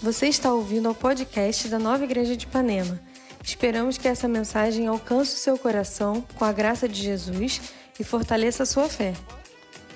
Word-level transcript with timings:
Você 0.00 0.28
está 0.28 0.52
ouvindo 0.52 0.86
ao 0.86 0.94
podcast 0.94 1.66
da 1.66 1.76
Nova 1.76 2.04
Igreja 2.04 2.36
de 2.36 2.46
Ipanema. 2.46 3.00
Esperamos 3.42 3.98
que 3.98 4.06
essa 4.06 4.28
mensagem 4.28 4.86
alcance 4.86 5.34
o 5.34 5.38
seu 5.38 5.58
coração 5.58 6.24
com 6.36 6.44
a 6.44 6.52
graça 6.52 6.88
de 6.88 7.02
Jesus 7.02 7.60
e 7.98 8.04
fortaleça 8.04 8.62
a 8.62 8.66
sua 8.66 8.88
fé. 8.88 9.12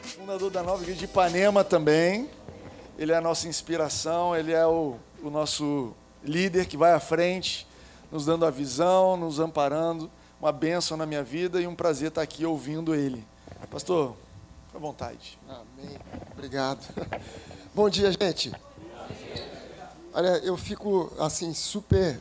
Fundador 0.03 0.51
da 0.51 0.61
Nova 0.61 0.83
Igreja 0.83 0.99
de 0.99 1.05
Ipanema 1.05 1.63
também. 1.63 2.29
Ele 2.99 3.13
é 3.13 3.17
a 3.17 3.21
nossa 3.21 3.47
inspiração, 3.47 4.35
ele 4.35 4.51
é 4.51 4.67
o, 4.67 4.97
o 5.23 5.31
nosso 5.31 5.95
líder 6.25 6.67
que 6.67 6.77
vai 6.77 6.93
à 6.93 7.01
frente, 7.01 7.65
nos 8.11 8.27
dando 8.27 8.45
a 8.45 8.51
visão, 8.51 9.17
nos 9.17 9.39
amparando. 9.39 10.11
Uma 10.41 10.51
bênção 10.51 10.97
na 10.97 11.07
minha 11.07 11.23
vida 11.23 11.61
e 11.61 11.67
um 11.69 11.77
prazer 11.77 12.09
estar 12.09 12.23
aqui 12.23 12.45
ouvindo 12.45 12.93
ele. 12.93 13.25
Pastor, 13.71 14.17
fica 14.67 14.79
à 14.79 14.81
vontade. 14.81 15.39
Amém. 15.49 15.97
Obrigado. 16.33 16.85
Bom 17.73 17.89
dia, 17.89 18.11
gente. 18.11 18.53
Olha, 20.13 20.39
eu 20.39 20.57
fico 20.57 21.13
assim 21.19 21.55
super 21.55 22.21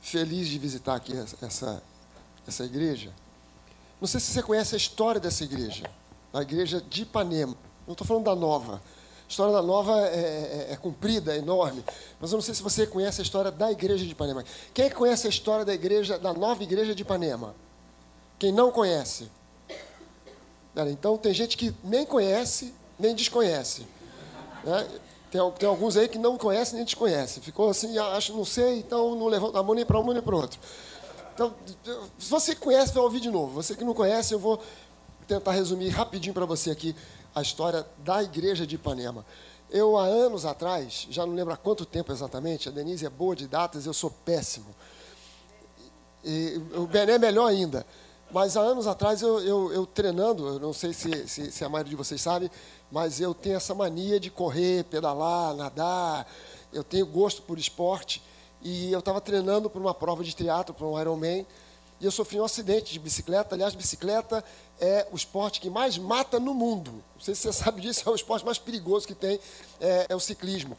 feliz 0.00 0.48
de 0.48 0.58
visitar 0.58 0.94
aqui 0.94 1.12
essa 1.42 1.82
essa 2.48 2.64
igreja. 2.64 3.12
Não 4.00 4.08
sei 4.08 4.20
se 4.20 4.32
você 4.32 4.42
conhece 4.42 4.74
a 4.74 4.78
história 4.78 5.20
dessa 5.20 5.44
igreja, 5.44 5.84
a 6.32 6.40
igreja 6.42 6.80
de 6.80 7.02
Ipanema. 7.02 7.54
Não 7.86 7.92
estou 7.92 8.06
falando 8.06 8.24
da 8.24 8.34
nova. 8.34 8.76
A 8.76 9.28
história 9.28 9.52
da 9.52 9.62
nova 9.62 10.00
é, 10.08 10.66
é, 10.70 10.72
é, 10.72 10.76
comprida, 10.76 11.34
é 11.34 11.38
enorme. 11.38 11.84
Mas 12.18 12.32
eu 12.32 12.36
não 12.36 12.42
sei 12.42 12.54
se 12.54 12.62
você 12.62 12.86
conhece 12.86 13.20
a 13.20 13.24
história 13.24 13.50
da 13.50 13.70
igreja 13.70 14.04
de 14.04 14.12
Ipanema. 14.12 14.42
Quem 14.72 14.86
é 14.86 14.90
conhece 14.90 15.26
a 15.26 15.30
história 15.30 15.64
da 15.64 15.74
igreja, 15.74 16.18
da 16.18 16.32
nova 16.32 16.62
igreja 16.62 16.94
de 16.94 17.02
Ipanema? 17.02 17.54
Quem 18.38 18.52
não 18.52 18.70
conhece? 18.70 19.30
Então 20.90 21.18
tem 21.18 21.34
gente 21.34 21.56
que 21.56 21.74
nem 21.82 22.06
conhece, 22.06 22.72
nem 22.98 23.14
desconhece. 23.14 23.84
Né? 24.64 24.88
Tem, 25.30 25.40
tem, 25.58 25.68
alguns 25.68 25.96
aí 25.96 26.08
que 26.08 26.18
não 26.18 26.38
conhecem 26.38 26.76
nem 26.76 26.84
desconhecem. 26.84 27.42
Ficou 27.42 27.68
assim, 27.68 27.96
ah, 27.98 28.16
acho, 28.16 28.32
não 28.34 28.44
sei, 28.44 28.78
então 28.78 29.14
não 29.14 29.26
levanta 29.26 29.58
a 29.58 29.62
mão 29.62 29.74
nem 29.74 29.84
para 29.84 29.98
um 29.98 30.12
nem 30.12 30.22
para 30.22 30.34
o 30.34 30.38
outro. 30.40 30.58
Então, 31.34 31.54
se 32.18 32.30
você 32.30 32.54
conhece, 32.54 32.94
vai 32.94 33.02
ouvir 33.02 33.20
de 33.20 33.30
novo. 33.30 33.52
Você 33.52 33.76
que 33.76 33.84
não 33.84 33.94
conhece, 33.94 34.34
eu 34.34 34.38
vou 34.38 34.60
tentar 35.26 35.52
resumir 35.52 35.90
rapidinho 35.90 36.34
para 36.34 36.46
você 36.46 36.70
aqui 36.70 36.96
a 37.34 37.42
história 37.42 37.86
da 37.98 38.22
igreja 38.22 38.66
de 38.66 38.74
Ipanema. 38.74 39.24
Eu, 39.70 39.98
há 39.98 40.04
anos 40.04 40.46
atrás, 40.46 41.06
já 41.10 41.26
não 41.26 41.34
lembro 41.34 41.52
há 41.52 41.56
quanto 41.56 41.84
tempo 41.84 42.10
exatamente, 42.10 42.68
a 42.68 42.72
Denise 42.72 43.04
é 43.04 43.10
boa 43.10 43.36
de 43.36 43.46
datas, 43.46 43.84
eu 43.84 43.92
sou 43.92 44.10
péssimo. 44.10 44.74
E, 46.24 46.60
o 46.74 46.86
Bené 46.86 47.12
é 47.12 47.18
melhor 47.18 47.46
ainda. 47.46 47.86
Mas 48.30 48.56
há 48.56 48.60
anos 48.60 48.86
atrás, 48.86 49.22
eu, 49.22 49.40
eu, 49.40 49.72
eu 49.72 49.86
treinando, 49.86 50.46
eu 50.46 50.60
não 50.60 50.72
sei 50.72 50.92
se, 50.92 51.26
se, 51.26 51.50
se, 51.50 51.64
a 51.64 51.68
maioria 51.68 51.90
de 51.90 51.96
vocês 51.96 52.20
sabe, 52.20 52.50
mas 52.90 53.20
eu 53.20 53.32
tenho 53.32 53.56
essa 53.56 53.74
mania 53.74 54.20
de 54.20 54.30
correr, 54.30 54.84
pedalar, 54.84 55.54
nadar. 55.54 56.30
Eu 56.70 56.84
tenho 56.84 57.06
gosto 57.06 57.40
por 57.40 57.58
esporte. 57.58 58.22
E 58.60 58.92
eu 58.92 58.98
estava 58.98 59.20
treinando 59.20 59.70
para 59.70 59.80
uma 59.80 59.94
prova 59.94 60.22
de 60.22 60.34
triatlo, 60.36 60.74
para 60.74 60.86
um 60.86 61.00
Ironman, 61.00 61.46
e 62.00 62.04
eu 62.04 62.10
sofri 62.10 62.40
um 62.40 62.44
acidente 62.44 62.92
de 62.92 62.98
bicicleta. 62.98 63.54
Aliás, 63.54 63.74
bicicleta 63.74 64.44
é 64.80 65.06
o 65.10 65.16
esporte 65.16 65.60
que 65.60 65.70
mais 65.70 65.96
mata 65.96 66.38
no 66.38 66.52
mundo. 66.52 66.92
Não 67.14 67.22
sei 67.22 67.34
se 67.34 67.42
você 67.42 67.52
sabe 67.64 67.80
disso, 67.80 68.02
é 68.06 68.12
o 68.12 68.14
esporte 68.14 68.44
mais 68.44 68.58
perigoso 68.58 69.06
que 69.06 69.14
tem, 69.14 69.40
é, 69.80 70.06
é 70.08 70.14
o 70.14 70.20
ciclismo. 70.20 70.76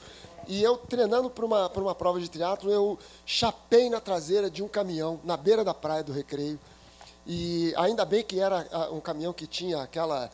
E 0.47 0.61
eu, 0.61 0.77
treinando 0.77 1.29
para 1.29 1.45
uma, 1.45 1.67
uma 1.67 1.95
prova 1.95 2.19
de 2.19 2.29
triatlo, 2.29 2.71
eu 2.71 2.97
chapei 3.25 3.89
na 3.89 3.99
traseira 3.99 4.49
de 4.49 4.61
um 4.61 4.67
caminhão, 4.67 5.19
na 5.23 5.35
beira 5.35 5.63
da 5.63 5.73
praia 5.73 6.03
do 6.03 6.11
Recreio. 6.11 6.59
E 7.31 7.75
ainda 7.77 8.03
bem 8.05 8.23
que 8.23 8.39
era 8.39 8.67
ah, 8.71 8.89
um 8.89 8.99
caminhão 8.99 9.31
que 9.31 9.45
tinha 9.45 9.83
aquela, 9.83 10.31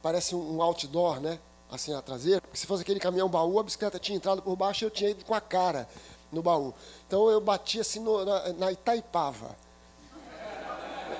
parece 0.00 0.34
um 0.34 0.62
outdoor, 0.62 1.20
né? 1.20 1.38
Assim, 1.70 1.92
a 1.92 2.00
traseira. 2.00 2.40
Porque 2.40 2.56
se 2.56 2.66
fosse 2.66 2.80
aquele 2.80 2.98
caminhão 2.98 3.28
baú, 3.28 3.58
a 3.58 3.62
bicicleta 3.62 3.98
tinha 3.98 4.16
entrado 4.16 4.40
por 4.40 4.56
baixo 4.56 4.82
e 4.82 4.86
eu 4.86 4.90
tinha 4.90 5.10
ido 5.10 5.26
com 5.26 5.34
a 5.34 5.42
cara 5.42 5.86
no 6.32 6.40
baú. 6.42 6.72
Então 7.06 7.28
eu 7.28 7.38
bati 7.38 7.80
assim 7.80 8.00
no, 8.00 8.24
na, 8.24 8.52
na 8.54 8.72
Itaipava. 8.72 9.54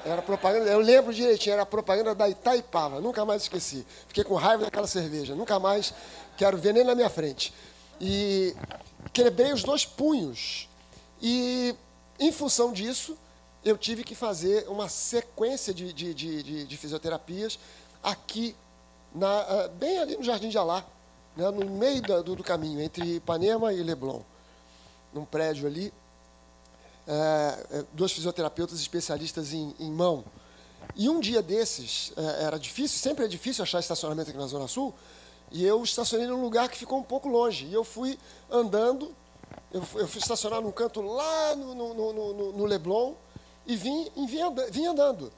Era 0.02 0.22
propaganda, 0.22 0.70
eu 0.70 0.78
lembro 0.78 1.12
direitinho, 1.12 1.52
era 1.52 1.66
propaganda 1.66 2.14
da 2.14 2.26
Itaipava, 2.26 2.98
nunca 2.98 3.22
mais 3.26 3.42
esqueci. 3.42 3.86
Fiquei 4.06 4.24
com 4.24 4.34
raiva 4.34 4.64
daquela 4.64 4.86
cerveja, 4.86 5.34
nunca 5.34 5.58
mais 5.58 5.92
quero 6.38 6.56
ver 6.56 6.72
nem 6.72 6.84
na 6.84 6.94
minha 6.94 7.10
frente. 7.10 7.52
E 8.00 8.56
quebrei 9.12 9.52
os 9.52 9.62
dois 9.62 9.84
punhos. 9.84 10.70
E, 11.20 11.74
em 12.18 12.32
função 12.32 12.72
disso, 12.72 13.18
eu 13.64 13.76
tive 13.76 14.04
que 14.04 14.14
fazer 14.14 14.68
uma 14.68 14.88
sequência 14.88 15.74
de, 15.74 15.92
de, 15.92 16.14
de, 16.14 16.64
de 16.64 16.76
fisioterapias 16.76 17.58
aqui, 18.02 18.54
na, 19.14 19.40
ah, 19.40 19.68
bem 19.68 19.98
ali 19.98 20.16
no 20.16 20.22
Jardim 20.22 20.48
de 20.48 20.58
Alá, 20.58 20.84
né, 21.36 21.50
no 21.50 21.68
meio 21.70 22.02
do, 22.02 22.36
do, 22.36 22.44
caminho, 22.44 22.80
entre 22.80 23.16
Ipanema 23.16 23.72
e 23.72 23.82
Leblon, 23.82 24.22
num 25.12 25.24
prédio 25.24 25.66
ali. 25.66 25.92
É, 27.06 27.84
dois 27.94 28.12
fisioterapeutas 28.12 28.78
especialistas 28.80 29.52
em, 29.54 29.74
em, 29.80 29.90
mão. 29.90 30.24
E 30.94 31.08
um 31.08 31.20
dia 31.20 31.40
desses, 31.40 32.12
é, 32.16 32.44
era 32.44 32.58
difícil, 32.58 32.98
sempre 32.98 33.24
é 33.24 33.28
difícil 33.28 33.62
achar 33.62 33.80
estacionamento 33.80 34.28
aqui 34.28 34.38
na 34.38 34.46
Zona 34.46 34.68
Sul, 34.68 34.94
e 35.50 35.64
eu 35.64 35.82
estacionei 35.82 36.26
num 36.26 36.42
lugar 36.42 36.68
que 36.68 36.76
ficou 36.76 36.98
um 36.98 37.02
pouco 37.02 37.28
longe. 37.28 37.64
E 37.64 37.72
eu 37.72 37.82
fui 37.82 38.18
andando, 38.50 39.14
eu, 39.72 39.82
eu 39.94 40.06
fui 40.06 40.20
estacionar 40.20 40.60
num 40.60 40.70
canto 40.70 41.00
lá 41.00 41.56
no, 41.56 41.74
no, 41.74 42.12
no, 42.12 42.52
no 42.52 42.64
Leblon, 42.66 43.14
e 43.68 43.76
vim, 43.76 44.10
e 44.16 44.26
vim, 44.26 44.40
vim 44.70 44.86
andando. 44.86 45.30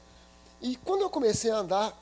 E 0.63 0.77
quando 0.77 1.01
eu 1.01 1.11
comecei 1.11 1.51
a 1.51 1.57
andar, 1.57 2.01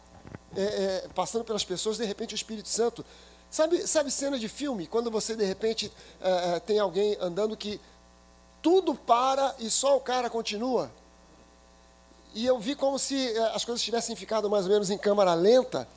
é, 0.54 0.62
é, 0.62 1.08
passando 1.14 1.42
pelas 1.42 1.64
pessoas, 1.64 1.96
de 1.96 2.04
repente 2.04 2.34
o 2.34 2.36
Espírito 2.36 2.68
Santo. 2.68 3.04
Sabe, 3.50 3.86
sabe 3.86 4.10
cena 4.10 4.38
de 4.38 4.46
filme? 4.46 4.86
Quando 4.86 5.10
você, 5.10 5.34
de 5.34 5.44
repente, 5.44 5.90
é, 6.20 6.56
é 6.56 6.60
tem 6.60 6.78
alguém 6.78 7.16
andando 7.18 7.56
que 7.56 7.80
tudo 8.60 8.94
para 8.94 9.54
e 9.58 9.70
só 9.70 9.96
o 9.96 10.00
cara 10.00 10.28
continua? 10.28 10.90
E 12.34 12.44
eu 12.44 12.58
vi 12.58 12.74
como 12.74 12.98
se 12.98 13.34
é, 13.34 13.54
as 13.54 13.64
coisas 13.64 13.82
tivessem 13.82 14.14
ficado 14.14 14.50
mais 14.50 14.66
ou 14.66 14.70
menos 14.70 14.90
em 14.90 14.98
câmara 14.98 15.32
lenta. 15.32 15.88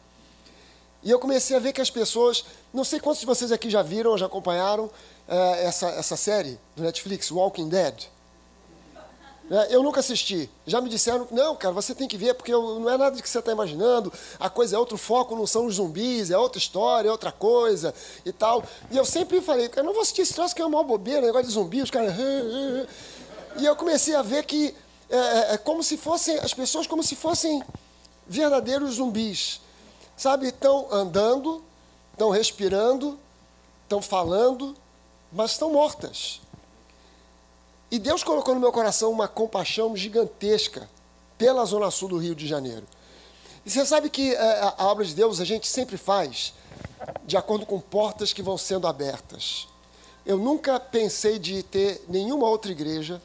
E 1.04 1.12
eu 1.12 1.20
comecei 1.20 1.58
a 1.58 1.60
ver 1.60 1.74
que 1.74 1.82
as 1.82 1.90
pessoas. 1.90 2.46
Não 2.74 2.86
sei 2.86 3.02
quantos 3.02 3.20
de 3.20 3.26
vocês 3.26 3.52
aqui 3.52 3.70
já 3.70 3.82
viram 3.82 4.12
ou 4.12 4.18
já 4.18 4.28
acompanharam 4.28 4.90
é, 5.28 5.66
essa, 5.66 5.90
essa 5.90 6.16
série 6.16 6.58
do 6.74 6.84
Netflix, 6.84 7.30
Walking 7.32 7.68
Dead. 7.68 8.08
Né? 9.52 9.68
Eu 9.70 9.84
nunca 9.84 10.00
assisti. 10.00 10.50
Já 10.66 10.80
me 10.80 10.88
disseram, 10.88 11.28
não, 11.30 11.58
cara, 11.58 11.74
você 11.74 11.94
tem 11.94 12.08
que 12.08 12.16
ver, 12.16 12.36
porque 12.36 12.54
não 12.54 12.90
é 12.90 12.98
nada 12.98 13.18
do 13.18 13.22
que 13.22 13.28
você 13.28 13.38
está 13.38 13.52
imaginando. 13.52 14.12
A 14.40 14.50
coisa 14.50 14.78
é 14.78 14.80
outro 14.80 14.98
foco, 14.98 15.36
não 15.36 15.46
são 15.46 15.66
os 15.66 15.76
zumbis, 15.76 16.32
é 16.32 16.38
outra 16.38 16.58
história, 16.58 17.10
é 17.10 17.12
outra 17.12 17.34
coisa 17.34 17.94
e 18.26 18.32
tal. 18.32 18.64
E 18.90 18.96
eu 18.96 19.04
sempre 19.04 19.42
falei, 19.42 19.68
cara, 19.68 19.86
não 19.86 19.92
vou 19.92 20.04
assistir 20.04 20.22
esse 20.22 20.34
troço 20.34 20.56
que 20.56 20.62
é 20.62 20.66
uma 20.66 20.82
bobeira, 20.82 21.26
negócio 21.26 21.48
de 21.48 21.54
zumbi, 21.54 21.82
os 21.82 21.92
caras. 21.92 22.14
E 23.58 23.66
eu 23.66 23.76
comecei 23.76 24.16
a 24.16 24.22
ver 24.22 24.46
que 24.46 24.74
é, 25.10 25.18
é, 25.18 25.54
é 25.56 25.58
como 25.58 25.84
se 25.84 25.98
fossem, 25.98 26.38
as 26.40 26.54
pessoas 26.54 26.88
como 26.88 27.04
se 27.04 27.18
fossem 27.18 27.62
verdadeiros 28.26 28.96
zumbis. 28.96 29.60
Sabe, 30.16 30.48
estão 30.48 30.88
andando, 30.90 31.62
estão 32.14 32.30
respirando, 32.30 33.20
estão 33.84 34.02
falando, 34.02 34.78
mas 35.30 35.52
estão 35.52 35.72
mortas. 35.74 36.40
E 37.92 38.00
Deus 38.00 38.24
colocou 38.24 38.56
no 38.56 38.62
meu 38.62 38.72
coração 38.72 39.12
uma 39.12 39.28
compaixão 39.28 39.98
gigantesca 39.98 40.90
pela 41.38 41.66
Zona 41.66 41.92
Sul 41.92 42.08
do 42.08 42.18
Rio 42.18 42.34
de 42.34 42.48
Janeiro. 42.48 42.88
E 43.66 43.70
você 43.70 43.86
sabe 43.86 44.10
que 44.10 44.34
é, 44.34 44.74
a 44.78 44.88
obra 44.88 45.04
de 45.04 45.14
Deus 45.14 45.42
a 45.42 45.46
gente 45.46 45.68
sempre 45.68 45.98
faz 45.98 46.54
de 47.26 47.36
acordo 47.36 47.66
com 47.66 47.82
portas 47.82 48.32
que 48.32 48.42
vão 48.42 48.58
sendo 48.58 48.88
abertas. 48.88 49.68
Eu 50.26 50.38
nunca 50.38 50.80
pensei 50.80 51.38
de 51.38 51.62
ter 51.64 52.02
nenhuma 52.08 52.48
outra 52.48 52.72
igreja 52.72 53.22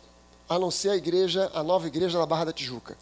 a 0.49 0.59
não 0.59 0.71
ser 0.71 0.91
a 0.91 0.97
igreja, 0.97 1.48
a 1.54 1.62
nova 1.62 1.87
igreja 1.87 2.19
da 2.19 2.27
Barra 2.27 2.47
da 2.47 2.53
Tijuca. 2.53 2.97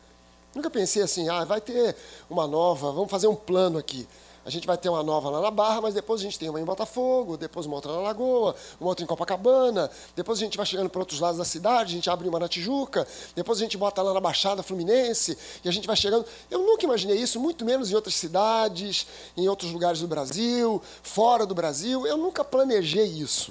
Nunca 0.54 0.68
pensei 0.68 1.02
assim, 1.02 1.28
ah, 1.30 1.44
vai 1.44 1.60
ter 1.60 1.96
uma 2.28 2.46
nova, 2.46 2.92
vamos 2.92 3.10
fazer 3.10 3.26
um 3.26 3.34
plano 3.34 3.78
aqui. 3.78 4.06
A 4.44 4.50
gente 4.50 4.66
vai 4.66 4.76
ter 4.76 4.90
uma 4.90 5.02
nova 5.02 5.30
lá 5.30 5.40
na 5.40 5.50
Barra, 5.50 5.80
mas 5.80 5.94
depois 5.94 6.20
a 6.20 6.24
gente 6.24 6.38
tem 6.38 6.50
uma 6.50 6.60
em 6.60 6.64
Botafogo, 6.64 7.36
depois 7.36 7.64
uma 7.64 7.76
outra 7.76 7.92
na 7.92 8.00
Lagoa, 8.00 8.54
uma 8.78 8.90
outra 8.90 9.02
em 9.02 9.06
Copacabana, 9.06 9.90
depois 10.14 10.38
a 10.38 10.42
gente 10.42 10.58
vai 10.58 10.66
chegando 10.66 10.90
para 10.90 11.00
outros 11.00 11.18
lados 11.18 11.38
da 11.38 11.46
cidade, 11.46 11.92
a 11.92 11.96
gente 11.96 12.10
abre 12.10 12.28
uma 12.28 12.38
na 12.38 12.46
Tijuca, 12.46 13.08
depois 13.34 13.58
a 13.58 13.62
gente 13.62 13.78
bota 13.78 14.02
lá 14.02 14.12
na 14.12 14.20
Baixada 14.20 14.62
Fluminense, 14.62 15.38
e 15.64 15.68
a 15.68 15.72
gente 15.72 15.86
vai 15.86 15.96
chegando. 15.96 16.26
Eu 16.50 16.58
nunca 16.58 16.84
imaginei 16.84 17.16
isso, 17.16 17.40
muito 17.40 17.64
menos 17.64 17.90
em 17.90 17.94
outras 17.94 18.14
cidades, 18.16 19.06
em 19.34 19.48
outros 19.48 19.72
lugares 19.72 20.00
do 20.00 20.06
Brasil, 20.06 20.82
fora 21.02 21.46
do 21.46 21.54
Brasil. 21.54 22.06
Eu 22.06 22.18
nunca 22.18 22.44
planejei 22.44 23.06
isso. 23.06 23.50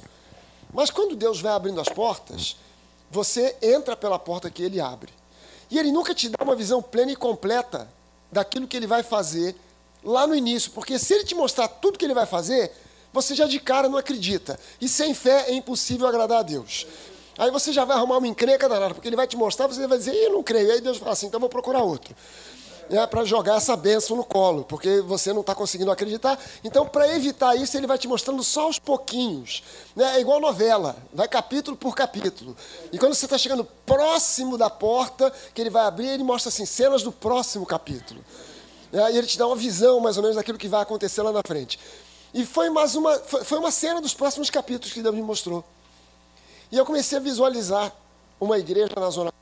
Mas 0.72 0.92
quando 0.92 1.16
Deus 1.16 1.42
vai 1.42 1.54
abrindo 1.54 1.82
as 1.82 1.90
portas, 1.90 2.56
você 3.10 3.56
entra 3.62 3.96
pela 3.96 4.20
porta 4.20 4.50
que 4.50 4.62
ele 4.62 4.80
abre. 4.80 5.12
E 5.72 5.80
ele 5.80 5.92
nunca 5.92 6.14
te 6.14 6.30
dá 6.30 6.44
uma 6.44 6.56
visão 6.56 6.84
plena 6.84 7.12
e 7.12 7.16
completa 7.16 7.88
daquilo 8.32 8.68
que 8.68 8.78
ele 8.78 8.88
vai 8.88 9.02
fazer 9.02 9.56
lá 10.04 10.28
no 10.28 10.36
início, 10.36 10.72
porque 10.72 11.00
se 11.00 11.14
ele 11.14 11.24
te 11.24 11.36
mostrar 11.36 11.68
tudo 11.68 11.98
que 11.98 12.06
ele 12.06 12.14
vai 12.14 12.26
fazer, 12.26 12.72
você 13.12 13.36
já 13.36 13.46
de 13.46 13.60
cara 13.60 13.88
não 13.88 13.98
acredita. 13.98 14.60
E 14.82 14.88
sem 14.88 15.14
fé 15.14 15.46
é 15.48 15.54
impossível 15.54 16.08
agradar 16.08 16.40
a 16.40 16.44
Deus. 16.44 16.88
Aí 17.38 17.50
você 17.50 17.72
já 17.72 17.86
vai 17.86 17.98
arrumar 17.98 18.18
uma 18.18 18.28
encrenca 18.28 18.70
danada, 18.70 18.94
porque 18.94 19.08
ele 19.08 19.16
vai 19.16 19.28
te 19.28 19.36
mostrar, 19.36 19.68
você 19.68 19.88
vai 19.88 19.98
dizer, 19.98 20.14
eu 20.16 20.34
não 20.34 20.44
creio. 20.44 20.72
Aí 20.72 20.82
Deus 20.82 20.98
fala 20.98 21.14
assim, 21.14 21.28
então 21.28 21.40
vou 21.40 21.50
procurar 21.50 21.82
outro. 21.82 22.16
né, 22.90 23.06
para 23.08 23.24
jogar 23.24 23.58
essa 23.58 23.76
benção 23.76 24.18
no 24.18 24.24
colo, 24.24 24.64
porque 24.64 25.02
você 25.02 25.34
não 25.34 25.42
está 25.42 25.56
conseguindo 25.56 25.92
acreditar. 25.92 26.38
Então, 26.64 26.86
para 26.86 27.14
evitar 27.16 27.56
isso, 27.56 27.76
ele 27.78 27.88
vai 27.88 27.98
te 27.98 28.08
mostrando 28.08 28.44
só 28.44 28.64
aos 28.64 28.80
pouquinhos. 28.80 29.64
Né? 29.96 30.18
É 30.18 30.22
igual 30.22 30.40
novela, 30.40 30.96
vai 31.14 31.28
capítulo 31.28 31.78
por 31.78 31.96
capítulo. 31.96 32.56
E 32.92 32.98
quando 32.98 33.14
você 33.14 33.26
está 33.26 33.38
chegando 33.38 33.66
próximo 33.86 34.58
da 34.58 34.70
porta, 34.70 35.32
que 35.54 35.62
ele 35.62 35.70
vai 35.70 35.86
abrir, 35.86 36.08
ele 36.08 36.24
mostra 36.24 36.50
assim, 36.50 36.66
cenas 36.66 37.04
do 37.04 37.12
próximo 37.12 37.66
capítulo. 37.66 38.24
É, 38.94 39.12
e 39.12 39.18
ele 39.18 39.28
te 39.28 39.38
dá 39.38 39.48
uma 39.48 39.56
visão, 39.56 40.00
mais 40.00 40.16
ou 40.16 40.24
menos, 40.24 40.38
daquilo 40.38 40.58
que 40.58 40.68
vai 40.68 40.82
acontecer 40.82 41.22
lá 41.22 41.32
na 41.32 41.42
frente. 41.46 41.80
E 42.34 42.46
foi 42.46 42.70
mais 42.70 42.96
uma, 42.96 43.18
foi 43.20 43.58
uma 43.58 43.72
cena 43.72 44.00
dos 44.00 44.14
próximos 44.14 44.50
capítulos 44.50 44.94
que 44.94 45.02
Deus 45.02 45.14
me 45.14 45.22
mostrou. 45.22 45.66
E 46.72 46.78
eu 46.78 46.86
comecei 46.86 47.18
a 47.18 47.22
visualizar 47.22 47.92
uma 48.40 48.58
igreja 48.58 48.94
na 48.96 49.10
zona 49.10 49.34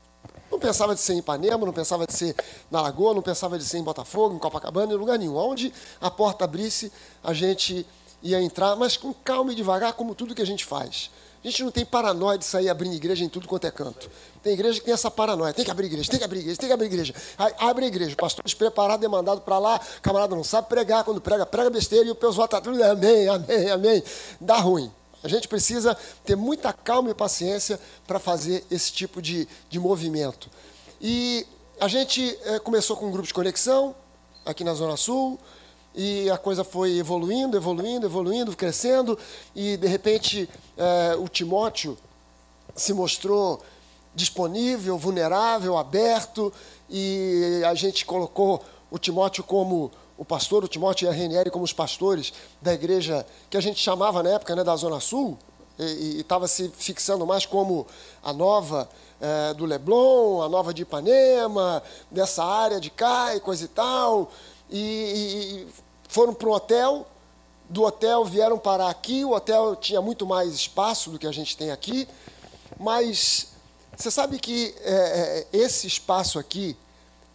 não 0.52 0.58
pensava 0.58 0.94
de 0.94 1.00
ser 1.00 1.14
em 1.14 1.18
Ipanema, 1.18 1.64
não 1.64 1.72
pensava 1.72 2.06
de 2.06 2.12
ser 2.12 2.36
na 2.70 2.82
Lagoa, 2.82 3.14
não 3.14 3.22
pensava 3.22 3.58
de 3.58 3.64
ser 3.64 3.78
em 3.78 3.82
Botafogo, 3.82 4.34
em 4.34 4.38
Copacabana, 4.38 4.92
em 4.92 4.96
lugar 4.96 5.18
nenhum. 5.18 5.34
Onde 5.34 5.72
a 5.98 6.10
porta 6.10 6.44
abrisse, 6.44 6.92
a 7.24 7.32
gente 7.32 7.86
ia 8.22 8.40
entrar, 8.40 8.76
mas 8.76 8.96
com 8.96 9.14
calma 9.14 9.52
e 9.52 9.54
devagar, 9.54 9.94
como 9.94 10.14
tudo 10.14 10.34
que 10.34 10.42
a 10.42 10.46
gente 10.46 10.66
faz. 10.66 11.10
A 11.42 11.48
gente 11.48 11.64
não 11.64 11.70
tem 11.70 11.86
paranoia 11.86 12.36
de 12.36 12.44
sair 12.44 12.68
abrindo 12.68 12.94
igreja 12.94 13.24
em 13.24 13.30
tudo 13.30 13.48
quanto 13.48 13.66
é 13.66 13.70
canto. 13.70 14.10
Tem 14.42 14.54
igreja 14.54 14.80
que 14.80 14.84
tem 14.84 14.94
essa 14.94 15.10
paranoia. 15.10 15.52
Tem 15.52 15.64
que 15.64 15.70
abrir 15.70 15.86
igreja, 15.86 16.10
tem 16.10 16.18
que 16.18 16.24
abrir 16.24 16.40
igreja, 16.40 16.58
tem 16.58 16.68
que 16.68 16.72
abrir 16.72 16.86
igreja. 16.86 17.14
Aí, 17.38 17.54
abre 17.58 17.84
a 17.84 17.88
igreja, 17.88 18.16
pastor 18.16 18.44
despreparado, 18.44 19.00
demandado 19.00 19.40
para 19.40 19.58
lá, 19.58 19.80
camarada 20.02 20.34
não 20.34 20.42
sabe 20.42 20.68
pregar, 20.68 21.04
quando 21.04 21.20
prega, 21.20 21.46
prega 21.46 21.70
besteira 21.70 22.06
e 22.06 22.10
o 22.10 22.14
pessoal 22.14 22.46
está 22.46 22.60
tudo, 22.60 22.82
amém, 22.82 23.28
amém, 23.28 23.70
amém. 23.70 24.02
Dá 24.40 24.56
ruim. 24.56 24.90
A 25.22 25.28
gente 25.28 25.46
precisa 25.46 25.96
ter 26.24 26.34
muita 26.34 26.72
calma 26.72 27.10
e 27.10 27.14
paciência 27.14 27.78
para 28.06 28.18
fazer 28.18 28.64
esse 28.68 28.92
tipo 28.92 29.22
de, 29.22 29.46
de 29.70 29.78
movimento. 29.78 30.50
E 31.00 31.46
a 31.80 31.86
gente 31.86 32.36
é, 32.44 32.58
começou 32.58 32.96
com 32.96 33.06
um 33.06 33.10
grupo 33.12 33.28
de 33.28 33.34
conexão 33.34 33.94
aqui 34.44 34.64
na 34.64 34.74
Zona 34.74 34.96
Sul, 34.96 35.38
e 35.94 36.28
a 36.30 36.38
coisa 36.38 36.64
foi 36.64 36.96
evoluindo, 36.96 37.56
evoluindo, 37.56 38.06
evoluindo, 38.06 38.56
crescendo, 38.56 39.16
e 39.54 39.76
de 39.76 39.86
repente 39.86 40.48
é, 40.76 41.14
o 41.16 41.28
Timóteo 41.28 41.96
se 42.74 42.92
mostrou 42.92 43.62
disponível, 44.14 44.98
vulnerável, 44.98 45.76
aberto, 45.76 46.52
e 46.88 47.62
a 47.66 47.74
gente 47.74 48.04
colocou 48.04 48.62
o 48.90 48.98
Timóteo 48.98 49.42
como 49.42 49.90
o 50.18 50.24
pastor, 50.24 50.64
o 50.64 50.68
Timóteo 50.68 51.06
e 51.06 51.08
a 51.08 51.12
Renieri 51.12 51.50
como 51.50 51.64
os 51.64 51.72
pastores 51.72 52.32
da 52.60 52.72
igreja 52.74 53.26
que 53.48 53.56
a 53.56 53.60
gente 53.60 53.80
chamava 53.80 54.22
na 54.22 54.30
época 54.30 54.54
né, 54.54 54.62
da 54.62 54.76
Zona 54.76 55.00
Sul, 55.00 55.38
e 55.78 56.20
estava 56.20 56.46
se 56.46 56.68
fixando 56.68 57.26
mais 57.26 57.46
como 57.46 57.86
a 58.22 58.32
nova 58.32 58.88
é, 59.20 59.54
do 59.54 59.64
Leblon, 59.64 60.42
a 60.42 60.48
nova 60.48 60.72
de 60.74 60.82
Ipanema, 60.82 61.82
dessa 62.10 62.44
área 62.44 62.80
de 62.80 62.90
cá 62.90 63.34
e 63.34 63.40
coisa 63.40 63.64
e 63.64 63.68
tal. 63.68 64.30
E, 64.70 64.78
e 64.78 65.68
foram 66.08 66.34
para 66.34 66.48
um 66.48 66.52
hotel, 66.52 67.06
do 67.68 67.84
hotel 67.84 68.24
vieram 68.24 68.58
parar 68.58 68.90
aqui, 68.90 69.24
o 69.24 69.32
hotel 69.32 69.74
tinha 69.76 70.00
muito 70.02 70.26
mais 70.26 70.52
espaço 70.52 71.10
do 71.10 71.18
que 71.18 71.26
a 71.26 71.32
gente 71.32 71.56
tem 71.56 71.70
aqui, 71.70 72.06
mas 72.78 73.51
você 73.96 74.10
sabe 74.10 74.38
que 74.38 74.74
é, 74.80 75.46
é 75.52 75.56
esse 75.56 75.86
espaço 75.86 76.38
aqui 76.38 76.76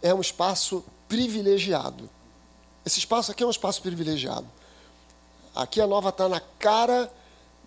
é 0.02 0.12
um 0.14 0.20
espaço 0.20 0.84
privilegiado. 1.08 2.08
Esse 2.84 2.98
espaço 2.98 3.30
aqui 3.30 3.42
é 3.42 3.46
um 3.46 3.50
espaço 3.50 3.82
privilegiado. 3.82 4.46
Aqui 5.54 5.80
a 5.80 5.86
nova 5.86 6.10
está 6.10 6.28
na 6.28 6.40
cara 6.40 7.12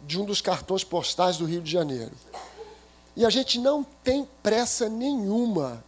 de 0.05 0.19
um 0.19 0.25
dos 0.25 0.41
cartões 0.41 0.83
postais 0.83 1.37
do 1.37 1.45
Rio 1.45 1.61
de 1.61 1.71
Janeiro. 1.71 2.13
E 3.15 3.25
a 3.25 3.29
gente 3.29 3.59
não 3.59 3.83
tem 3.83 4.27
pressa 4.41 4.87
nenhuma 4.87 5.83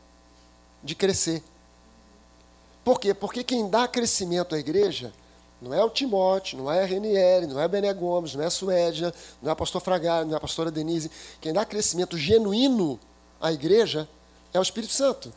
de 0.83 0.93
crescer. 0.93 1.41
Por 2.83 2.99
quê? 2.99 3.13
Porque 3.13 3.43
quem 3.43 3.69
dá 3.69 3.87
crescimento 3.87 4.53
à 4.53 4.59
igreja 4.59 5.13
não 5.63 5.73
é 5.73 5.83
o 5.83 5.89
Timóteo, 5.89 6.57
não 6.57 6.71
é 6.71 6.83
a 6.83 6.85
Renieri, 6.85 7.47
não 7.47 7.59
é 7.59 7.63
a 7.63 7.67
Bené 7.67 7.93
Gomes, 7.93 8.35
não 8.35 8.43
é 8.43 8.47
a 8.47 8.51
Suédia, 8.51 9.13
não 9.41 9.49
é 9.49 9.53
a 9.53 9.55
pastor 9.55 9.81
Fragar, 9.81 10.25
não 10.25 10.33
é 10.33 10.37
a 10.37 10.39
pastora 10.39 10.69
Denise. 10.69 11.09
Quem 11.39 11.53
dá 11.53 11.65
crescimento 11.65 12.17
genuíno 12.17 12.99
à 13.39 13.51
igreja 13.51 14.07
é 14.53 14.59
o 14.59 14.61
Espírito 14.61 14.93
Santo. 14.93 15.33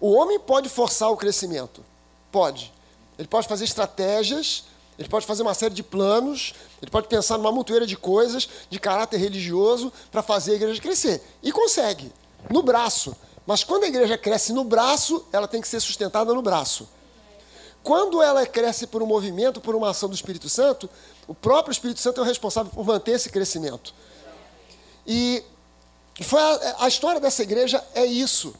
O 0.00 0.12
homem 0.12 0.40
pode 0.40 0.68
forçar 0.68 1.10
o 1.10 1.16
crescimento, 1.16 1.84
Pode. 2.32 2.72
Ele 3.18 3.28
pode 3.28 3.48
fazer 3.48 3.64
estratégias, 3.64 4.64
ele 4.98 5.08
pode 5.08 5.26
fazer 5.26 5.42
uma 5.42 5.52
série 5.52 5.74
de 5.74 5.82
planos, 5.82 6.54
ele 6.80 6.90
pode 6.90 7.08
pensar 7.08 7.36
numa 7.36 7.52
montoeira 7.52 7.86
de 7.86 7.96
coisas 7.96 8.48
de 8.70 8.78
caráter 8.78 9.18
religioso 9.18 9.92
para 10.10 10.22
fazer 10.22 10.52
a 10.52 10.54
igreja 10.54 10.80
crescer. 10.80 11.22
E 11.42 11.52
consegue, 11.52 12.12
no 12.48 12.62
braço. 12.62 13.14
Mas 13.46 13.64
quando 13.64 13.84
a 13.84 13.88
igreja 13.88 14.16
cresce 14.16 14.52
no 14.52 14.64
braço, 14.64 15.26
ela 15.32 15.48
tem 15.48 15.60
que 15.60 15.68
ser 15.68 15.80
sustentada 15.80 16.32
no 16.32 16.40
braço. 16.40 16.88
Quando 17.82 18.22
ela 18.22 18.44
cresce 18.46 18.86
por 18.86 19.02
um 19.02 19.06
movimento, 19.06 19.60
por 19.60 19.74
uma 19.74 19.90
ação 19.90 20.08
do 20.08 20.14
Espírito 20.14 20.48
Santo, 20.48 20.88
o 21.26 21.34
próprio 21.34 21.72
Espírito 21.72 22.00
Santo 22.00 22.20
é 22.20 22.24
o 22.24 22.26
responsável 22.26 22.70
por 22.70 22.84
manter 22.84 23.12
esse 23.12 23.30
crescimento. 23.30 23.94
E 25.06 25.42
foi 26.22 26.40
a, 26.40 26.76
a 26.80 26.88
história 26.88 27.20
dessa 27.20 27.42
igreja 27.42 27.82
é 27.94 28.04
isso. 28.04 28.54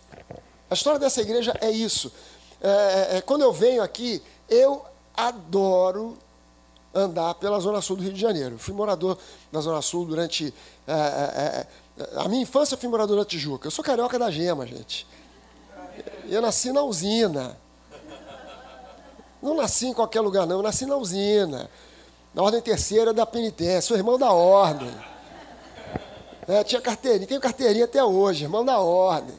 A 0.70 0.74
história 0.74 0.98
dessa 0.98 1.20
igreja 1.20 1.54
é 1.60 1.70
isso. 1.70 2.12
É, 2.60 2.68
é, 2.68 3.16
é, 3.18 3.20
quando 3.20 3.42
eu 3.42 3.52
venho 3.52 3.82
aqui, 3.82 4.22
eu 4.48 4.84
adoro 5.16 6.16
andar 6.94 7.34
pela 7.34 7.58
Zona 7.60 7.80
Sul 7.80 7.96
do 7.96 8.02
Rio 8.02 8.12
de 8.12 8.20
Janeiro. 8.20 8.58
Fui 8.58 8.74
morador 8.74 9.18
na 9.52 9.60
Zona 9.60 9.82
Sul 9.82 10.04
durante. 10.06 10.52
É, 10.86 10.92
é, 10.92 11.66
é, 12.02 12.06
a 12.16 12.28
minha 12.28 12.42
infância 12.42 12.74
eu 12.74 12.78
fui 12.78 12.88
morador 12.88 13.16
na 13.16 13.24
Tijuca. 13.24 13.66
Eu 13.66 13.70
sou 13.70 13.84
carioca 13.84 14.18
da 14.18 14.30
gema, 14.30 14.66
gente. 14.66 15.06
Eu 16.28 16.40
nasci 16.40 16.72
na 16.72 16.82
usina. 16.82 17.56
Não 19.42 19.54
nasci 19.54 19.86
em 19.86 19.94
qualquer 19.94 20.20
lugar, 20.20 20.46
não. 20.46 20.56
Eu 20.56 20.62
nasci 20.62 20.86
na 20.86 20.96
usina. 20.96 21.70
Na 22.34 22.42
ordem 22.42 22.60
terceira 22.60 23.12
da 23.12 23.26
penitência. 23.26 23.82
Sou 23.82 23.96
irmão 23.96 24.18
da 24.18 24.32
ordem. 24.32 24.90
É, 26.46 26.64
tinha 26.64 26.80
carteirinha, 26.80 27.26
tenho 27.26 27.40
carteirinha 27.40 27.84
até 27.84 28.02
hoje, 28.02 28.44
irmão 28.44 28.64
da 28.64 28.78
ordem. 28.78 29.34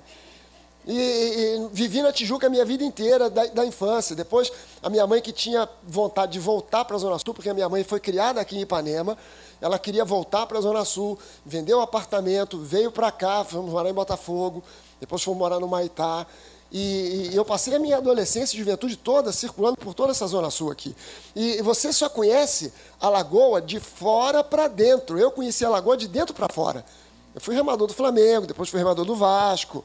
E, 0.87 0.93
e, 0.93 1.69
vivi 1.71 2.01
na 2.01 2.11
Tijuca 2.11 2.47
a 2.47 2.49
minha 2.49 2.65
vida 2.65 2.83
inteira, 2.83 3.29
da, 3.29 3.45
da, 3.47 3.65
infância. 3.65 4.15
Depois, 4.15 4.51
a 4.81 4.89
minha 4.89 5.05
mãe, 5.05 5.21
que 5.21 5.31
tinha 5.31 5.67
vontade 5.83 6.33
de 6.33 6.39
voltar 6.39 6.85
para 6.85 6.95
a 6.95 6.99
Zona 6.99 7.19
Sul, 7.19 7.33
porque 7.33 7.49
a 7.49 7.53
minha 7.53 7.69
mãe 7.69 7.83
foi 7.83 7.99
criada 7.99 8.41
aqui 8.41 8.57
em 8.57 8.61
Ipanema, 8.61 9.17
ela 9.59 9.77
queria 9.77 10.03
voltar 10.03 10.47
para 10.47 10.57
a 10.57 10.61
Zona 10.61 10.83
Sul, 10.85 11.19
vendeu 11.45 11.79
o 11.79 11.81
apartamento, 11.81 12.57
veio 12.57 12.91
para 12.91 13.11
cá, 13.11 13.43
fomos 13.43 13.71
morar 13.71 13.89
em 13.89 13.93
Botafogo, 13.93 14.63
depois 14.99 15.21
fomos 15.21 15.37
morar 15.37 15.59
no 15.59 15.67
Maitá. 15.67 16.25
E, 16.71 17.31
e, 17.31 17.35
eu 17.35 17.43
passei 17.43 17.75
a 17.75 17.79
minha 17.79 17.97
adolescência 17.97 18.55
e 18.55 18.59
juventude 18.59 18.95
toda 18.95 19.31
circulando 19.33 19.75
por 19.77 19.93
toda 19.93 20.11
essa 20.11 20.25
Zona 20.25 20.49
Sul 20.49 20.71
aqui. 20.71 20.95
E 21.35 21.61
você 21.61 21.91
só 21.91 22.07
conhece 22.07 22.71
a 22.99 23.09
Lagoa 23.09 23.61
de 23.61 23.79
fora 23.79 24.43
para 24.43 24.67
dentro. 24.67 25.19
Eu 25.19 25.31
conheci 25.31 25.65
a 25.65 25.69
Lagoa 25.69 25.97
de 25.97 26.07
dentro 26.07 26.33
para 26.33 26.47
fora. 26.51 26.85
Eu 27.35 27.41
fui 27.41 27.55
remador 27.55 27.87
do 27.87 27.93
Flamengo, 27.93 28.45
depois 28.45 28.69
fui 28.69 28.79
remador 28.79 29.05
do 29.05 29.15
Vasco. 29.15 29.83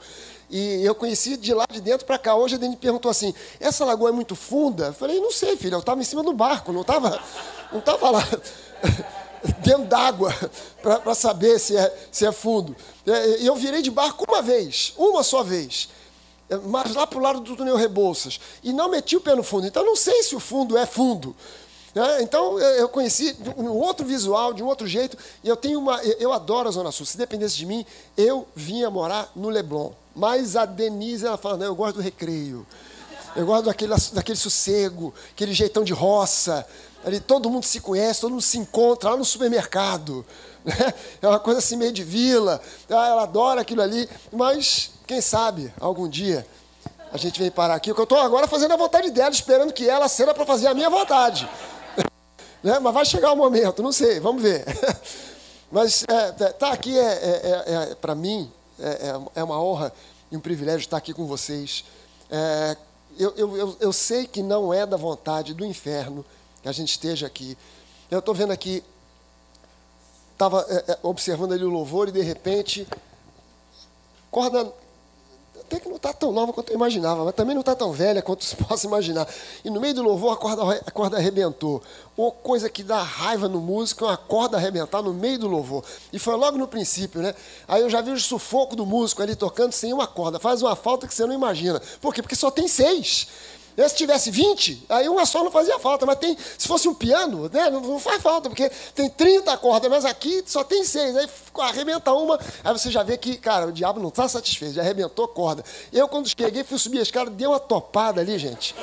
E 0.49 0.85
eu 0.85 0.95
conheci 0.95 1.37
de 1.37 1.53
lá 1.53 1.65
de 1.71 1.81
dentro 1.81 2.07
para 2.07 2.19
cá. 2.19 2.37
Hoje 2.37 2.55
a 2.55 2.59
Dani 2.59 2.77
perguntou 2.77 3.11
assim: 3.11 3.35
essa 3.59 3.85
lagoa 3.85 4.11
é 4.11 4.13
muito 4.13 4.37
funda? 4.37 4.87
Eu 4.87 4.95
falei: 4.95 5.21
não 5.21 5.33
sei, 5.33 5.57
filho, 5.57 5.75
eu 5.75 5.81
estava 5.81 6.01
em 6.01 6.05
cima 6.05 6.23
do 6.23 6.33
barco, 6.33 6.73
não 6.73 6.83
estava 6.83 7.21
não 7.73 7.81
tava 7.81 8.11
lá 8.11 8.29
dentro 9.63 9.85
d'água 9.85 10.33
para 10.83 11.15
saber 11.15 11.59
se 11.59 11.77
é, 11.77 12.09
se 12.11 12.27
é 12.27 12.33
fundo. 12.33 12.77
Eu 13.41 13.55
virei 13.57 13.83
de 13.83 13.91
barco 13.91 14.25
uma 14.29 14.43
vez, 14.43 14.93
uma 14.97 15.23
só 15.23 15.43
vez. 15.43 15.89
É, 16.49 16.57
mas 16.57 16.95
lá 16.95 17.07
para 17.07 17.19
o 17.19 17.23
lado 17.23 17.41
do 17.41 17.57
túnel 17.57 17.77
Rebouças. 17.77 18.41
E 18.63 18.73
não 18.73 18.89
meti 18.89 19.17
o 19.17 19.21
pé 19.21 19.35
no 19.35 19.43
fundo. 19.43 19.67
Então 19.67 19.85
não 19.85 19.97
sei 19.97 20.23
se 20.23 20.35
o 20.37 20.41
fundo 20.41 20.77
é 20.77 20.87
fundo. 20.87 21.35
É, 21.95 22.23
então 22.23 22.59
eu 22.59 22.89
conheci 22.89 23.37
um 23.57 23.71
outro 23.71 24.07
visual, 24.07 24.53
de 24.53 24.63
um 24.63 24.67
outro 24.67 24.87
jeito. 24.87 25.17
E 25.43 25.49
eu 25.49 25.57
tenho 25.57 25.79
uma. 25.79 26.03
Eu 26.03 26.33
adoro 26.33 26.69
a 26.69 26.73
Zona 26.73 26.93
Sul. 26.93 27.07
Se 27.07 27.17
dependesse 27.17 27.57
de 27.57 27.67
mim, 27.67 27.85
eu 28.17 28.47
vinha 28.55 28.91
morar 28.91 29.31
no 29.35 29.49
Leblon. 29.49 29.93
Mas 30.15 30.57
a 30.57 30.65
Denise, 30.65 31.27
ela 31.27 31.37
fala, 31.37 31.57
não, 31.57 31.67
eu 31.67 31.75
gosto 31.75 31.97
do 31.97 32.03
recreio. 32.03 32.67
Eu 33.35 33.45
gosto 33.45 33.67
daquele, 33.67 33.95
daquele 34.13 34.39
sossego, 34.39 35.13
aquele 35.31 35.53
jeitão 35.53 35.85
de 35.85 35.93
roça. 35.93 36.67
Ali 37.05 37.21
todo 37.21 37.51
mundo 37.51 37.65
se 37.65 37.81
conhece, 37.81 38.23
todo 38.23 38.31
mundo 38.31 38.43
se 38.43 38.59
encontra 38.59 39.11
lá 39.11 39.17
no 39.17 39.25
supermercado. 39.25 40.25
Né? 40.65 40.75
É 41.23 41.29
uma 41.29 41.39
coisa 41.39 41.61
assim 41.61 41.77
meio 41.77 41.93
de 41.93 42.03
vila. 42.03 42.61
Ah, 42.91 43.09
ela 43.09 43.23
adora 43.23 43.61
aquilo 43.61 43.83
ali. 43.83 44.09
Mas, 44.33 44.91
quem 45.07 45.21
sabe, 45.21 45.73
algum 45.81 46.09
dia 46.09 46.47
a 47.13 47.17
gente 47.17 47.39
vem 47.39 47.51
parar 47.51 47.77
aqui. 47.77 47.91
Porque 47.91 48.01
eu 48.01 48.05
estou 48.05 48.19
agora 48.19 48.49
fazendo 48.49 48.73
a 48.73 48.77
vontade 48.77 49.11
dela, 49.11 49.31
esperando 49.31 49.73
que 49.73 49.89
ela 49.89 50.09
ceda 50.09 50.35
para 50.35 50.45
fazer 50.45 50.67
a 50.67 50.75
minha 50.75 50.91
vontade. 50.91 51.49
Né? 52.63 52.81
Mas 52.81 52.95
vai 52.95 53.05
chegar 53.05 53.33
o 53.33 53.37
momento, 53.37 53.81
não 53.81 53.93
sei, 53.93 54.19
vamos 54.19 54.43
ver. 54.43 54.65
Mas 55.71 56.05
é, 56.09 56.45
é 56.45 56.49
tá 56.53 56.73
aqui 56.73 56.99
é, 56.99 57.03
é, 57.03 57.65
é, 57.67 57.91
é 57.93 57.95
para 57.95 58.13
mim 58.13 58.51
é, 58.81 59.15
é, 59.37 59.45
uma 59.45 59.63
honra 59.63 59.93
e 60.33 60.37
um 60.37 60.41
privilégio 60.41 60.81
estar 60.81 60.97
aqui 60.97 61.13
com 61.13 61.27
vocês. 61.27 61.85
É, 62.29 62.77
eu, 63.17 63.33
eu, 63.37 63.77
eu, 63.79 63.93
sei 63.93 64.27
que 64.27 64.43
não 64.43 64.75
é 64.75 64.85
da 64.85 64.97
vontade 64.97 65.55
do 65.55 65.65
inferno 65.65 66.25
que 66.61 66.69
a 66.69 66.73
gente 66.73 66.91
esteja 66.91 67.27
aqui. 67.27 67.57
Eu 68.11 68.19
estou 68.19 68.35
vendo 68.35 68.53
aqui, 68.53 68.83
estava 70.33 70.67
é, 70.69 70.99
observando 71.03 71.53
ali 71.53 71.63
o 71.63 71.71
louvor 71.71 72.09
e 72.09 72.13
de 72.13 72.23
repente, 72.23 72.89
corda 74.31 74.73
até 75.67 75.81
que 75.81 75.89
não 75.89 75.97
está 75.97 76.13
tão 76.13 76.33
nova 76.33 76.53
quanto 76.53 76.71
eu 76.71 76.77
imaginava, 76.77 77.25
mas 77.25 77.35
também 77.35 77.53
não 77.53 77.61
está 77.61 77.75
tão 77.75 77.93
velha 77.93 78.23
quanto 78.23 78.45
se 78.45 78.55
possa 78.57 78.87
imaginar. 78.87 79.29
E 79.65 79.71
no 79.71 79.81
meio 79.81 79.95
do 79.95 80.03
louvor 80.03 80.33
a 80.33 80.37
corda, 80.37 80.63
a 80.87 80.91
corda 80.91 81.17
arrebentou. 81.17 81.83
Uma 82.17 82.31
coisa 82.31 82.71
que 82.71 82.83
dá 82.83 83.03
raiva 83.03 83.49
no 83.49 83.61
músico 83.61 84.05
é 84.05 84.09
uma 84.09 84.17
corda 84.17 84.57
arrebentar 84.57 85.03
no 85.03 85.13
meio 85.13 85.39
do 85.39 85.49
louvor. 85.49 85.85
E 86.13 86.19
foi 86.19 86.37
logo 86.37 86.57
no 86.57 86.69
princípio, 86.69 87.21
né? 87.21 87.35
Aí 87.67 87.83
eu 87.83 87.91
já 87.91 88.01
vi 88.01 88.11
o 88.11 88.19
sufoco 88.19 88.77
do 88.77 88.87
músico 88.87 89.23
ali 89.23 89.35
tocando 89.35 89.73
sem 89.73 89.93
uma 89.93 90.07
corda. 90.07 90.39
Faz 90.39 90.63
uma 90.63 90.77
falta 90.77 91.07
que 91.07 91.15
você 91.15 91.27
não 91.27 91.35
imagina. 91.35 91.83
Por 92.01 92.15
quê? 92.15 92.23
Porque 92.23 92.37
só 92.37 92.51
tem 92.51 92.69
seis. 92.69 93.27
Se 93.77 93.95
tivesse 93.95 94.31
20, 94.31 94.87
aí 94.89 95.09
uma 95.09 95.27
só 95.27 95.45
não 95.45 95.51
fazia 95.51 95.79
falta. 95.79 96.07
Mas 96.07 96.19
tem, 96.19 96.37
se 96.37 96.67
fosse 96.67 96.89
um 96.89 96.95
piano, 96.95 97.51
né, 97.53 97.69
não, 97.69 97.81
não 97.81 97.99
faz 97.99 98.23
falta, 98.23 98.49
porque 98.49 98.71
tem 98.95 99.11
30 99.11 99.57
cordas, 99.59 99.91
mas 99.91 100.05
aqui 100.05 100.43
só 100.47 100.65
tem 100.65 100.83
seis. 100.83 101.15
Aí 101.17 101.29
arrebenta 101.59 102.13
uma, 102.13 102.39
aí 102.65 102.73
você 102.73 102.91
já 102.91 103.03
vê 103.03 103.17
que, 103.17 103.37
cara, 103.37 103.67
o 103.67 103.73
diabo 103.73 104.01
não 104.01 104.09
está 104.09 104.29
satisfeito, 104.29 104.75
já 104.75 104.83
arrebentou 104.83 105.29
corda. 105.29 105.63
Eu, 105.93 106.09
quando 106.09 106.29
cheguei, 106.29 106.65
fui 106.65 106.79
subir 106.79 107.01
a 107.01 107.03
escada, 107.03 107.31
deu 107.31 107.51
uma 107.51 107.61
topada 107.61 108.21
ali, 108.21 108.39
gente. 108.39 108.75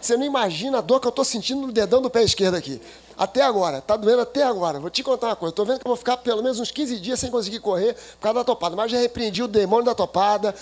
Você 0.00 0.16
não 0.16 0.24
imagina 0.24 0.78
a 0.78 0.80
dor 0.80 1.00
que 1.00 1.06
eu 1.06 1.10
estou 1.10 1.24
sentindo 1.24 1.62
no 1.62 1.72
dedão 1.72 2.00
do 2.00 2.08
pé 2.08 2.22
esquerdo 2.22 2.54
aqui. 2.54 2.80
Até 3.18 3.42
agora, 3.42 3.78
está 3.78 3.96
doendo 3.96 4.20
até 4.20 4.42
agora. 4.42 4.78
Vou 4.78 4.90
te 4.90 5.02
contar 5.02 5.28
uma 5.28 5.36
coisa. 5.36 5.50
Estou 5.50 5.64
vendo 5.64 5.80
que 5.80 5.86
eu 5.86 5.88
vou 5.88 5.96
ficar 5.96 6.18
pelo 6.18 6.42
menos 6.42 6.60
uns 6.60 6.70
15 6.70 7.00
dias 7.00 7.18
sem 7.18 7.30
conseguir 7.30 7.60
correr 7.60 7.94
por 7.94 8.20
causa 8.20 8.40
da 8.40 8.44
topada. 8.44 8.76
Mas 8.76 8.92
já 8.92 8.98
repreendi 8.98 9.42
o 9.42 9.48
demônio 9.48 9.84
da 9.84 9.94
topada. 9.94 10.54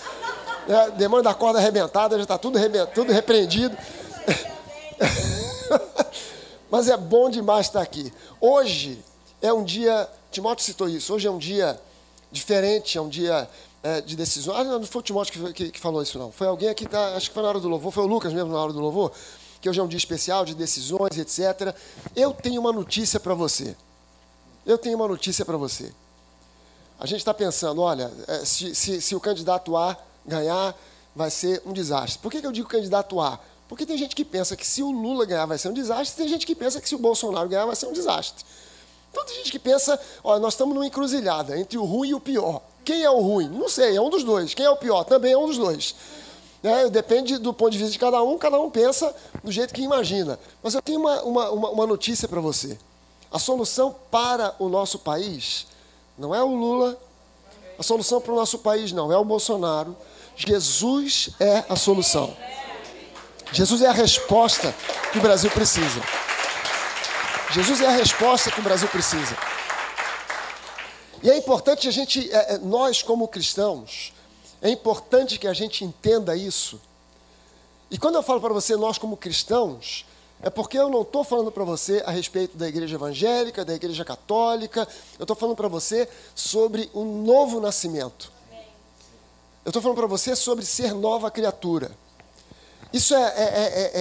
É, 0.67 0.91
demônio 0.91 1.23
da 1.23 1.33
corda 1.33 1.59
arrebentada, 1.59 2.15
já 2.15 2.23
está 2.23 2.37
tudo, 2.37 2.59
tudo 2.93 3.13
repreendido. 3.13 3.77
Mas 6.71 6.89
é 6.89 6.97
bom 6.97 7.29
demais 7.29 7.67
estar 7.67 7.81
aqui. 7.81 8.11
Hoje 8.41 8.99
é 9.41 9.53
um 9.53 9.63
dia, 9.63 10.09
Timóteo 10.31 10.65
citou 10.65 10.89
isso, 10.89 11.13
hoje 11.13 11.27
é 11.27 11.31
um 11.31 11.37
dia 11.37 11.79
diferente, 12.31 12.97
é 12.97 13.01
um 13.01 13.07
dia 13.07 13.47
é, 13.83 14.01
de 14.01 14.15
decisão. 14.15 14.55
Ah, 14.55 14.63
não, 14.63 14.83
foi 14.83 15.01
o 15.01 15.03
Timóteo 15.03 15.33
que, 15.33 15.53
que, 15.53 15.71
que, 15.73 15.79
falou 15.79 16.01
isso, 16.01 16.17
não. 16.17 16.31
Foi 16.31 16.47
alguém 16.47 16.69
aqui, 16.69 16.87
tá, 16.87 17.15
acho 17.15 17.29
que 17.29 17.33
foi 17.35 17.43
na 17.43 17.49
hora 17.49 17.59
do 17.59 17.69
louvor, 17.69 17.91
foi 17.91 18.03
o 18.03 18.07
Lucas 18.07 18.33
mesmo 18.33 18.51
na 18.51 18.57
hora 18.57 18.73
do 18.73 18.79
louvor, 18.79 19.11
que 19.61 19.69
hoje 19.69 19.79
é 19.79 19.83
um 19.83 19.87
dia 19.87 19.97
especial 19.97 20.43
de 20.45 20.55
decisões, 20.55 21.15
etc. 21.15 21.75
Eu 22.15 22.33
tenho 22.33 22.59
uma 22.59 22.73
notícia 22.73 23.19
para 23.19 23.35
você. 23.35 23.75
Eu 24.65 24.79
tenho 24.79 24.95
uma 24.97 25.07
notícia 25.07 25.45
para 25.45 25.57
você. 25.57 25.93
A 26.99 27.05
gente 27.05 27.19
está 27.19 27.35
pensando, 27.35 27.81
olha, 27.81 28.11
é, 28.27 28.43
se, 28.43 28.73
se, 28.73 28.99
se 28.99 29.15
o 29.15 29.19
candidato 29.19 29.77
A 29.77 29.95
ganhar, 30.25 30.75
vai 31.15 31.29
ser 31.29 31.61
um 31.65 31.73
desastre. 31.73 32.19
Por 32.19 32.31
que, 32.31 32.41
que 32.41 32.47
eu 32.47 32.51
digo 32.51 32.67
candidato 32.67 33.19
A? 33.21 33.39
Porque 33.67 33.85
tem 33.85 33.97
gente 33.97 34.15
que 34.15 34.23
pensa 34.23 34.55
que 34.55 34.65
se 34.65 34.83
o 34.83 34.91
Lula 34.91 35.25
ganhar 35.25 35.45
vai 35.45 35.57
ser 35.57 35.69
um 35.69 35.73
desastre, 35.73 36.17
tem 36.17 36.27
gente 36.27 36.45
que 36.45 36.53
pensa 36.53 36.79
que 36.79 36.87
se 36.87 36.95
o 36.95 36.99
Bolsonaro 36.99 37.49
ganhar 37.49 37.65
vai 37.65 37.75
ser 37.75 37.87
um 37.87 37.93
desastre. 37.93 38.45
Então 39.11 39.25
tem 39.25 39.37
gente 39.37 39.51
que 39.51 39.59
pensa, 39.59 39.99
olha, 40.23 40.39
nós 40.39 40.53
estamos 40.53 40.75
numa 40.75 40.85
encruzilhada 40.85 41.57
entre 41.57 41.77
o 41.77 41.85
ruim 41.85 42.09
e 42.09 42.13
o 42.13 42.19
pior. 42.19 42.61
Quem 42.83 43.01
é 43.01 43.09
o 43.09 43.19
ruim? 43.19 43.49
Não 43.49 43.69
sei, 43.69 43.95
é 43.95 44.01
um 44.01 44.09
dos 44.09 44.23
dois. 44.23 44.53
Quem 44.53 44.65
é 44.65 44.69
o 44.69 44.75
pior? 44.75 45.03
Também 45.05 45.31
é 45.31 45.37
um 45.37 45.47
dos 45.47 45.57
dois. 45.57 45.95
É, 46.61 46.89
depende 46.89 47.37
do 47.37 47.53
ponto 47.53 47.71
de 47.71 47.77
vista 47.77 47.91
de 47.91 47.99
cada 47.99 48.21
um, 48.21 48.37
cada 48.37 48.59
um 48.59 48.69
pensa 48.69 49.15
do 49.43 49.51
jeito 49.51 49.73
que 49.73 49.81
imagina. 49.81 50.39
Mas 50.61 50.73
eu 50.73 50.81
tenho 50.81 50.99
uma, 50.99 51.21
uma, 51.21 51.49
uma 51.49 51.87
notícia 51.87 52.27
para 52.27 52.41
você. 52.41 52.77
A 53.31 53.39
solução 53.39 53.95
para 54.11 54.55
o 54.59 54.67
nosso 54.67 54.99
país 54.99 55.65
não 56.17 56.33
é 56.33 56.43
o 56.43 56.55
Lula, 56.55 56.97
a 57.77 57.83
solução 57.83 58.21
para 58.21 58.31
o 58.31 58.35
nosso 58.35 58.59
país 58.59 58.91
não 58.91 59.11
é 59.11 59.17
o 59.17 59.25
Bolsonaro, 59.25 59.95
Jesus 60.35 61.29
é 61.39 61.63
a 61.69 61.75
solução. 61.75 62.35
Jesus 63.51 63.81
é 63.81 63.87
a 63.87 63.93
resposta 63.93 64.73
que 65.11 65.17
o 65.17 65.21
Brasil 65.21 65.49
precisa. 65.49 66.01
Jesus 67.51 67.79
é 67.79 67.87
a 67.87 67.91
resposta 67.91 68.51
que 68.51 68.59
o 68.59 68.63
Brasil 68.63 68.87
precisa. 68.89 69.37
E 71.23 71.29
é 71.29 71.37
importante 71.37 71.87
a 71.87 71.91
gente, 71.91 72.29
é, 72.31 72.55
é, 72.55 72.57
nós 72.57 73.01
como 73.01 73.27
cristãos, 73.27 74.13
é 74.61 74.69
importante 74.69 75.39
que 75.39 75.47
a 75.47 75.53
gente 75.53 75.85
entenda 75.85 76.35
isso. 76.35 76.81
E 77.89 77.97
quando 77.97 78.15
eu 78.15 78.23
falo 78.23 78.41
para 78.41 78.53
você, 78.53 78.75
nós 78.75 78.97
como 78.97 79.15
cristãos, 79.15 80.05
é 80.41 80.49
porque 80.49 80.77
eu 80.77 80.89
não 80.89 81.03
estou 81.03 81.23
falando 81.23 81.51
para 81.51 81.63
você 81.63 82.03
a 82.05 82.11
respeito 82.11 82.57
da 82.57 82.67
igreja 82.67 82.95
evangélica, 82.95 83.63
da 83.63 83.73
igreja 83.73 84.03
católica, 84.03 84.87
eu 85.17 85.23
estou 85.23 85.35
falando 85.35 85.55
para 85.55 85.67
você 85.67 86.09
sobre 86.35 86.89
um 86.93 87.23
novo 87.23 87.61
nascimento. 87.61 88.34
Eu 89.65 89.69
estou 89.69 89.81
falando 89.81 89.97
para 89.97 90.05
você 90.05 90.35
sobre 90.35 90.63
ser 90.63 90.93
nova 90.93 91.31
criatura. 91.31 91.91
Isso 92.93 93.15
é, 93.15 93.23
é, 93.35 93.91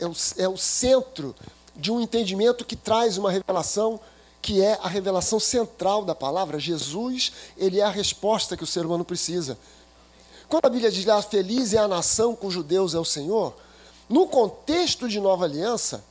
é, 0.00 0.06
o, 0.06 0.12
é, 0.38 0.48
o, 0.48 0.56
centro 0.56 1.36
de 1.76 1.92
um 1.92 2.00
entendimento 2.00 2.64
que 2.64 2.74
traz 2.74 3.18
uma 3.18 3.30
revelação 3.30 4.00
que 4.40 4.62
é 4.62 4.78
a 4.82 4.88
revelação 4.88 5.38
central 5.38 6.06
da 6.06 6.14
palavra. 6.14 6.58
Jesus, 6.58 7.32
ele 7.56 7.80
é 7.80 7.84
a 7.84 7.90
resposta 7.90 8.56
que 8.56 8.64
o 8.64 8.66
ser 8.66 8.86
humano 8.86 9.04
precisa. 9.04 9.58
Quando 10.48 10.64
a 10.64 10.70
Bíblia 10.70 10.90
diz 10.90 11.04
lá, 11.04 11.20
feliz 11.20 11.74
é 11.74 11.78
a 11.78 11.86
nação 11.86 12.34
cujo 12.34 12.62
Deus 12.62 12.94
é 12.94 12.98
o 12.98 13.04
Senhor, 13.04 13.54
no 14.08 14.26
contexto 14.26 15.06
de 15.06 15.20
nova 15.20 15.44
aliança, 15.44 16.02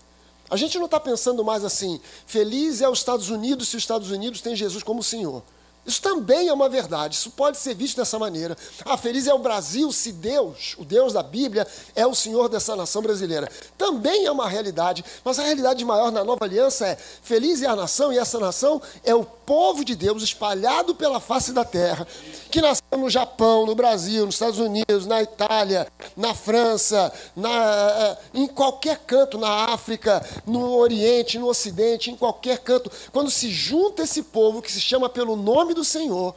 a 0.52 0.56
gente 0.56 0.78
não 0.78 0.86
está 0.86 1.00
pensando 1.00 1.44
mais 1.44 1.66
assim, 1.66 2.00
feliz 2.28 2.80
é 2.80 2.88
os 2.88 3.00
Estados 3.00 3.30
Unidos 3.30 3.70
se 3.70 3.76
os 3.76 3.84
Estados 3.84 4.12
Unidos 4.12 4.40
têm 4.40 4.56
Jesus 4.56 4.84
como 4.84 5.02
Senhor. 5.02 5.42
Isso 5.86 6.02
também 6.02 6.48
é 6.48 6.54
uma 6.54 6.70
verdade, 6.70 7.16
isso 7.16 7.32
pode 7.32 7.58
ser 7.58 7.74
visto 7.74 7.98
dessa 7.98 8.20
maneira. 8.20 8.56
Ah, 8.86 8.96
feliz 8.96 9.26
é 9.26 9.34
o 9.34 9.40
Brasil 9.40 9.92
se 9.92 10.12
Deus, 10.12 10.76
o 10.78 10.86
Deus 10.86 11.12
da 11.14 11.24
Bíblia, 11.24 11.68
é 11.96 12.06
o 12.06 12.14
Senhor 12.14 12.48
dessa 12.48 12.76
nação 12.76 13.02
brasileira. 13.02 13.50
Também 13.78 14.26
é 14.26 14.32
uma 14.32 14.48
realidade, 14.48 15.04
mas 15.26 15.40
a 15.40 15.44
realidade 15.44 15.84
maior 15.84 16.12
na 16.12 16.24
nova 16.24 16.46
aliança 16.46 16.88
é: 16.88 16.96
feliz 16.96 17.64
é 17.64 17.68
a 17.68 17.76
nação, 17.76 18.14
e 18.14 18.20
essa 18.20 18.40
nação 18.40 18.80
é 19.04 19.16
o 19.16 19.26
povo 19.26 19.84
de 19.84 19.96
Deus 19.96 20.22
espalhado 20.22 20.94
pela 20.94 21.20
face 21.20 21.52
da 21.52 21.66
terra, 21.66 22.08
que 22.52 22.62
nasceu 22.62 22.81
no 22.98 23.10
Japão, 23.10 23.66
no 23.66 23.74
Brasil, 23.74 24.26
nos 24.26 24.36
Estados 24.36 24.60
Unidos, 24.60 25.06
na 25.06 25.22
Itália, 25.22 25.88
na 26.16 26.34
França, 26.34 27.12
na, 27.36 27.50
eh, 27.50 28.18
em 28.34 28.48
qualquer 28.48 29.00
canto, 29.00 29.38
na 29.38 29.66
África, 29.74 30.26
no 30.46 30.76
Oriente, 30.76 31.40
no 31.40 31.48
Ocidente, 31.48 32.12
em 32.12 32.16
qualquer 32.16 32.60
canto. 32.60 32.92
Quando 33.12 33.32
se 33.32 33.50
junta 33.50 34.04
esse 34.04 34.24
povo 34.24 34.62
que 34.62 34.72
se 34.72 34.82
chama 34.82 35.08
pelo 35.08 35.36
nome 35.36 35.74
do 35.74 35.84
Senhor. 35.84 36.36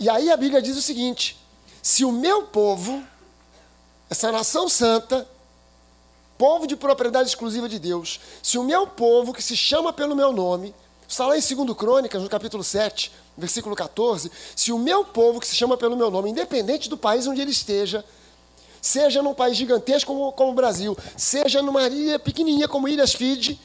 E 0.00 0.08
aí 0.08 0.30
a 0.30 0.36
Bíblia 0.36 0.62
diz 0.62 0.76
o 0.76 0.82
seguinte: 0.82 1.38
se 1.82 2.04
o 2.04 2.12
meu 2.12 2.44
povo, 2.44 3.02
essa 4.08 4.32
nação 4.32 4.68
santa, 4.68 5.28
povo 6.38 6.66
de 6.66 6.76
propriedade 6.76 7.28
exclusiva 7.28 7.68
de 7.68 7.78
Deus, 7.78 8.20
se 8.42 8.58
o 8.58 8.64
meu 8.64 8.86
povo, 8.86 9.32
que 9.32 9.42
se 9.42 9.56
chama 9.56 9.92
pelo 9.92 10.16
meu 10.16 10.32
nome, 10.32 10.74
está 11.12 11.26
lá 11.26 11.36
em 11.36 11.40
2 11.40 11.76
Crônicas, 11.76 12.22
no 12.22 12.28
capítulo 12.28 12.64
7, 12.64 13.12
versículo 13.36 13.76
14, 13.76 14.32
se 14.56 14.72
o 14.72 14.78
meu 14.78 15.04
povo, 15.04 15.40
que 15.40 15.46
se 15.46 15.54
chama 15.54 15.76
pelo 15.76 15.94
meu 15.94 16.10
nome, 16.10 16.30
independente 16.30 16.88
do 16.88 16.96
país 16.96 17.26
onde 17.26 17.42
ele 17.42 17.50
esteja, 17.50 18.02
seja 18.80 19.22
num 19.22 19.34
país 19.34 19.54
gigantesco 19.54 20.10
como, 20.10 20.32
como 20.32 20.52
o 20.52 20.54
Brasil, 20.54 20.96
seja 21.14 21.60
numa 21.60 21.86
ilha 21.86 22.18
pequenininha 22.18 22.66
como 22.66 22.88
Ilhas 22.88 23.12
Fiji, 23.12 23.60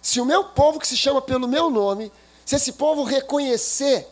se 0.00 0.18
o 0.18 0.24
meu 0.24 0.44
povo, 0.44 0.80
que 0.80 0.86
se 0.86 0.96
chama 0.96 1.20
pelo 1.20 1.46
meu 1.46 1.68
nome, 1.68 2.10
se 2.44 2.56
esse 2.56 2.72
povo 2.72 3.04
reconhecer 3.04 4.08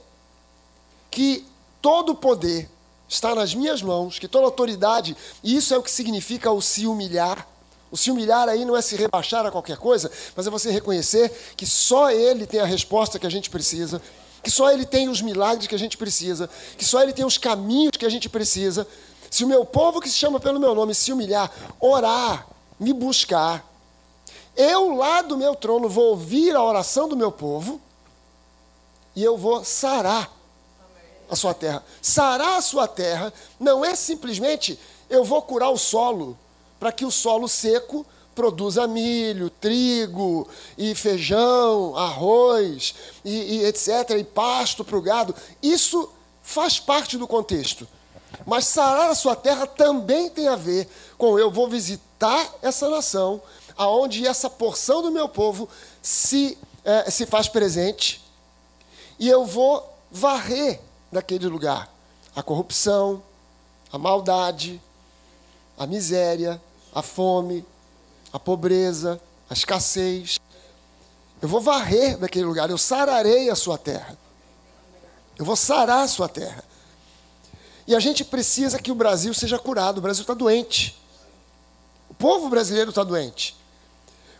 que 1.11 1.47
todo 1.81 2.11
o 2.11 2.15
poder 2.15 2.69
está 3.09 3.35
nas 3.35 3.55
minhas 3.55 3.81
mãos, 3.81 4.19
que 4.19 4.29
toda 4.29 4.45
autoridade, 4.45 5.17
e 5.43 5.57
isso 5.57 5.73
é 5.73 5.79
o 5.79 5.83
que 5.83 5.91
significa 5.91 6.53
o 6.53 6.61
se 6.61 6.87
humilhar. 6.87 7.49
O 7.91 7.97
se 7.97 8.11
humilhar 8.11 8.49
aí 8.49 8.65
não 8.65 8.77
é 8.77 8.83
se 8.83 8.95
rebaixar 8.95 9.45
a 9.45 9.51
qualquer 9.51 9.77
coisa, 9.77 10.11
mas 10.37 10.47
é 10.47 10.51
você 10.51 10.71
reconhecer 10.71 11.31
que 11.57 11.67
só 11.67 12.11
Ele 12.11 12.47
tem 12.47 12.61
a 12.61 12.65
resposta 12.65 13.19
que 13.19 13.27
a 13.27 13.31
gente 13.31 13.51
precisa, 13.51 14.01
que 14.43 14.51
só 14.51 14.71
Ele 14.71 14.87
tem 14.87 15.09
os 15.09 15.21
milagres 15.21 15.67
que 15.67 15.75
a 15.75 15.79
gente 15.79 15.97
precisa, 15.97 16.49
que 16.79 16.85
só 16.85 17.03
Ele 17.03 17.13
tem 17.13 17.25
os 17.25 17.37
caminhos 17.37 17.97
que 17.99 18.07
a 18.07 18.09
gente 18.09 18.29
precisa. 18.29 18.87
Se 19.29 19.45
o 19.45 19.49
meu 19.49 19.65
povo 19.65 20.01
que 20.01 20.09
se 20.09 20.17
chama 20.17 20.39
pelo 20.39 20.61
meu 20.61 20.75
nome 20.75 20.95
se 20.95 21.13
humilhar, 21.13 21.51
orar, 21.81 22.47
me 22.79 22.93
buscar, 22.93 23.69
eu 24.57 24.95
lá 24.95 25.23
do 25.23 25.37
meu 25.37 25.55
trono 25.55 25.89
vou 25.89 26.11
ouvir 26.11 26.55
a 26.55 26.63
oração 26.63 27.09
do 27.09 27.17
meu 27.17 27.33
povo 27.33 27.81
e 29.17 29.25
eu 29.25 29.37
vou 29.37 29.65
sarar 29.65 30.31
a 31.29 31.35
sua 31.35 31.55
terra. 31.55 31.85
Sarar 32.01 32.59
a 32.59 32.63
sua 32.63 32.87
terra 32.87 33.33
não 33.59 33.85
é 33.85 33.95
simplesmente 33.95 34.79
eu 35.09 35.25
vou 35.25 35.43
curar 35.43 35.71
o 35.71 35.79
solo 35.79 36.39
para 36.81 36.91
que 36.91 37.05
o 37.05 37.11
solo 37.11 37.47
seco 37.47 38.05
produza 38.35 38.87
milho, 38.87 39.51
trigo 39.51 40.49
e 40.79 40.95
feijão, 40.95 41.95
arroz 41.95 42.95
e, 43.25 43.59
e 43.59 43.65
etc. 43.67 44.11
e 44.19 44.25
pasto 44.25 44.83
para 44.83 44.97
o 44.97 45.03
gado. 45.03 45.35
Isso 45.63 46.11
faz 46.43 46.81
parte 46.81 47.19
do 47.19 47.29
contexto. 47.29 47.87
Mas 48.47 48.65
sarar 48.65 49.11
a 49.11 49.15
sua 49.15 49.37
terra 49.37 49.67
também 49.67 50.31
tem 50.31 50.49
a 50.49 50.57
ver 50.57 50.89
com 51.19 51.39
eu 51.39 51.51
vou 51.51 51.69
visitar 51.69 52.55
essa 52.63 52.89
nação, 52.89 53.43
aonde 53.77 54.27
essa 54.27 54.49
porção 54.49 55.03
do 55.03 55.11
meu 55.11 55.29
povo 55.29 55.69
se, 56.01 56.57
é, 56.85 57.11
se 57.11 57.27
faz 57.27 57.47
presente 57.47 58.25
e 59.19 59.29
eu 59.29 59.45
vou 59.45 59.87
varrer 60.11 60.81
daquele 61.13 61.47
lugar 61.47 61.93
a 62.35 62.43
corrupção, 62.43 63.23
a 63.93 63.99
maldade, 63.99 64.81
a 65.77 65.87
miséria, 65.87 66.61
a 66.95 67.03
fome, 67.03 67.65
a 68.33 68.39
pobreza, 68.39 69.21
a 69.49 69.53
escassez. 69.53 70.39
Eu 71.41 71.49
vou 71.49 71.61
varrer 71.61 72.19
daquele 72.19 72.45
lugar, 72.45 72.71
eu 72.71 72.79
sararei 72.79 73.51
a 73.51 73.55
sua 73.55 73.79
terra. 73.79 74.17
Eu 75.39 75.45
vou 75.45 75.57
sarar 75.57 76.05
a 76.05 76.09
sua 76.09 76.29
terra. 76.29 76.63
E 77.87 77.95
a 77.95 78.01
gente 78.01 78.25
precisa 78.25 78.79
que 78.79 78.93
o 78.93 78.95
Brasil 78.95 79.33
seja 79.33 79.59
curado. 79.59 79.99
O 79.99 80.01
Brasil 80.01 80.23
está 80.23 80.35
doente. 80.35 81.01
O 82.09 82.15
povo 82.15 82.49
brasileiro 82.49 82.91
está 82.91 83.03
doente. 83.03 83.57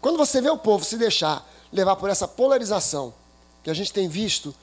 Quando 0.01 0.19
você 0.19 0.41
vê 0.41 0.51
o 0.51 0.59
povo 0.59 0.85
se 0.85 0.97
deixar 0.97 1.49
levar 1.73 1.97
por 1.97 2.11
essa 2.11 2.29
polarização 2.29 3.15
que 3.63 3.71
a 3.71 3.75
gente 3.75 3.93
tem 3.93 4.09
visto, 4.09 4.55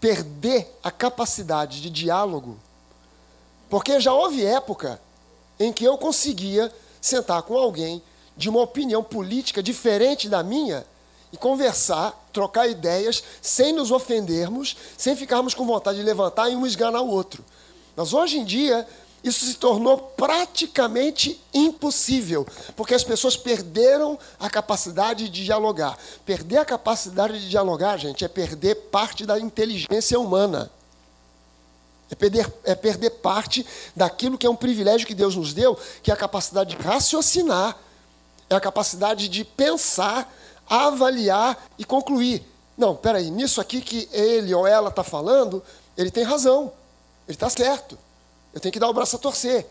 perder 0.00 0.76
a 0.82 0.90
capacidade 0.90 1.80
de 1.80 1.90
diálogo, 1.90 2.58
porque 3.70 4.00
já 4.00 4.12
houve 4.12 4.44
época 4.44 5.00
em 5.58 5.72
que 5.72 5.84
eu 5.84 5.96
conseguia 5.96 6.72
sentar 7.02 7.42
com 7.42 7.58
alguém 7.58 8.00
de 8.34 8.48
uma 8.48 8.62
opinião 8.62 9.02
política 9.02 9.62
diferente 9.62 10.28
da 10.28 10.42
minha 10.42 10.86
e 11.32 11.36
conversar, 11.36 12.28
trocar 12.32 12.68
ideias, 12.68 13.22
sem 13.40 13.72
nos 13.72 13.90
ofendermos, 13.90 14.76
sem 14.96 15.16
ficarmos 15.16 15.52
com 15.52 15.66
vontade 15.66 15.98
de 15.98 16.04
levantar 16.04 16.48
e 16.48 16.56
um 16.56 16.66
esganar 16.66 17.02
o 17.02 17.08
outro. 17.08 17.44
Mas 17.96 18.12
hoje 18.12 18.38
em 18.38 18.44
dia, 18.44 18.86
isso 19.24 19.44
se 19.44 19.54
tornou 19.54 19.98
praticamente 19.98 21.40
impossível, 21.54 22.46
porque 22.76 22.94
as 22.94 23.04
pessoas 23.04 23.36
perderam 23.36 24.18
a 24.38 24.50
capacidade 24.50 25.28
de 25.28 25.44
dialogar. 25.44 25.98
Perder 26.26 26.58
a 26.58 26.64
capacidade 26.64 27.40
de 27.40 27.48
dialogar, 27.48 27.96
gente, 27.96 28.24
é 28.24 28.28
perder 28.28 28.74
parte 28.90 29.24
da 29.24 29.38
inteligência 29.38 30.18
humana. 30.18 30.70
É 32.12 32.14
perder, 32.14 32.52
é 32.62 32.74
perder 32.74 33.08
parte 33.08 33.66
daquilo 33.96 34.36
que 34.36 34.46
é 34.46 34.50
um 34.50 34.54
privilégio 34.54 35.06
que 35.06 35.14
Deus 35.14 35.34
nos 35.34 35.54
deu, 35.54 35.78
que 36.02 36.10
é 36.10 36.14
a 36.14 36.16
capacidade 36.16 36.76
de 36.76 36.82
raciocinar, 36.82 37.74
é 38.50 38.54
a 38.54 38.60
capacidade 38.60 39.30
de 39.30 39.42
pensar, 39.44 40.30
avaliar 40.68 41.70
e 41.78 41.86
concluir. 41.86 42.46
Não, 42.76 42.94
peraí, 42.94 43.30
nisso 43.30 43.62
aqui 43.62 43.80
que 43.80 44.10
ele 44.12 44.54
ou 44.54 44.66
ela 44.66 44.90
está 44.90 45.02
falando, 45.02 45.62
ele 45.96 46.10
tem 46.10 46.22
razão, 46.22 46.70
ele 47.26 47.34
está 47.34 47.48
certo. 47.48 47.98
Eu 48.52 48.60
tenho 48.60 48.74
que 48.74 48.78
dar 48.78 48.90
o 48.90 48.92
braço 48.92 49.16
a 49.16 49.18
torcer. 49.18 49.66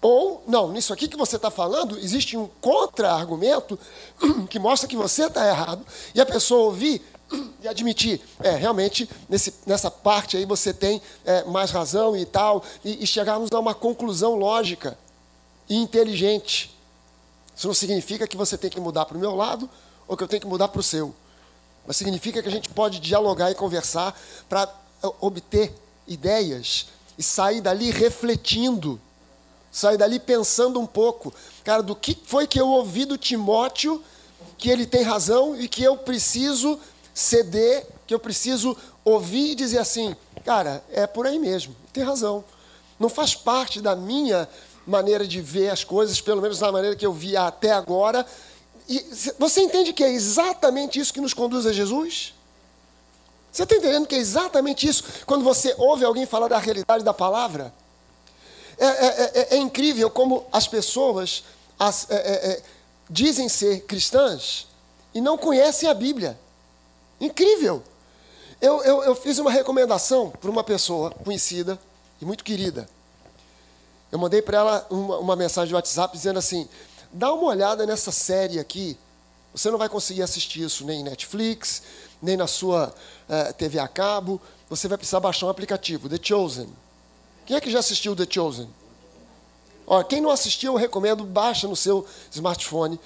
Ou, 0.00 0.44
não, 0.46 0.70
nisso 0.70 0.92
aqui 0.92 1.08
que 1.08 1.16
você 1.16 1.34
está 1.34 1.50
falando, 1.50 1.98
existe 1.98 2.36
um 2.36 2.48
contra-argumento 2.60 3.76
que 4.48 4.60
mostra 4.60 4.88
que 4.88 4.96
você 4.96 5.24
está 5.24 5.44
errado, 5.48 5.84
e 6.14 6.20
a 6.20 6.26
pessoa 6.26 6.66
ouvir 6.66 7.04
e 7.62 7.68
admitir, 7.68 8.20
é, 8.40 8.50
realmente, 8.50 9.08
nesse, 9.28 9.54
nessa 9.66 9.90
parte 9.90 10.36
aí 10.36 10.44
você 10.44 10.72
tem 10.72 11.00
é, 11.24 11.44
mais 11.44 11.70
razão 11.70 12.16
e 12.16 12.24
tal, 12.24 12.64
e, 12.84 13.02
e 13.02 13.06
chegarmos 13.06 13.50
a 13.52 13.58
uma 13.58 13.74
conclusão 13.74 14.34
lógica 14.34 14.96
e 15.68 15.76
inteligente. 15.76 16.74
Isso 17.56 17.66
não 17.66 17.74
significa 17.74 18.26
que 18.26 18.36
você 18.36 18.56
tem 18.56 18.70
que 18.70 18.80
mudar 18.80 19.06
para 19.06 19.16
o 19.16 19.20
meu 19.20 19.34
lado 19.34 19.68
ou 20.06 20.16
que 20.16 20.22
eu 20.22 20.28
tenho 20.28 20.42
que 20.42 20.48
mudar 20.48 20.68
para 20.68 20.80
o 20.80 20.82
seu. 20.82 21.14
Mas 21.86 21.96
significa 21.96 22.42
que 22.42 22.48
a 22.48 22.52
gente 22.52 22.68
pode 22.68 23.00
dialogar 23.00 23.50
e 23.50 23.54
conversar 23.54 24.18
para 24.48 24.62
é, 25.02 25.10
obter 25.20 25.72
ideias 26.06 26.88
e 27.18 27.22
sair 27.22 27.60
dali 27.60 27.90
refletindo, 27.90 29.00
sair 29.72 29.96
dali 29.96 30.20
pensando 30.20 30.78
um 30.78 30.86
pouco, 30.86 31.32
cara, 31.64 31.82
do 31.82 31.96
que 31.96 32.16
foi 32.24 32.46
que 32.46 32.60
eu 32.60 32.68
ouvi 32.68 33.04
do 33.04 33.16
Timóteo 33.16 34.02
que 34.58 34.70
ele 34.70 34.86
tem 34.86 35.02
razão 35.02 35.58
e 35.60 35.68
que 35.68 35.82
eu 35.82 35.96
preciso 35.96 36.78
ceder, 37.16 37.86
que 38.06 38.12
eu 38.12 38.20
preciso 38.20 38.76
ouvir 39.02 39.52
e 39.52 39.54
dizer 39.54 39.78
assim, 39.78 40.14
cara, 40.44 40.84
é 40.92 41.06
por 41.06 41.26
aí 41.26 41.38
mesmo, 41.38 41.74
tem 41.90 42.04
razão. 42.04 42.44
Não 43.00 43.08
faz 43.08 43.34
parte 43.34 43.80
da 43.80 43.96
minha 43.96 44.46
maneira 44.86 45.26
de 45.26 45.40
ver 45.40 45.70
as 45.70 45.82
coisas, 45.82 46.20
pelo 46.20 46.42
menos 46.42 46.58
da 46.58 46.70
maneira 46.70 46.94
que 46.94 47.06
eu 47.06 47.14
via 47.14 47.46
até 47.46 47.72
agora. 47.72 48.24
E 48.86 49.02
você 49.38 49.62
entende 49.62 49.94
que 49.94 50.04
é 50.04 50.10
exatamente 50.10 51.00
isso 51.00 51.12
que 51.12 51.20
nos 51.20 51.32
conduz 51.32 51.64
a 51.66 51.72
Jesus? 51.72 52.34
Você 53.50 53.62
está 53.62 53.74
entendendo 53.74 54.06
que 54.06 54.14
é 54.14 54.18
exatamente 54.18 54.86
isso 54.86 55.02
quando 55.24 55.42
você 55.42 55.74
ouve 55.78 56.04
alguém 56.04 56.26
falar 56.26 56.48
da 56.48 56.58
realidade 56.58 57.02
da 57.02 57.14
palavra? 57.14 57.72
É, 58.76 58.86
é, 58.86 59.06
é, 59.06 59.54
é 59.54 59.56
incrível 59.56 60.10
como 60.10 60.44
as 60.52 60.68
pessoas 60.68 61.44
as, 61.78 62.10
é, 62.10 62.14
é, 62.14 62.50
é, 62.50 62.62
dizem 63.08 63.48
ser 63.48 63.86
cristãs 63.86 64.66
e 65.14 65.20
não 65.22 65.38
conhecem 65.38 65.88
a 65.88 65.94
Bíblia. 65.94 66.38
Incrível! 67.20 67.82
Eu, 68.60 68.82
eu, 68.82 69.02
eu 69.04 69.14
fiz 69.14 69.38
uma 69.38 69.50
recomendação 69.50 70.30
para 70.30 70.50
uma 70.50 70.64
pessoa 70.64 71.10
conhecida 71.10 71.78
e 72.20 72.24
muito 72.24 72.42
querida. 72.42 72.88
Eu 74.10 74.18
mandei 74.18 74.40
para 74.40 74.58
ela 74.58 74.86
uma, 74.88 75.18
uma 75.18 75.36
mensagem 75.36 75.68
de 75.68 75.74
WhatsApp 75.74 76.16
dizendo 76.16 76.38
assim: 76.38 76.68
dá 77.12 77.32
uma 77.32 77.48
olhada 77.48 77.84
nessa 77.84 78.10
série 78.10 78.58
aqui. 78.58 78.96
Você 79.52 79.70
não 79.70 79.78
vai 79.78 79.88
conseguir 79.88 80.22
assistir 80.22 80.62
isso 80.62 80.84
nem 80.84 81.00
em 81.00 81.04
Netflix, 81.04 81.82
nem 82.20 82.36
na 82.36 82.46
sua 82.46 82.94
uh, 83.28 83.52
TV 83.54 83.78
a 83.78 83.88
cabo, 83.88 84.40
você 84.68 84.88
vai 84.88 84.98
precisar 84.98 85.20
baixar 85.20 85.46
um 85.46 85.48
aplicativo, 85.48 86.08
The 86.08 86.18
Chosen. 86.22 86.68
Quem 87.46 87.56
é 87.56 87.60
que 87.60 87.70
já 87.70 87.78
assistiu 87.78 88.16
The 88.16 88.26
Chosen? 88.28 88.68
Ó, 89.86 90.02
quem 90.02 90.20
não 90.20 90.30
assistiu, 90.30 90.72
eu 90.72 90.78
recomendo, 90.78 91.24
baixa 91.24 91.68
no 91.68 91.76
seu 91.76 92.04
smartphone, 92.32 92.98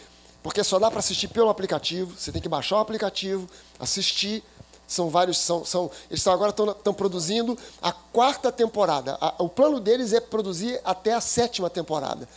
porque 0.42 0.64
só 0.64 0.78
dá 0.78 0.90
para 0.90 1.00
assistir 1.00 1.28
pelo 1.28 1.48
aplicativo, 1.48 2.14
você 2.16 2.32
tem 2.32 2.40
que 2.40 2.48
baixar 2.48 2.76
o 2.76 2.80
aplicativo, 2.80 3.48
assistir, 3.78 4.42
são 4.86 5.08
vários, 5.08 5.38
são, 5.38 5.64
são 5.64 5.90
eles 6.10 6.26
agora 6.26 6.50
estão 6.50 6.92
produzindo 6.94 7.56
a 7.80 7.92
quarta 7.92 8.50
temporada. 8.50 9.16
A, 9.20 9.34
o 9.38 9.48
plano 9.48 9.78
deles 9.78 10.12
é 10.12 10.20
produzir 10.20 10.80
até 10.84 11.12
a 11.12 11.20
sétima 11.20 11.70
temporada. 11.70 12.28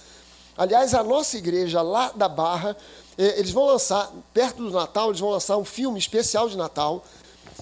Aliás, 0.55 0.93
a 0.93 1.03
nossa 1.03 1.35
igreja 1.37 1.81
lá 1.81 2.11
da 2.11 2.29
Barra 2.29 2.77
é, 3.17 3.39
eles 3.39 3.51
vão 3.51 3.65
lançar, 3.65 4.11
perto 4.33 4.57
do 4.57 4.71
Natal, 4.71 5.09
eles 5.09 5.19
vão 5.19 5.29
lançar 5.29 5.57
um 5.57 5.65
filme 5.65 5.97
especial 5.99 6.49
de 6.49 6.57
Natal. 6.57 7.03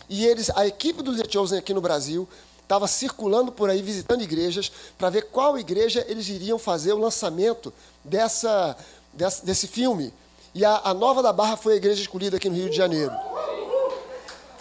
E 0.09 0.25
eles, 0.25 0.49
a 0.49 0.65
equipe 0.65 1.01
do 1.01 1.15
The 1.15 1.29
Chosen 1.29 1.59
aqui 1.59 1.73
no 1.73 1.81
Brasil 1.81 2.27
estava 2.61 2.87
circulando 2.87 3.51
por 3.51 3.69
aí, 3.69 3.81
visitando 3.81 4.21
igrejas, 4.21 4.71
para 4.97 5.09
ver 5.09 5.23
qual 5.23 5.57
igreja 5.57 6.05
eles 6.07 6.29
iriam 6.29 6.57
fazer 6.57 6.93
o 6.93 6.97
lançamento 6.97 7.73
dessa, 8.03 8.77
dessa 9.13 9.45
desse 9.45 9.67
filme. 9.67 10.13
E 10.53 10.65
a, 10.65 10.81
a, 10.83 10.93
Nova 10.93 11.23
da 11.23 11.31
Barra 11.31 11.55
foi 11.55 11.73
a 11.73 11.75
igreja 11.77 12.01
escolhida 12.01 12.37
aqui 12.37 12.49
no 12.49 12.55
Rio 12.55 12.69
de 12.69 12.75
Janeiro. 12.75 13.13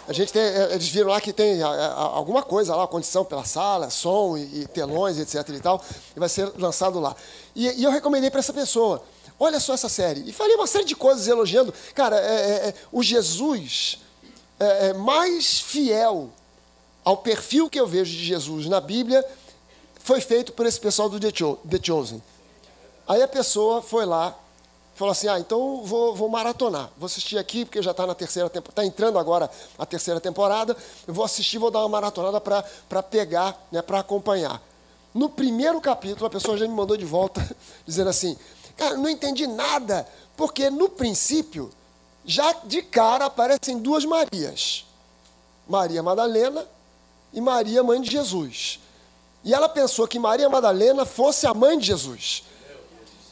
A 0.07 0.13
gente 0.13 0.31
tem, 0.31 0.41
é, 0.41 0.73
eles 0.73 0.87
viram 0.87 1.09
lá 1.09 1.19
que 1.19 1.33
tem 1.33 1.61
alguma 1.61 2.41
coisa 2.41 2.75
lá, 2.75 2.87
condição 2.87 3.23
pela 3.25 3.45
sala, 3.45 3.89
som 3.89 4.37
e, 4.37 4.61
e 4.61 4.67
telões, 4.67 5.17
etc. 5.19 5.47
e 5.49 5.59
tal, 5.59 5.83
e 6.15 6.19
vai 6.19 6.29
ser 6.29 6.51
lançado 6.57 6.99
lá. 6.99 7.15
E, 7.55 7.67
e 7.81 7.83
eu 7.83 7.91
recomendei 7.91 8.29
para 8.29 8.39
essa 8.39 8.53
pessoa. 8.53 9.03
Olha 9.39 9.59
só 9.59 9.73
essa 9.73 9.89
série. 9.89 10.29
E 10.29 10.31
falei 10.31 10.55
uma 10.55 10.67
série 10.67 10.85
de 10.85 10.95
coisas 10.95 11.27
elogiando. 11.27 11.73
Cara, 11.95 12.15
é, 12.19 12.21
é, 12.21 12.67
é 12.69 12.73
o 12.91 13.01
Jesus 13.01 13.99
é, 14.59 14.89
é, 14.89 14.93
mais 14.93 15.59
fiel 15.59 16.29
ao 17.03 17.17
perfil 17.17 17.67
que 17.67 17.79
eu 17.79 17.87
vejo 17.87 18.11
de 18.11 18.23
Jesus 18.23 18.67
na 18.67 18.79
Bíblia 18.79 19.25
foi 19.95 20.21
feito 20.21 20.53
por 20.53 20.65
esse 20.67 20.79
pessoal 20.79 21.09
do 21.09 21.19
The 21.19 21.79
Chosen. 21.83 22.21
Aí 23.07 23.23
a 23.23 23.27
pessoa 23.27 23.81
foi 23.81 24.05
lá, 24.05 24.37
falou 25.01 25.11
assim: 25.13 25.27
Ah, 25.27 25.39
então 25.39 25.81
vou, 25.83 26.15
vou 26.15 26.29
maratonar. 26.29 26.91
Vou 26.95 27.07
assistir 27.07 27.39
aqui, 27.39 27.65
porque 27.65 27.81
já 27.81 27.89
está 27.89 28.05
na 28.05 28.13
terceira 28.13 28.47
temporada, 28.49 28.71
está 28.71 28.85
entrando 28.85 29.17
agora 29.17 29.49
a 29.77 29.85
terceira 29.85 30.19
temporada. 30.19 30.77
Eu 31.07 31.13
vou 31.13 31.25
assistir, 31.25 31.57
vou 31.57 31.71
dar 31.71 31.79
uma 31.79 31.89
maratonada 31.89 32.39
para 32.39 33.03
pegar, 33.03 33.59
né, 33.71 33.81
para 33.81 33.99
acompanhar. 33.99 34.61
No 35.11 35.27
primeiro 35.27 35.81
capítulo, 35.81 36.27
a 36.27 36.29
pessoa 36.29 36.55
já 36.55 36.67
me 36.67 36.73
mandou 36.73 36.95
de 36.95 37.03
volta, 37.05 37.41
dizendo 37.83 38.11
assim: 38.11 38.37
Cara, 38.77 38.95
não 38.95 39.09
entendi 39.09 39.47
nada, 39.47 40.07
porque 40.37 40.69
no 40.69 40.87
princípio, 40.87 41.71
já 42.23 42.53
de 42.63 42.83
cara 42.83 43.25
aparecem 43.25 43.79
duas 43.79 44.05
Marias: 44.05 44.85
Maria 45.67 46.03
Madalena 46.03 46.63
e 47.33 47.41
Maria, 47.41 47.81
mãe 47.81 47.99
de 47.99 48.11
Jesus. 48.11 48.79
E 49.43 49.51
ela 49.51 49.67
pensou 49.67 50.07
que 50.07 50.19
Maria 50.19 50.47
Madalena 50.47 51.05
fosse 51.05 51.47
a 51.47 51.53
mãe 51.55 51.79
de 51.79 51.87
Jesus. 51.87 52.43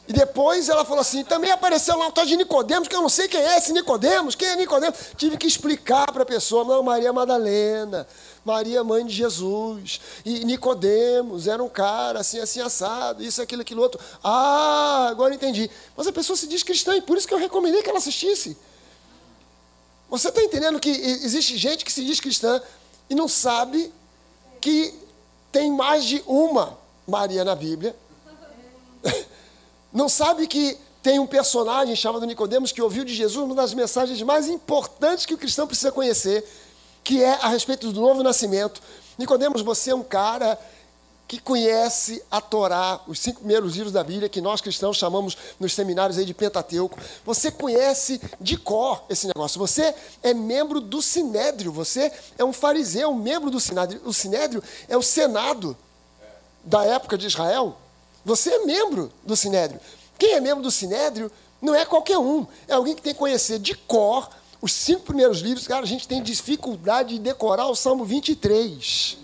E 0.09 0.13
depois 0.13 0.67
ela 0.69 0.83
falou 0.83 1.01
assim: 1.01 1.23
também 1.23 1.51
apareceu 1.51 1.95
lá 1.95 2.07
o 2.07 2.11
tal 2.11 2.25
de 2.25 2.35
Nicodemos, 2.35 2.87
que 2.87 2.95
eu 2.95 3.01
não 3.01 3.09
sei 3.09 3.27
quem 3.27 3.39
é 3.39 3.59
esse 3.59 3.71
Nicodemos, 3.71 4.33
quem 4.33 4.47
é 4.47 4.55
Nicodemos? 4.55 4.97
Tive 5.15 5.37
que 5.37 5.45
explicar 5.45 6.11
para 6.11 6.23
a 6.23 6.25
pessoa, 6.25 6.63
não, 6.63 6.81
Maria 6.81 7.13
Madalena, 7.13 8.07
Maria, 8.43 8.83
mãe 8.83 9.05
de 9.05 9.13
Jesus, 9.13 10.01
e 10.25 10.43
Nicodemos 10.45 11.47
era 11.47 11.63
um 11.63 11.69
cara 11.69 12.21
assim, 12.21 12.39
assim, 12.39 12.59
assado, 12.59 13.23
isso, 13.23 13.39
aquilo, 13.39 13.61
aquilo 13.61 13.83
outro. 13.83 14.01
Ah, 14.23 15.09
agora 15.11 15.35
entendi. 15.35 15.69
Mas 15.95 16.07
a 16.07 16.11
pessoa 16.11 16.35
se 16.35 16.47
diz 16.47 16.63
cristã, 16.63 16.95
e 16.95 17.01
por 17.03 17.15
isso 17.15 17.27
que 17.27 17.33
eu 17.35 17.37
recomendei 17.37 17.83
que 17.83 17.89
ela 17.89 17.99
assistisse. 17.99 18.57
Você 20.09 20.29
está 20.29 20.41
entendendo 20.41 20.79
que 20.79 20.89
existe 20.89 21.55
gente 21.55 21.85
que 21.85 21.91
se 21.91 22.03
diz 22.03 22.19
cristã 22.19 22.59
e 23.07 23.13
não 23.13 23.27
sabe 23.27 23.93
que 24.59 24.91
tem 25.51 25.71
mais 25.71 26.03
de 26.03 26.23
uma 26.25 26.79
Maria 27.07 27.45
na 27.45 27.53
Bíblia? 27.53 27.95
Não 29.91 30.07
sabe 30.07 30.47
que 30.47 30.77
tem 31.01 31.19
um 31.19 31.27
personagem 31.27 31.95
chamado 31.95 32.25
Nicodemos 32.25 32.71
que 32.71 32.81
ouviu 32.81 33.03
de 33.03 33.13
Jesus 33.13 33.43
uma 33.43 33.55
das 33.55 33.73
mensagens 33.73 34.21
mais 34.21 34.47
importantes 34.47 35.25
que 35.25 35.33
o 35.33 35.37
cristão 35.37 35.65
precisa 35.65 35.91
conhecer, 35.91 36.45
que 37.03 37.23
é 37.23 37.33
a 37.41 37.47
respeito 37.47 37.91
do 37.91 38.01
novo 38.01 38.21
nascimento. 38.21 38.81
Nicodemos, 39.17 39.61
você 39.61 39.91
é 39.91 39.95
um 39.95 40.03
cara 40.03 40.59
que 41.27 41.39
conhece 41.39 42.23
a 42.31 42.41
Torá, 42.41 43.01
os 43.07 43.19
cinco 43.19 43.41
primeiros 43.41 43.75
livros 43.75 43.93
da 43.93 44.03
Bíblia, 44.03 44.27
que 44.27 44.41
nós 44.41 44.61
cristãos 44.61 44.97
chamamos 44.97 45.37
nos 45.59 45.73
seminários 45.73 46.17
aí 46.17 46.25
de 46.25 46.33
Pentateuco. 46.33 46.99
Você 47.23 47.51
conhece 47.51 48.19
de 48.41 48.57
cor 48.57 49.03
esse 49.07 49.27
negócio. 49.27 49.59
Você 49.59 49.93
é 50.23 50.33
membro 50.33 50.81
do 50.81 51.03
Sinédrio. 51.03 51.71
Você 51.71 52.11
é 52.35 52.43
um 52.43 52.51
fariseu, 52.51 53.13
membro 53.13 53.51
do 53.51 53.59
Sinédrio. 53.59 54.01
O 54.05 54.11
Sinédrio 54.11 54.63
é 54.87 54.97
o 54.97 55.03
Senado 55.03 55.77
da 56.63 56.83
época 56.83 57.15
de 57.15 57.27
Israel, 57.27 57.77
você 58.29 58.51
é 58.51 58.65
membro 58.65 59.11
do 59.23 59.35
Sinédrio. 59.35 59.81
Quem 60.17 60.33
é 60.33 60.39
membro 60.39 60.61
do 60.61 60.69
Sinédrio 60.69 61.31
não 61.59 61.73
é 61.73 61.83
qualquer 61.83 62.19
um, 62.19 62.45
é 62.67 62.73
alguém 62.73 62.95
que 62.95 63.01
tem 63.01 63.13
que 63.13 63.19
conhecer 63.19 63.59
de 63.59 63.73
cor 63.75 64.29
os 64.61 64.71
cinco 64.71 65.01
primeiros 65.01 65.39
livros. 65.39 65.67
Cara, 65.67 65.83
a 65.83 65.87
gente 65.87 66.07
tem 66.07 66.21
dificuldade 66.21 67.15
de 67.15 67.19
decorar 67.19 67.67
o 67.67 67.75
Salmo 67.75 68.05
23. 68.05 69.17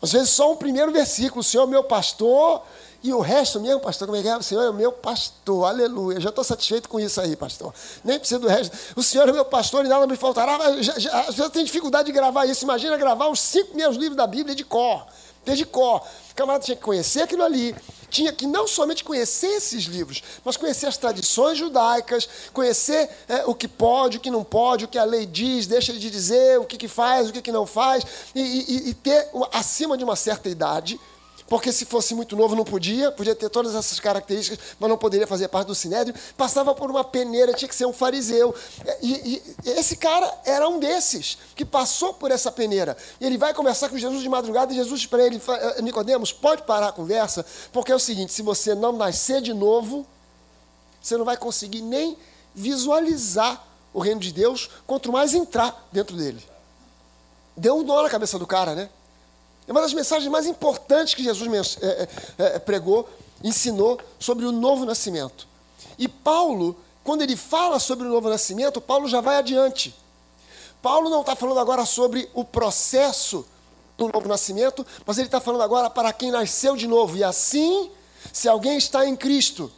Às 0.00 0.12
vezes 0.12 0.30
só 0.30 0.52
o 0.52 0.56
primeiro 0.56 0.92
versículo, 0.92 1.40
o 1.40 1.44
Senhor 1.44 1.64
é 1.64 1.66
meu 1.66 1.84
pastor, 1.84 2.62
e 3.02 3.12
o 3.12 3.20
resto 3.20 3.60
mesmo, 3.60 3.80
pastor, 3.80 4.08
como 4.08 4.18
é 4.18 4.22
que 4.22 4.28
é? 4.28 4.36
O 4.36 4.42
Senhor 4.42 4.62
é 4.62 4.72
meu 4.72 4.90
pastor, 4.90 5.66
aleluia. 5.66 6.20
Já 6.20 6.30
estou 6.30 6.42
satisfeito 6.42 6.88
com 6.88 6.98
isso 6.98 7.20
aí, 7.20 7.36
pastor. 7.36 7.72
Nem 8.02 8.18
precisa 8.18 8.40
do 8.40 8.48
resto. 8.48 8.76
O 8.96 9.02
Senhor 9.02 9.28
é 9.28 9.32
meu 9.32 9.44
pastor 9.44 9.84
e 9.84 9.88
nada 9.88 10.06
me 10.06 10.16
faltará. 10.16 10.56
Às 10.56 11.34
vezes 11.34 11.52
tenho 11.52 11.64
dificuldade 11.64 12.06
de 12.06 12.12
gravar 12.12 12.46
isso. 12.46 12.64
Imagina 12.64 12.96
gravar 12.96 13.28
os 13.28 13.40
cinco 13.40 13.68
primeiros 13.68 13.96
livros 13.96 14.16
da 14.16 14.26
Bíblia 14.26 14.54
de 14.54 14.64
cor. 14.64 15.06
Desde 15.46 15.64
cor. 15.64 16.06
O 16.30 16.34
camarada 16.34 16.64
tinha 16.64 16.76
que 16.76 16.82
conhecer 16.82 17.22
aquilo 17.22 17.42
ali, 17.42 17.74
tinha 18.10 18.32
que 18.32 18.46
não 18.46 18.66
somente 18.66 19.02
conhecer 19.02 19.46
esses 19.46 19.84
livros, 19.84 20.22
mas 20.44 20.56
conhecer 20.56 20.86
as 20.86 20.96
tradições 20.96 21.56
judaicas, 21.56 22.28
conhecer 22.52 23.08
é, 23.28 23.44
o 23.46 23.54
que 23.54 23.68
pode, 23.68 24.18
o 24.18 24.20
que 24.20 24.30
não 24.30 24.44
pode, 24.44 24.84
o 24.84 24.88
que 24.88 24.98
a 24.98 25.04
lei 25.04 25.24
diz, 25.24 25.66
deixa 25.66 25.92
de 25.92 26.10
dizer, 26.10 26.58
o 26.58 26.64
que, 26.64 26.76
que 26.76 26.88
faz, 26.88 27.28
o 27.28 27.32
que, 27.32 27.40
que 27.40 27.52
não 27.52 27.64
faz, 27.64 28.04
e, 28.34 28.40
e, 28.40 28.90
e 28.90 28.94
ter, 28.94 29.30
acima 29.52 29.96
de 29.96 30.04
uma 30.04 30.16
certa 30.16 30.48
idade, 30.48 31.00
porque 31.48 31.72
se 31.72 31.84
fosse 31.84 32.14
muito 32.14 32.36
novo 32.36 32.56
não 32.56 32.64
podia, 32.64 33.12
podia 33.12 33.34
ter 33.34 33.48
todas 33.48 33.74
essas 33.74 34.00
características, 34.00 34.58
mas 34.80 34.90
não 34.90 34.98
poderia 34.98 35.26
fazer 35.26 35.48
parte 35.48 35.68
do 35.68 35.74
sinédrio, 35.74 36.14
passava 36.36 36.74
por 36.74 36.90
uma 36.90 37.04
peneira, 37.04 37.52
tinha 37.52 37.68
que 37.68 37.74
ser 37.74 37.86
um 37.86 37.92
fariseu. 37.92 38.54
E, 39.00 39.42
e, 39.64 39.70
esse 39.70 39.96
cara 39.96 40.32
era 40.44 40.68
um 40.68 40.78
desses, 40.78 41.38
que 41.54 41.64
passou 41.64 42.14
por 42.14 42.30
essa 42.30 42.50
peneira. 42.50 42.96
E 43.20 43.26
ele 43.26 43.38
vai 43.38 43.54
conversar 43.54 43.88
com 43.88 43.96
Jesus 43.96 44.22
de 44.22 44.28
madrugada, 44.28 44.72
e 44.72 44.76
Jesus 44.76 45.06
para 45.06 45.24
ele, 45.24 45.40
eh, 45.48 45.82
Nicodemos, 45.82 46.32
pode 46.32 46.62
parar 46.62 46.88
a 46.88 46.92
conversa, 46.92 47.46
porque 47.72 47.92
é 47.92 47.94
o 47.94 48.00
seguinte, 48.00 48.32
se 48.32 48.42
você 48.42 48.74
não 48.74 48.92
nascer 48.92 49.40
de 49.40 49.54
novo, 49.54 50.06
você 51.00 51.16
não 51.16 51.24
vai 51.24 51.36
conseguir 51.36 51.82
nem 51.82 52.18
visualizar 52.54 53.64
o 53.94 54.00
reino 54.00 54.20
de 54.20 54.32
Deus, 54.32 54.68
quanto 54.86 55.12
mais 55.12 55.32
entrar 55.32 55.88
dentro 55.92 56.16
dele. 56.16 56.42
Deu 57.56 57.78
um 57.78 57.82
nó 57.82 58.02
na 58.02 58.10
cabeça 58.10 58.38
do 58.38 58.46
cara, 58.46 58.74
né? 58.74 58.90
É 59.66 59.72
uma 59.72 59.80
das 59.80 59.92
mensagens 59.92 60.30
mais 60.30 60.46
importantes 60.46 61.14
que 61.14 61.24
Jesus 61.24 61.78
é, 61.80 61.86
é, 61.86 62.08
é, 62.38 62.58
pregou, 62.58 63.08
ensinou 63.42 63.98
sobre 64.18 64.46
o 64.46 64.52
novo 64.52 64.84
nascimento. 64.84 65.48
E 65.98 66.06
Paulo, 66.06 66.76
quando 67.02 67.22
ele 67.22 67.36
fala 67.36 67.78
sobre 67.78 68.06
o 68.06 68.10
novo 68.10 68.28
nascimento, 68.28 68.80
Paulo 68.80 69.08
já 69.08 69.20
vai 69.20 69.36
adiante. 69.36 69.94
Paulo 70.80 71.10
não 71.10 71.22
está 71.22 71.34
falando 71.34 71.58
agora 71.58 71.84
sobre 71.84 72.28
o 72.32 72.44
processo 72.44 73.44
do 73.98 74.08
novo 74.08 74.28
nascimento, 74.28 74.86
mas 75.04 75.18
ele 75.18 75.26
está 75.26 75.40
falando 75.40 75.62
agora 75.62 75.90
para 75.90 76.12
quem 76.12 76.30
nasceu 76.30 76.76
de 76.76 76.86
novo. 76.86 77.16
E 77.16 77.24
assim, 77.24 77.90
se 78.32 78.48
alguém 78.48 78.76
está 78.76 79.04
em 79.04 79.16
Cristo, 79.16 79.72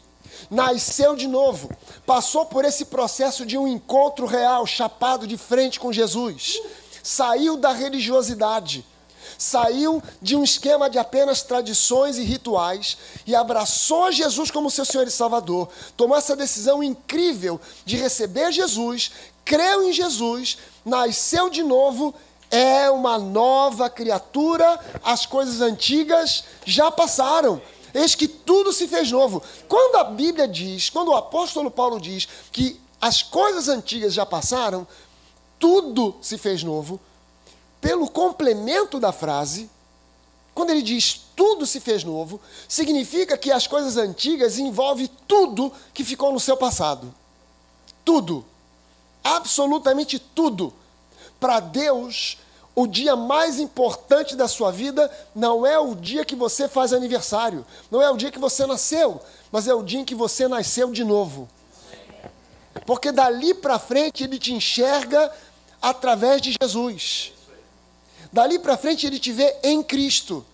nasceu 0.51 1.17
de 1.17 1.27
novo, 1.27 1.71
passou 2.05 2.45
por 2.45 2.65
esse 2.65 2.85
processo 2.85 3.47
de 3.47 3.57
um 3.57 3.67
encontro 3.67 4.27
real, 4.27 4.67
chapado 4.67 5.27
de 5.27 5.39
frente 5.39 5.81
com 5.81 5.93
Jesus, 5.93 6.61
saiu 7.03 7.57
da 7.57 7.73
religiosidade 7.73 8.85
saiu 9.39 10.03
de 10.21 10.35
um 10.35 10.43
esquema 10.43 10.91
de 10.91 10.99
apenas 10.99 11.43
tradições 11.43 12.19
e 12.19 12.25
rituais 12.25 12.99
e 13.25 13.37
abraçou 13.37 14.11
Jesus 14.11 14.51
como 14.51 14.71
seu 14.71 14.85
Senhor 14.85 15.07
e 15.07 15.11
Salvador. 15.11 15.69
Tomou 15.97 16.19
essa 16.19 16.35
decisão 16.35 16.83
incrível 16.83 17.61
de 17.85 17.97
receber 17.97 18.51
Jesus, 18.51 19.13
creu 19.45 19.89
em 19.89 19.93
Jesus, 19.93 20.59
nasceu 20.85 21.49
de 21.49 21.63
novo, 21.63 22.13
é 22.51 22.91
uma 22.91 23.19
nova 23.19 23.89
criatura, 23.89 24.79
as 25.05 25.25
coisas 25.25 25.61
antigas 25.61 26.45
já 26.65 26.91
passaram. 26.91 27.63
Eis 27.95 28.15
que 28.15 28.27
tudo 28.27 28.73
se 28.73 28.89
fez 28.89 29.11
novo. 29.11 29.43
Quando 29.69 29.97
a 29.97 30.05
Bíblia 30.05 30.49
diz, 30.49 30.91
quando 30.91 31.09
o 31.09 31.17
apóstolo 31.17 31.71
Paulo 31.71 32.01
diz 32.01 32.27
que 32.51 32.81
as 33.01 33.23
coisas 33.23 33.69
antigas 33.69 34.13
já 34.13 34.27
passaram, 34.27 34.87
tudo 35.59 36.17
se 36.21 36.37
fez 36.37 36.63
novo, 36.63 37.01
pelo 37.81 38.11
complemento 38.11 38.99
da 38.99 39.13
frase, 39.13 39.71
quando 40.55 40.71
ele 40.71 40.83
diz 40.83 41.21
tudo 41.37 41.65
se 41.65 41.79
fez 41.79 42.03
novo, 42.03 42.41
significa 42.67 43.39
que 43.39 43.53
as 43.53 43.67
coisas 43.67 43.97
antigas 43.97 44.59
envolvem 44.59 45.09
tudo 45.29 45.73
que 45.95 46.03
ficou 46.03 46.33
no 46.33 46.41
seu 46.41 46.57
passado. 46.57 47.15
Tudo. 48.05 48.45
Absolutamente 49.23 50.19
tudo. 50.19 50.73
Para 51.39 51.61
Deus, 51.61 52.39
o 52.75 52.89
dia 52.89 53.15
mais 53.15 53.61
importante 53.61 54.35
da 54.35 54.49
sua 54.49 54.73
vida 54.73 55.09
não 55.33 55.65
é 55.65 55.79
o 55.79 55.95
dia 55.95 56.25
que 56.25 56.35
você 56.35 56.67
faz 56.67 56.93
aniversário, 56.93 57.65
não 57.91 58.03
é 58.03 58.11
o 58.11 58.17
dia 58.17 58.33
que 58.33 58.39
você 58.39 58.67
nasceu, 58.67 59.21
mas 59.53 59.69
é 59.69 59.75
o 59.75 59.83
dia 59.83 60.01
em 60.01 60.05
que 60.05 60.15
você 60.15 60.49
nasceu 60.49 60.91
de 60.91 61.05
novo. 61.05 61.49
Porque 62.85 63.13
dali 63.13 63.55
para 63.55 63.79
frente 63.79 64.25
ele 64.25 64.39
te 64.39 64.53
enxerga 64.53 65.33
através 65.81 66.43
de 66.43 66.57
Jesus. 66.61 67.33
Dali 68.33 68.59
para 68.59 68.77
frente 68.77 69.07
ele 69.07 69.19
te 69.19 69.33
vê 69.33 69.57
em 69.63 69.83
Cristo. 69.83 70.45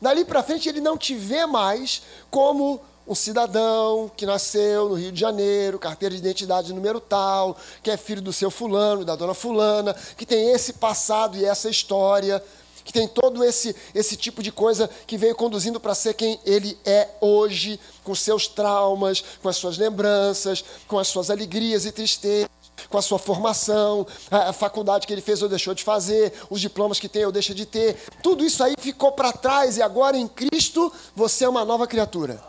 Dali 0.00 0.24
para 0.24 0.42
frente 0.42 0.68
ele 0.68 0.80
não 0.80 0.96
te 0.96 1.14
vê 1.14 1.44
mais 1.46 2.02
como 2.30 2.80
um 3.06 3.14
cidadão 3.14 4.10
que 4.14 4.26
nasceu 4.26 4.90
no 4.90 4.94
Rio 4.94 5.10
de 5.10 5.20
Janeiro, 5.20 5.78
carteira 5.78 6.14
de 6.14 6.20
identidade 6.20 6.72
número 6.74 7.00
tal, 7.00 7.56
que 7.82 7.90
é 7.90 7.96
filho 7.96 8.20
do 8.20 8.32
seu 8.32 8.50
fulano, 8.50 9.04
da 9.04 9.16
dona 9.16 9.32
fulana, 9.32 9.94
que 10.16 10.26
tem 10.26 10.50
esse 10.50 10.74
passado 10.74 11.38
e 11.38 11.44
essa 11.44 11.70
história, 11.70 12.42
que 12.84 12.92
tem 12.92 13.08
todo 13.08 13.42
esse, 13.42 13.74
esse 13.94 14.16
tipo 14.16 14.42
de 14.42 14.52
coisa 14.52 14.88
que 15.06 15.16
veio 15.16 15.34
conduzindo 15.34 15.80
para 15.80 15.94
ser 15.94 16.14
quem 16.14 16.38
ele 16.44 16.78
é 16.84 17.08
hoje, 17.20 17.80
com 18.04 18.14
seus 18.14 18.46
traumas, 18.46 19.24
com 19.42 19.48
as 19.48 19.56
suas 19.56 19.78
lembranças, 19.78 20.64
com 20.86 20.98
as 20.98 21.08
suas 21.08 21.30
alegrias 21.30 21.86
e 21.86 21.92
tristezas 21.92 22.57
com 22.88 22.98
a 22.98 23.02
sua 23.02 23.18
formação, 23.18 24.06
a 24.30 24.52
faculdade 24.52 25.06
que 25.06 25.12
ele 25.12 25.20
fez 25.20 25.42
ou 25.42 25.48
deixou 25.48 25.74
de 25.74 25.82
fazer, 25.82 26.32
os 26.50 26.60
diplomas 26.60 27.00
que 27.00 27.08
tem 27.08 27.24
ou 27.24 27.32
deixa 27.32 27.54
de 27.54 27.66
ter. 27.66 27.96
Tudo 28.22 28.44
isso 28.44 28.62
aí 28.62 28.74
ficou 28.78 29.12
para 29.12 29.32
trás 29.32 29.76
e 29.76 29.82
agora 29.82 30.16
em 30.16 30.28
Cristo 30.28 30.92
você 31.14 31.44
é 31.44 31.48
uma 31.48 31.64
nova 31.64 31.86
criatura. 31.86 32.42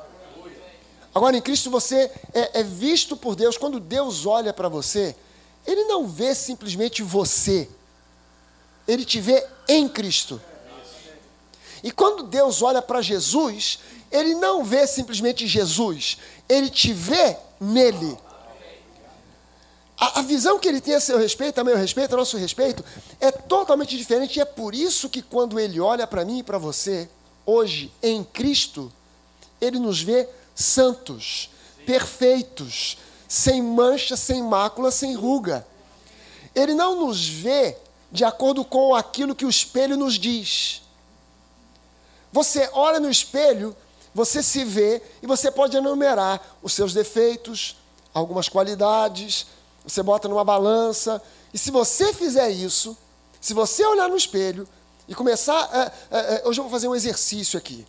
Agora 1.13 1.35
em 1.35 1.41
Cristo 1.41 1.69
você 1.69 2.11
é, 2.33 2.59
é 2.59 2.63
visto 2.63 3.17
por 3.17 3.35
Deus. 3.35 3.57
Quando 3.57 3.79
Deus 3.79 4.25
olha 4.25 4.53
para 4.53 4.69
você, 4.69 5.15
Ele 5.65 5.83
não 5.85 6.07
vê 6.07 6.35
simplesmente 6.35 7.01
você, 7.01 7.67
Ele 8.87 9.03
te 9.03 9.19
vê 9.19 9.45
em 9.67 9.87
Cristo. 9.87 10.39
E 11.83 11.91
quando 11.91 12.23
Deus 12.23 12.61
olha 12.61 12.81
para 12.81 13.01
Jesus, 13.01 13.79
Ele 14.11 14.35
não 14.35 14.63
vê 14.63 14.85
simplesmente 14.85 15.47
Jesus, 15.47 16.17
Ele 16.47 16.69
te 16.69 16.93
vê 16.93 17.37
nele. 17.59 18.17
A, 19.99 20.19
a, 20.19 20.21
visão 20.21 20.57
que 20.57 20.67
ele 20.67 20.79
tem 20.79 20.95
a 20.95 20.99
seu 20.99 21.17
respeito, 21.17 21.59
a 21.59 21.63
meu 21.63 21.75
respeito, 21.75 22.13
a 22.13 22.17
nosso 22.17 22.37
respeito, 22.37 22.83
é 23.19 23.31
totalmente 23.31 23.97
diferente. 23.97 24.37
E 24.37 24.41
é 24.41 24.45
por 24.45 24.73
isso 24.73 25.09
que 25.09 25.21
quando 25.21 25.59
ele 25.59 25.79
olha 25.79 26.07
para 26.07 26.23
mim 26.23 26.39
e 26.39 26.43
para 26.43 26.57
você, 26.57 27.09
hoje, 27.45 27.91
em 28.01 28.23
Cristo, 28.23 28.91
ele 29.59 29.77
nos 29.77 30.01
vê 30.01 30.29
santos, 30.55 31.49
perfeitos, 31.85 32.97
sem 33.27 33.61
mancha, 33.61 34.15
sem 34.15 34.41
mácula, 34.41 34.89
sem 34.89 35.15
ruga. 35.15 35.67
Ele 36.55 36.73
não 36.73 37.05
nos 37.05 37.27
vê 37.27 37.77
de 38.11 38.23
acordo 38.23 38.63
com 38.63 38.95
aquilo 38.95 39.35
que 39.35 39.45
o 39.45 39.49
espelho 39.49 39.97
nos 39.97 40.15
diz. 40.15 40.81
Você 42.31 42.69
olha 42.73 42.99
no 42.99 43.09
espelho, 43.09 43.75
você 44.13 44.41
se 44.41 44.63
vê 44.63 45.01
e 45.21 45.27
você 45.27 45.51
pode 45.51 45.75
enumerar 45.75 46.57
os 46.61 46.73
seus 46.73 46.93
defeitos, 46.93 47.75
algumas 48.13 48.47
qualidades, 48.47 49.45
você 49.85 50.03
bota 50.03 50.27
numa 50.27 50.43
balança. 50.43 51.21
E 51.53 51.57
se 51.57 51.71
você 51.71 52.13
fizer 52.13 52.49
isso, 52.49 52.97
se 53.41 53.53
você 53.53 53.85
olhar 53.85 54.09
no 54.09 54.17
espelho 54.17 54.67
e 55.09 55.15
começar. 55.15 55.69
É, 55.73 56.17
é, 56.17 56.35
é, 56.35 56.47
hoje 56.47 56.59
eu 56.59 56.63
vou 56.63 56.71
fazer 56.71 56.87
um 56.87 56.95
exercício 56.95 57.57
aqui. 57.57 57.85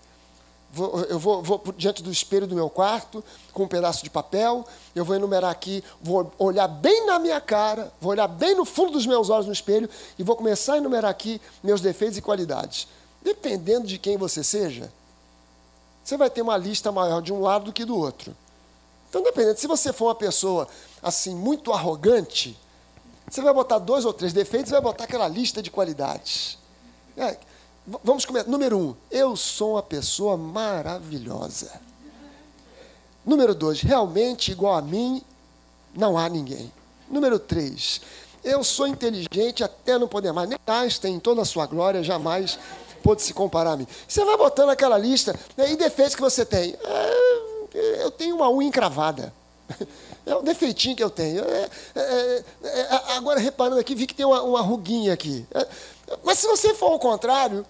Vou, 0.73 1.01
eu 1.03 1.19
vou, 1.19 1.43
vou 1.43 1.63
diante 1.77 2.03
do 2.03 2.11
espelho 2.11 2.47
do 2.47 2.55
meu 2.55 2.71
quarto, 2.71 3.23
com 3.53 3.65
um 3.65 3.69
pedaço 3.69 4.05
de 4.05 4.09
papel, 4.09 4.65
eu 4.95 5.05
vou 5.05 5.17
enumerar 5.17 5.51
aqui, 5.51 5.83
vou 6.01 6.33
olhar 6.39 6.69
bem 6.69 7.07
na 7.07 7.19
minha 7.19 7.41
cara, 7.41 7.93
vou 8.01 8.13
olhar 8.13 8.29
bem 8.29 8.55
no 8.55 8.65
fundo 8.65 8.93
dos 8.93 9.05
meus 9.05 9.31
olhos 9.31 9.47
no 9.47 9.53
espelho 9.53 9.91
e 10.17 10.23
vou 10.23 10.37
começar 10.37 10.75
a 10.75 10.77
enumerar 10.79 11.11
aqui 11.11 11.41
meus 11.63 11.81
defeitos 11.81 12.17
e 12.17 12.23
qualidades. 12.23 12.87
Dependendo 13.21 13.87
de 13.87 13.99
quem 13.99 14.17
você 14.17 14.45
seja, 14.45 14.91
você 16.05 16.17
vai 16.17 16.31
ter 16.31 16.41
uma 16.41 16.57
lista 16.57 16.91
maior 16.93 17.21
de 17.21 17.33
um 17.33 17.41
lado 17.41 17.67
do 17.67 17.73
que 17.73 17.85
do 17.85 17.99
outro. 17.99 18.35
Então, 19.11 19.25
dependendo, 19.25 19.59
se 19.59 19.67
você 19.67 19.93
for 19.93 20.07
uma 20.07 20.15
pessoa 20.15 20.69
assim 21.03 21.35
muito 21.35 21.73
arrogante, 21.73 22.57
você 23.29 23.43
vai 23.43 23.53
botar 23.53 23.79
dois 23.81 24.05
ou 24.05 24.13
três 24.13 24.33
defeitos 24.33 24.71
vai 24.71 24.81
botar 24.81 25.05
aquela 25.05 25.27
lista 25.27 25.61
de 25.61 25.69
qualidades. 25.71 26.57
É, 27.17 27.37
vamos 28.05 28.25
começar. 28.25 28.49
Número 28.49 28.79
um, 28.79 28.95
eu 29.11 29.37
sou 29.37 29.73
uma 29.73 29.83
pessoa 29.83 30.37
maravilhosa. 30.37 31.81
Número 33.27 33.53
dois, 33.53 33.81
realmente 33.81 34.53
igual 34.53 34.77
a 34.77 34.83
mim, 34.83 35.23
não 35.93 36.17
há 36.17 36.29
ninguém. 36.29 36.73
Número 37.11 37.39
três, 37.41 38.01
eu 38.45 38.63
sou 38.63 38.87
inteligente 38.87 39.65
até 39.65 39.99
não 39.99 40.07
poder 40.07 40.33
mais. 40.33 40.49
Nem 40.49 40.59
Einstein, 40.69 41.17
em 41.17 41.21
toda 41.21 41.43
a 41.43 41.45
sua 41.45 41.67
glória, 41.67 42.03
jamais 42.05 42.61
pôde 43.03 43.23
se 43.23 43.35
comparar 43.35 43.73
a 43.73 43.77
mim. 43.77 43.89
Você 44.07 44.25
vai 44.25 44.37
botando 44.37 44.71
aquela 44.71 44.97
lista, 44.97 45.35
né, 45.57 45.73
e 45.73 45.77
defeitos 45.77 46.15
que 46.15 46.23
você 46.23 46.45
tem. 46.45 46.77
É, 46.81 47.50
eu 47.75 48.11
tenho 48.11 48.37
uma 48.37 48.51
unha 48.51 48.69
encravada. 48.69 49.33
É 50.27 50.37
um 50.37 50.43
defeitinho 50.43 50.95
que 50.95 51.03
eu 51.03 51.11
tenho. 51.11 51.43
É, 51.45 51.69
é, 51.95 52.45
é, 52.63 52.95
agora, 53.17 53.41
reparando 53.41 53.81
aqui, 53.81 53.95
vi 53.95 54.07
que 54.07 54.15
tem 54.15 54.27
uma, 54.27 54.43
uma 54.43 54.61
ruguinha 54.61 55.13
aqui. 55.13 55.47
É, 55.53 55.67
mas 56.23 56.39
se 56.39 56.47
você 56.47 56.75
for 56.75 56.93
ao 56.93 56.99
contrário, 56.99 57.65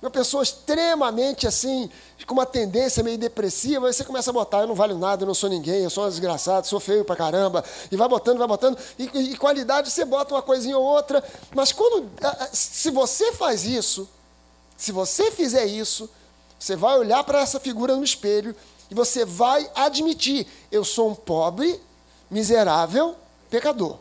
uma 0.00 0.10
pessoa 0.10 0.42
extremamente 0.42 1.46
assim, 1.46 1.90
com 2.26 2.32
uma 2.32 2.46
tendência 2.46 3.02
meio 3.02 3.18
depressiva, 3.18 3.86
aí 3.86 3.92
você 3.92 4.02
começa 4.02 4.30
a 4.30 4.32
botar, 4.32 4.60
eu 4.60 4.66
não 4.66 4.74
valho 4.74 4.96
nada, 4.96 5.22
eu 5.22 5.26
não 5.26 5.34
sou 5.34 5.50
ninguém, 5.50 5.82
eu 5.82 5.90
sou 5.90 6.06
um 6.06 6.08
desgraçado, 6.08 6.66
sou 6.66 6.80
feio 6.80 7.04
pra 7.04 7.14
caramba, 7.14 7.62
e 7.92 7.96
vai 7.96 8.08
botando, 8.08 8.38
vai 8.38 8.48
botando, 8.48 8.78
e, 8.98 9.04
e 9.04 9.36
qualidade 9.36 9.90
você 9.90 10.04
bota 10.04 10.34
uma 10.34 10.42
coisinha 10.42 10.78
ou 10.78 10.84
outra, 10.84 11.22
mas 11.54 11.70
quando, 11.70 12.08
se 12.52 12.90
você 12.90 13.32
faz 13.32 13.64
isso, 13.64 14.08
se 14.76 14.90
você 14.90 15.30
fizer 15.30 15.66
isso, 15.66 16.08
você 16.58 16.76
vai 16.76 16.98
olhar 16.98 17.22
para 17.24 17.40
essa 17.40 17.60
figura 17.60 17.94
no 17.94 18.04
espelho 18.04 18.56
e 18.90 18.94
você 18.94 19.24
vai 19.24 19.70
admitir, 19.74 20.46
eu 20.70 20.84
sou 20.84 21.10
um 21.10 21.14
pobre, 21.14 21.80
miserável, 22.30 23.14
pecador. 23.48 23.98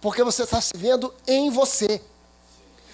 Porque 0.00 0.22
você 0.22 0.44
está 0.44 0.60
se 0.60 0.76
vendo 0.76 1.12
em 1.26 1.50
você. 1.50 2.00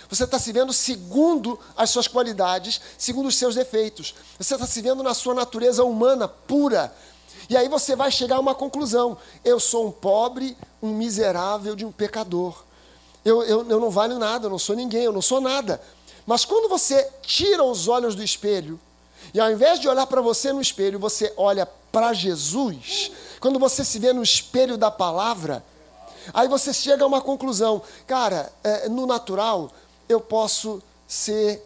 Você 0.08 0.24
está 0.24 0.38
se 0.38 0.52
vendo 0.52 0.72
segundo 0.72 1.58
as 1.76 1.90
suas 1.90 2.08
qualidades, 2.08 2.80
segundo 2.96 3.26
os 3.26 3.36
seus 3.36 3.54
defeitos. 3.54 4.14
Você 4.38 4.54
está 4.54 4.66
se 4.66 4.80
vendo 4.80 5.02
na 5.02 5.14
sua 5.14 5.34
natureza 5.34 5.84
humana 5.84 6.26
pura. 6.26 6.94
E 7.48 7.56
aí 7.56 7.68
você 7.68 7.94
vai 7.94 8.10
chegar 8.10 8.36
a 8.36 8.40
uma 8.40 8.54
conclusão: 8.54 9.18
eu 9.44 9.60
sou 9.60 9.86
um 9.86 9.92
pobre, 9.92 10.56
um 10.82 10.94
miserável 10.94 11.76
de 11.76 11.84
um 11.84 11.92
pecador. 11.92 12.64
Eu, 13.24 13.42
eu, 13.42 13.68
eu 13.68 13.80
não 13.80 13.90
valho 13.90 14.18
nada, 14.18 14.46
eu 14.46 14.50
não 14.50 14.58
sou 14.58 14.76
ninguém, 14.76 15.02
eu 15.04 15.12
não 15.12 15.22
sou 15.22 15.40
nada. 15.40 15.80
Mas 16.24 16.44
quando 16.44 16.68
você 16.68 17.08
tira 17.22 17.62
os 17.62 17.88
olhos 17.88 18.14
do 18.14 18.22
espelho, 18.22 18.80
e 19.32 19.40
ao 19.40 19.50
invés 19.50 19.80
de 19.80 19.88
olhar 19.88 20.06
para 20.06 20.20
você 20.20 20.52
no 20.52 20.60
espelho, 20.60 20.98
você 20.98 21.32
olha 21.36 21.66
para 21.92 22.12
Jesus, 22.12 23.10
quando 23.40 23.58
você 23.58 23.84
se 23.84 23.98
vê 23.98 24.12
no 24.12 24.22
espelho 24.22 24.76
da 24.76 24.90
palavra, 24.90 25.64
aí 26.32 26.48
você 26.48 26.72
chega 26.72 27.04
a 27.04 27.06
uma 27.06 27.20
conclusão. 27.20 27.82
Cara, 28.06 28.52
é, 28.62 28.88
no 28.88 29.06
natural, 29.06 29.70
eu 30.08 30.20
posso 30.20 30.82
ser 31.06 31.62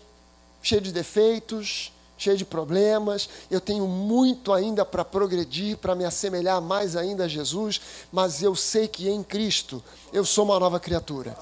cheio 0.62 0.80
de 0.80 0.92
defeitos, 0.92 1.92
cheio 2.16 2.36
de 2.36 2.44
problemas, 2.44 3.28
eu 3.50 3.60
tenho 3.60 3.86
muito 3.88 4.52
ainda 4.52 4.84
para 4.84 5.04
progredir, 5.04 5.78
para 5.78 5.94
me 5.94 6.04
assemelhar 6.04 6.60
mais 6.60 6.94
ainda 6.94 7.24
a 7.24 7.28
Jesus, 7.28 7.80
mas 8.12 8.42
eu 8.42 8.54
sei 8.54 8.86
que 8.86 9.08
em 9.08 9.22
Cristo 9.22 9.82
eu 10.12 10.24
sou 10.24 10.44
uma 10.44 10.60
nova 10.60 10.78
criatura. 10.78 11.36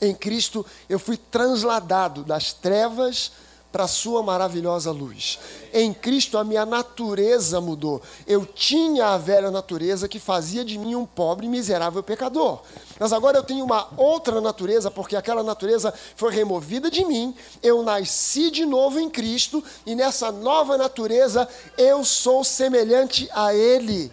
Em 0.00 0.14
Cristo 0.14 0.64
eu 0.88 0.98
fui 0.98 1.16
transladado 1.16 2.22
das 2.22 2.52
trevas 2.52 3.32
para 3.74 3.86
a 3.86 3.88
sua 3.88 4.22
maravilhosa 4.22 4.92
luz. 4.92 5.36
Em 5.72 5.92
Cristo 5.92 6.38
a 6.38 6.44
minha 6.44 6.64
natureza 6.64 7.60
mudou. 7.60 8.00
Eu 8.24 8.46
tinha 8.46 9.06
a 9.06 9.18
velha 9.18 9.50
natureza 9.50 10.06
que 10.06 10.20
fazia 10.20 10.64
de 10.64 10.78
mim 10.78 10.94
um 10.94 11.04
pobre 11.04 11.46
e 11.46 11.48
miserável 11.48 12.00
pecador. 12.00 12.60
Mas 13.00 13.12
agora 13.12 13.38
eu 13.38 13.42
tenho 13.42 13.64
uma 13.64 13.88
outra 13.96 14.40
natureza, 14.40 14.92
porque 14.92 15.16
aquela 15.16 15.42
natureza 15.42 15.92
foi 16.14 16.32
removida 16.32 16.88
de 16.88 17.04
mim. 17.04 17.34
Eu 17.60 17.82
nasci 17.82 18.48
de 18.48 18.64
novo 18.64 19.00
em 19.00 19.10
Cristo 19.10 19.60
e 19.84 19.96
nessa 19.96 20.30
nova 20.30 20.78
natureza 20.78 21.48
eu 21.76 22.04
sou 22.04 22.44
semelhante 22.44 23.28
a 23.32 23.52
Ele. 23.52 24.12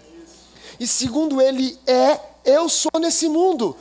E 0.80 0.88
segundo 0.88 1.40
Ele 1.40 1.78
é, 1.86 2.20
eu 2.44 2.68
sou 2.68 3.00
nesse 3.00 3.30
mundo. 3.30 3.78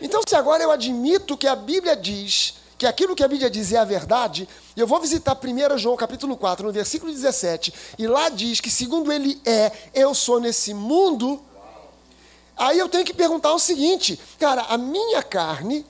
Então, 0.00 0.22
se 0.26 0.34
agora 0.34 0.62
eu 0.62 0.70
admito 0.70 1.36
que 1.36 1.46
a 1.46 1.54
Bíblia 1.54 1.94
diz 1.94 2.54
que 2.78 2.86
aquilo 2.86 3.16
que 3.16 3.24
a 3.24 3.28
Bíblia 3.28 3.50
diz 3.50 3.72
é 3.72 3.76
a 3.76 3.84
verdade, 3.84 4.48
eu 4.80 4.86
vou 4.86 5.00
visitar 5.00 5.36
1 5.36 5.76
João 5.76 5.96
capítulo 5.96 6.36
4, 6.36 6.66
no 6.66 6.72
versículo 6.72 7.10
17, 7.10 7.74
e 7.98 8.06
lá 8.06 8.28
diz 8.28 8.60
que 8.60 8.70
segundo 8.70 9.10
ele 9.10 9.40
é, 9.44 9.72
eu 9.92 10.14
sou 10.14 10.38
nesse 10.38 10.72
mundo. 10.72 11.42
Aí 12.56 12.78
eu 12.78 12.88
tenho 12.88 13.04
que 13.04 13.12
perguntar 13.12 13.52
o 13.52 13.58
seguinte, 13.58 14.20
cara, 14.38 14.62
a 14.62 14.78
minha 14.78 15.20
carne, 15.22 15.84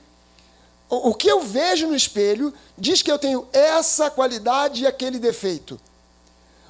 o, 0.89 1.09
o 1.09 1.13
que 1.13 1.27
eu 1.27 1.41
vejo 1.41 1.85
no 1.85 1.95
espelho, 1.95 2.51
diz 2.75 3.03
que 3.03 3.11
eu 3.11 3.19
tenho 3.19 3.47
essa 3.53 4.09
qualidade 4.09 4.83
e 4.83 4.87
aquele 4.87 5.19
defeito. 5.19 5.79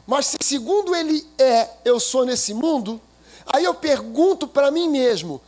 Mas 0.06 0.26
se 0.26 0.38
segundo 0.42 0.94
ele 0.94 1.26
é, 1.38 1.70
eu 1.86 2.02
sou 2.02 2.26
nesse 2.26 2.54
mundo, 2.54 3.00
aí 3.46 3.64
eu 3.64 3.74
pergunto 3.74 4.46
para 4.46 4.70
mim 4.72 4.90
mesmo: 4.90 5.40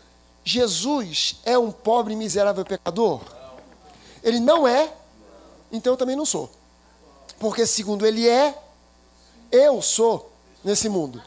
Jesus 0.42 1.36
é 1.44 1.58
um 1.58 1.70
pobre 1.70 2.16
miserável 2.16 2.64
pecador? 2.64 3.22
Ele 4.24 4.40
não 4.40 4.66
é, 4.66 4.94
então 5.70 5.92
eu 5.92 5.98
também 5.98 6.16
não 6.16 6.26
sou. 6.26 6.61
Porque 7.42 7.66
segundo 7.66 8.06
ele 8.06 8.30
é, 8.30 8.56
eu 9.52 9.82
sou 9.82 10.32
nesse 10.64 10.88
mundo. 10.88 11.20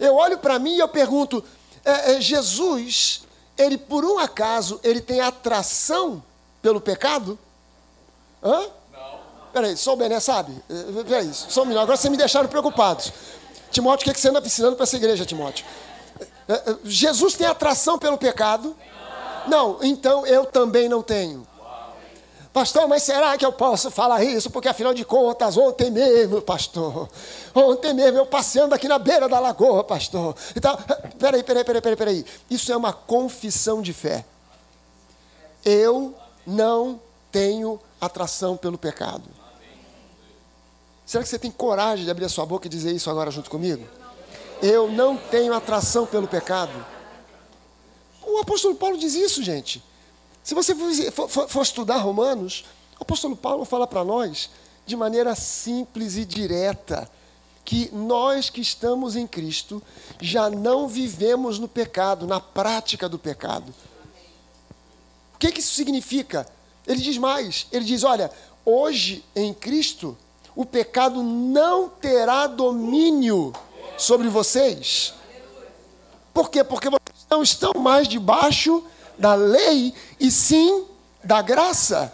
Eu 0.00 0.14
olho 0.16 0.38
para 0.38 0.58
mim 0.58 0.76
e 0.76 0.78
eu 0.78 0.88
pergunto, 0.88 1.44
é, 1.84 2.14
é, 2.14 2.20
Jesus, 2.22 3.24
ele 3.58 3.76
por 3.76 4.02
um 4.02 4.18
acaso, 4.18 4.80
ele 4.82 5.02
tem 5.02 5.20
atração 5.20 6.24
pelo 6.62 6.80
pecado? 6.80 7.38
Hã? 8.42 8.66
Não. 8.90 9.20
Peraí, 9.52 9.76
só 9.76 9.92
o 9.92 9.96
Bené 9.96 10.18
sabe? 10.20 10.54
É, 10.70 11.02
peraí, 11.04 11.34
só 11.34 11.62
um 11.62 11.66
minuto. 11.66 11.82
Agora 11.82 11.98
vocês 11.98 12.10
me 12.10 12.16
deixaram 12.16 12.48
preocupados. 12.48 13.12
Timóteo, 13.70 14.04
o 14.04 14.04
que, 14.04 14.10
é 14.10 14.14
que 14.14 14.20
você 14.20 14.30
anda 14.30 14.40
ensinando 14.40 14.74
para 14.74 14.84
essa 14.84 14.96
igreja, 14.96 15.26
Timóteo? 15.26 15.66
É, 16.48 16.76
Jesus 16.82 17.34
tem 17.34 17.46
atração 17.46 17.98
pelo 17.98 18.16
pecado? 18.16 18.74
Não, 19.46 19.80
então 19.82 20.26
eu 20.26 20.46
também 20.46 20.88
não 20.88 21.02
tenho. 21.02 21.46
Pastor, 22.54 22.86
mas 22.86 23.02
será 23.02 23.36
que 23.36 23.44
eu 23.44 23.52
posso 23.52 23.90
falar 23.90 24.22
isso? 24.22 24.48
Porque 24.48 24.68
afinal 24.68 24.94
de 24.94 25.04
contas, 25.04 25.56
ontem 25.56 25.90
mesmo, 25.90 26.40
pastor, 26.40 27.08
ontem 27.52 27.92
mesmo 27.92 28.18
eu 28.18 28.26
passeando 28.26 28.72
aqui 28.72 28.86
na 28.86 28.96
beira 28.96 29.28
da 29.28 29.40
lagoa, 29.40 29.82
pastor. 29.82 30.36
Então, 30.54 30.78
peraí, 31.18 31.42
peraí, 31.42 31.64
peraí, 31.64 31.82
peraí, 31.82 31.96
peraí. 31.96 32.26
Isso 32.48 32.70
é 32.70 32.76
uma 32.76 32.92
confissão 32.92 33.82
de 33.82 33.92
fé. 33.92 34.24
Eu 35.64 36.14
não 36.46 37.00
tenho 37.32 37.80
atração 38.00 38.56
pelo 38.56 38.78
pecado. 38.78 39.28
Será 41.04 41.24
que 41.24 41.28
você 41.28 41.40
tem 41.40 41.50
coragem 41.50 42.04
de 42.04 42.10
abrir 42.12 42.26
a 42.26 42.28
sua 42.28 42.46
boca 42.46 42.68
e 42.68 42.70
dizer 42.70 42.92
isso 42.92 43.10
agora 43.10 43.32
junto 43.32 43.50
comigo? 43.50 43.84
Eu 44.62 44.88
não 44.88 45.16
tenho 45.16 45.52
atração 45.54 46.06
pelo 46.06 46.28
pecado. 46.28 46.86
O 48.22 48.38
apóstolo 48.38 48.76
Paulo 48.76 48.96
diz 48.96 49.14
isso, 49.14 49.42
gente. 49.42 49.82
Se 50.44 50.54
você 50.54 50.74
for, 51.10 51.26
for, 51.26 51.48
for 51.48 51.62
estudar 51.62 51.96
Romanos, 51.96 52.66
o 53.00 53.02
apóstolo 53.02 53.34
Paulo 53.34 53.64
fala 53.64 53.86
para 53.86 54.04
nós, 54.04 54.50
de 54.84 54.94
maneira 54.94 55.34
simples 55.34 56.18
e 56.18 56.24
direta, 56.26 57.10
que 57.64 57.90
nós 57.94 58.50
que 58.50 58.60
estamos 58.60 59.16
em 59.16 59.26
Cristo 59.26 59.82
já 60.20 60.50
não 60.50 60.86
vivemos 60.86 61.58
no 61.58 61.66
pecado, 61.66 62.26
na 62.26 62.40
prática 62.40 63.08
do 63.08 63.18
pecado. 63.18 63.74
O 65.34 65.38
que, 65.38 65.50
que 65.50 65.60
isso 65.60 65.74
significa? 65.74 66.46
Ele 66.86 67.00
diz 67.00 67.16
mais: 67.16 67.66
ele 67.72 67.86
diz, 67.86 68.04
olha, 68.04 68.30
hoje 68.66 69.24
em 69.34 69.54
Cristo, 69.54 70.14
o 70.54 70.66
pecado 70.66 71.22
não 71.22 71.88
terá 71.88 72.46
domínio 72.46 73.50
sobre 73.96 74.28
vocês. 74.28 75.14
Por 76.34 76.50
quê? 76.50 76.62
Porque 76.62 76.90
vocês 76.90 77.26
não 77.30 77.42
estão 77.42 77.72
mais 77.80 78.06
debaixo 78.06 78.84
da 79.18 79.34
lei 79.34 79.94
e 80.18 80.30
sim 80.30 80.86
da 81.22 81.40
graça. 81.42 82.12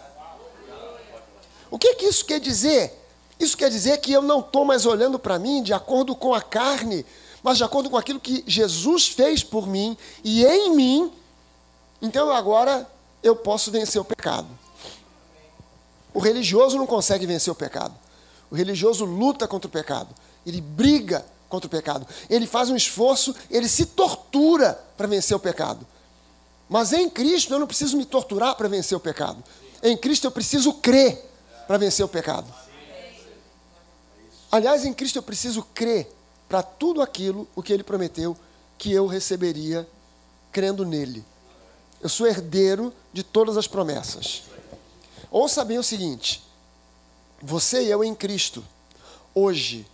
O 1.69 1.77
que, 1.77 1.95
que 1.95 2.05
isso 2.05 2.25
quer 2.25 2.39
dizer? 2.39 2.97
Isso 3.39 3.57
quer 3.57 3.69
dizer 3.69 3.97
que 3.99 4.11
eu 4.11 4.21
não 4.21 4.39
estou 4.39 4.65
mais 4.65 4.85
olhando 4.85 5.17
para 5.17 5.39
mim 5.39 5.63
de 5.63 5.73
acordo 5.73 6.15
com 6.15 6.33
a 6.33 6.41
carne, 6.41 7.05
mas 7.41 7.57
de 7.57 7.63
acordo 7.63 7.89
com 7.89 7.97
aquilo 7.97 8.19
que 8.19 8.43
Jesus 8.45 9.07
fez 9.07 9.43
por 9.43 9.67
mim 9.67 9.97
e 10.23 10.45
em 10.45 10.75
mim. 10.75 11.11
Então 12.01 12.31
agora 12.31 12.87
eu 13.23 13.35
posso 13.35 13.71
vencer 13.71 13.99
o 13.99 14.05
pecado. 14.05 14.47
O 16.13 16.19
religioso 16.19 16.77
não 16.77 16.85
consegue 16.85 17.25
vencer 17.25 17.51
o 17.51 17.55
pecado. 17.55 17.95
O 18.49 18.55
religioso 18.55 19.05
luta 19.05 19.47
contra 19.47 19.67
o 19.67 19.71
pecado. 19.71 20.13
Ele 20.45 20.59
briga 20.59 21.25
contra 21.47 21.67
o 21.67 21.69
pecado. 21.69 22.05
Ele 22.29 22.45
faz 22.45 22.69
um 22.69 22.75
esforço, 22.75 23.35
ele 23.49 23.67
se 23.67 23.85
tortura 23.85 24.79
para 24.97 25.07
vencer 25.07 25.35
o 25.35 25.39
pecado. 25.39 25.87
Mas 26.71 26.93
em 26.93 27.09
Cristo 27.09 27.53
eu 27.53 27.59
não 27.59 27.67
preciso 27.67 27.97
me 27.97 28.05
torturar 28.05 28.55
para 28.55 28.69
vencer 28.69 28.97
o 28.97 29.01
pecado. 29.01 29.43
Em 29.83 29.97
Cristo 29.97 30.25
eu 30.25 30.31
preciso 30.31 30.71
crer 30.75 31.29
para 31.67 31.77
vencer 31.77 32.05
o 32.05 32.07
pecado. 32.07 32.47
Aliás, 34.49 34.85
em 34.85 34.93
Cristo 34.93 35.17
eu 35.17 35.21
preciso 35.21 35.63
crer 35.73 36.09
para 36.47 36.63
tudo 36.63 37.01
aquilo 37.01 37.45
o 37.57 37.61
que 37.61 37.73
ele 37.73 37.83
prometeu 37.83 38.37
que 38.77 38.89
eu 38.89 39.05
receberia 39.05 39.85
crendo 40.49 40.85
nele. 40.85 41.25
Eu 41.99 42.07
sou 42.07 42.25
herdeiro 42.25 42.93
de 43.11 43.21
todas 43.21 43.57
as 43.57 43.67
promessas. 43.67 44.43
Ouça 45.29 45.65
bem 45.65 45.77
o 45.77 45.83
seguinte: 45.83 46.41
você 47.41 47.83
e 47.83 47.91
eu 47.91 48.01
em 48.01 48.15
Cristo, 48.15 48.63
hoje, 49.35 49.85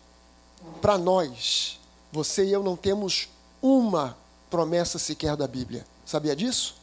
para 0.80 0.96
nós, 0.96 1.80
você 2.12 2.46
e 2.46 2.52
eu 2.52 2.62
não 2.62 2.76
temos 2.76 3.30
uma 3.64 4.16
promessa 4.48 5.00
sequer 5.00 5.36
da 5.36 5.48
Bíblia. 5.48 5.84
Sabia 6.08 6.36
disso? 6.36 6.74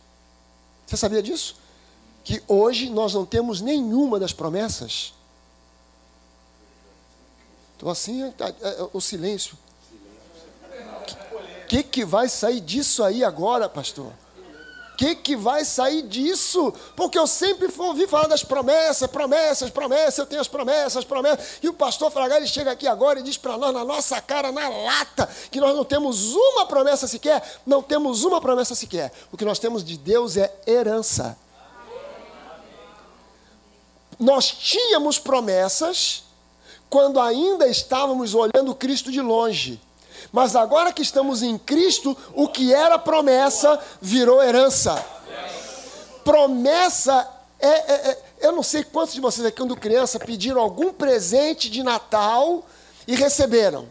Você 0.86 0.96
sabia 0.96 1.20
disso? 1.20 1.56
que 2.24 2.42
hoje 2.48 2.88
nós 2.88 3.12
não 3.12 3.26
temos 3.26 3.60
nenhuma 3.60 4.18
das 4.18 4.32
promessas? 4.32 5.12
Estou 7.74 7.90
assim, 7.90 8.30
tá, 8.32 8.48
é, 8.48 8.68
é, 8.80 8.88
o 8.92 9.00
silêncio. 9.00 9.58
O 11.62 11.66
que, 11.66 11.82
que 11.82 12.04
vai 12.04 12.28
sair 12.28 12.60
disso 12.60 13.04
aí 13.04 13.22
agora, 13.22 13.68
pastor? 13.68 14.10
Que, 14.96 15.14
que 15.16 15.34
vai 15.34 15.64
sair 15.64 16.02
disso? 16.02 16.72
Porque 16.94 17.18
eu 17.18 17.26
sempre 17.26 17.68
ouvi 17.78 18.06
falar 18.06 18.28
das 18.28 18.44
promessas, 18.44 19.10
promessas, 19.10 19.70
promessas, 19.70 20.18
eu 20.18 20.26
tenho 20.26 20.40
as 20.40 20.46
promessas, 20.46 21.04
promessas. 21.04 21.58
E 21.62 21.68
o 21.68 21.72
pastor 21.72 22.10
Fragar, 22.12 22.38
ele 22.38 22.46
chega 22.46 22.70
aqui 22.70 22.86
agora 22.86 23.18
e 23.18 23.22
diz 23.22 23.36
para 23.36 23.58
nós, 23.58 23.74
na 23.74 23.84
nossa 23.84 24.20
cara, 24.20 24.52
na 24.52 24.68
lata, 24.68 25.28
que 25.50 25.60
nós 25.60 25.74
não 25.74 25.84
temos 25.84 26.32
uma 26.34 26.66
promessa 26.66 27.08
sequer, 27.08 27.42
não 27.66 27.82
temos 27.82 28.22
uma 28.22 28.40
promessa 28.40 28.74
sequer. 28.74 29.12
O 29.32 29.36
que 29.36 29.44
nós 29.44 29.58
temos 29.58 29.82
de 29.82 29.98
Deus 29.98 30.36
é 30.36 30.54
herança. 30.66 31.36
Nós 34.18 34.46
tínhamos 34.46 35.18
promessas 35.18 36.22
quando 36.88 37.20
ainda 37.20 37.66
estávamos 37.66 38.32
olhando 38.32 38.74
Cristo 38.76 39.10
de 39.10 39.20
longe. 39.20 39.80
Mas 40.34 40.56
agora 40.56 40.92
que 40.92 41.00
estamos 41.00 41.44
em 41.44 41.56
Cristo, 41.56 42.16
o 42.34 42.48
que 42.48 42.74
era 42.74 42.98
promessa 42.98 43.78
virou 44.02 44.42
herança. 44.42 45.00
Promessa 46.24 47.30
é, 47.60 47.68
é, 47.68 48.10
é, 48.10 48.22
Eu 48.40 48.50
não 48.50 48.64
sei 48.64 48.82
quantos 48.82 49.14
de 49.14 49.20
vocês 49.20 49.46
aqui, 49.46 49.58
quando 49.58 49.76
criança, 49.76 50.18
pediram 50.18 50.60
algum 50.60 50.92
presente 50.92 51.70
de 51.70 51.84
Natal 51.84 52.66
e 53.06 53.14
receberam. 53.14 53.82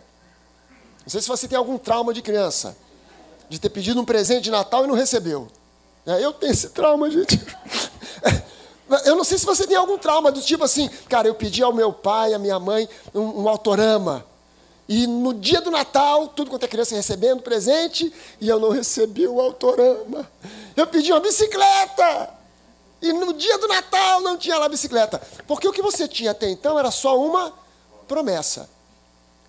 Não 1.03 1.07
sei 1.07 1.21
se 1.21 1.29
você 1.29 1.47
tem 1.47 1.57
algum 1.57 1.77
trauma 1.77 2.13
de 2.13 2.21
criança, 2.21 2.75
de 3.47 3.57
ter 3.57 3.69
pedido 3.69 4.01
um 4.01 4.05
presente 4.05 4.43
de 4.43 4.51
Natal 4.51 4.83
e 4.83 4.87
não 4.87 4.95
recebeu. 4.95 5.47
É, 6.05 6.21
eu 6.21 6.33
tenho 6.33 6.51
esse 6.51 6.71
trauma, 6.71 7.09
gente. 7.09 7.39
Eu 9.05 9.15
não 9.15 9.23
sei 9.23 9.39
se 9.39 9.45
você 9.45 9.65
tem 9.65 9.77
algum 9.77 9.97
trauma 9.97 10.29
do 10.29 10.41
tipo 10.41 10.63
assim, 10.65 10.87
cara, 11.07 11.27
eu 11.27 11.33
pedi 11.33 11.63
ao 11.63 11.73
meu 11.73 11.91
pai, 11.91 12.33
à 12.33 12.37
minha 12.37 12.59
mãe, 12.59 12.87
um, 13.15 13.41
um 13.41 13.49
autorama. 13.49 14.23
E 14.87 15.07
no 15.07 15.33
dia 15.33 15.61
do 15.61 15.71
Natal, 15.71 16.27
tudo 16.27 16.49
quanto 16.49 16.65
é 16.65 16.67
criança 16.67 16.95
recebendo 16.95 17.41
presente, 17.41 18.13
e 18.39 18.49
eu 18.49 18.59
não 18.59 18.69
recebi 18.69 19.27
o 19.27 19.39
autorama. 19.39 20.29
Eu 20.75 20.85
pedi 20.87 21.11
uma 21.11 21.21
bicicleta. 21.21 22.29
E 23.01 23.11
no 23.11 23.33
dia 23.33 23.57
do 23.57 23.67
Natal 23.67 24.21
não 24.21 24.37
tinha 24.37 24.57
lá 24.57 24.67
bicicleta. 24.67 25.21
Porque 25.47 25.67
o 25.67 25.73
que 25.73 25.81
você 25.81 26.07
tinha 26.07 26.31
até 26.31 26.49
então 26.49 26.77
era 26.77 26.91
só 26.91 27.19
uma 27.19 27.53
promessa. 28.07 28.69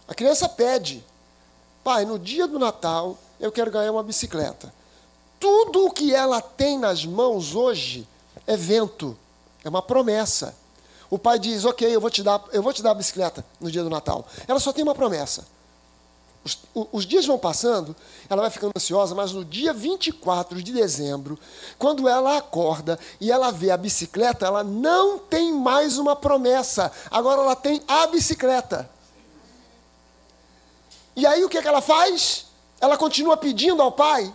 A 0.06 0.14
criança 0.14 0.48
pede: 0.48 1.04
Pai, 1.82 2.04
no 2.04 2.18
dia 2.18 2.46
do 2.46 2.58
Natal 2.58 3.16
eu 3.40 3.52
quero 3.52 3.70
ganhar 3.70 3.92
uma 3.92 4.02
bicicleta. 4.02 4.72
Tudo 5.38 5.86
o 5.86 5.90
que 5.90 6.14
ela 6.14 6.40
tem 6.40 6.78
nas 6.78 7.04
mãos 7.04 7.54
hoje 7.54 8.08
é 8.46 8.56
vento, 8.56 9.16
é 9.62 9.68
uma 9.68 9.82
promessa. 9.82 10.54
O 11.14 11.18
pai 11.18 11.38
diz: 11.38 11.64
Ok, 11.64 11.88
eu 11.88 12.00
vou 12.00 12.10
te 12.10 12.24
dar, 12.24 12.42
eu 12.50 12.60
vou 12.60 12.72
te 12.72 12.82
dar 12.82 12.90
a 12.90 12.94
bicicleta 12.94 13.44
no 13.60 13.70
dia 13.70 13.84
do 13.84 13.88
Natal. 13.88 14.26
Ela 14.48 14.58
só 14.58 14.72
tem 14.72 14.82
uma 14.82 14.96
promessa. 14.96 15.46
Os, 16.42 16.58
os, 16.74 17.06
dias 17.06 17.24
vão 17.24 17.38
passando, 17.38 17.94
ela 18.28 18.42
vai 18.42 18.50
ficando 18.50 18.72
ansiosa, 18.76 19.14
mas 19.14 19.30
no 19.30 19.44
dia 19.44 19.72
24 19.72 20.60
de 20.60 20.72
dezembro, 20.72 21.38
quando 21.78 22.08
ela 22.08 22.36
acorda 22.36 22.98
e 23.20 23.30
ela 23.30 23.52
vê 23.52 23.70
a 23.70 23.76
bicicleta, 23.76 24.44
ela 24.44 24.64
não 24.64 25.16
tem 25.16 25.52
mais 25.52 25.98
uma 25.98 26.16
promessa, 26.16 26.90
agora 27.12 27.42
ela 27.42 27.54
tem 27.54 27.80
a 27.86 28.08
bicicleta. 28.08 28.90
E 31.14 31.24
aí 31.24 31.44
o 31.44 31.48
que, 31.48 31.58
é 31.58 31.62
que 31.62 31.68
ela 31.68 31.80
faz? 31.80 32.46
Ela 32.80 32.96
continua 32.96 33.36
pedindo 33.36 33.80
ao 33.80 33.92
pai? 33.92 34.34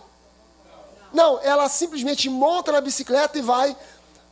Não, 1.12 1.38
ela 1.42 1.68
simplesmente 1.68 2.30
monta 2.30 2.72
na 2.72 2.80
bicicleta 2.80 3.38
e 3.38 3.42
vai 3.42 3.76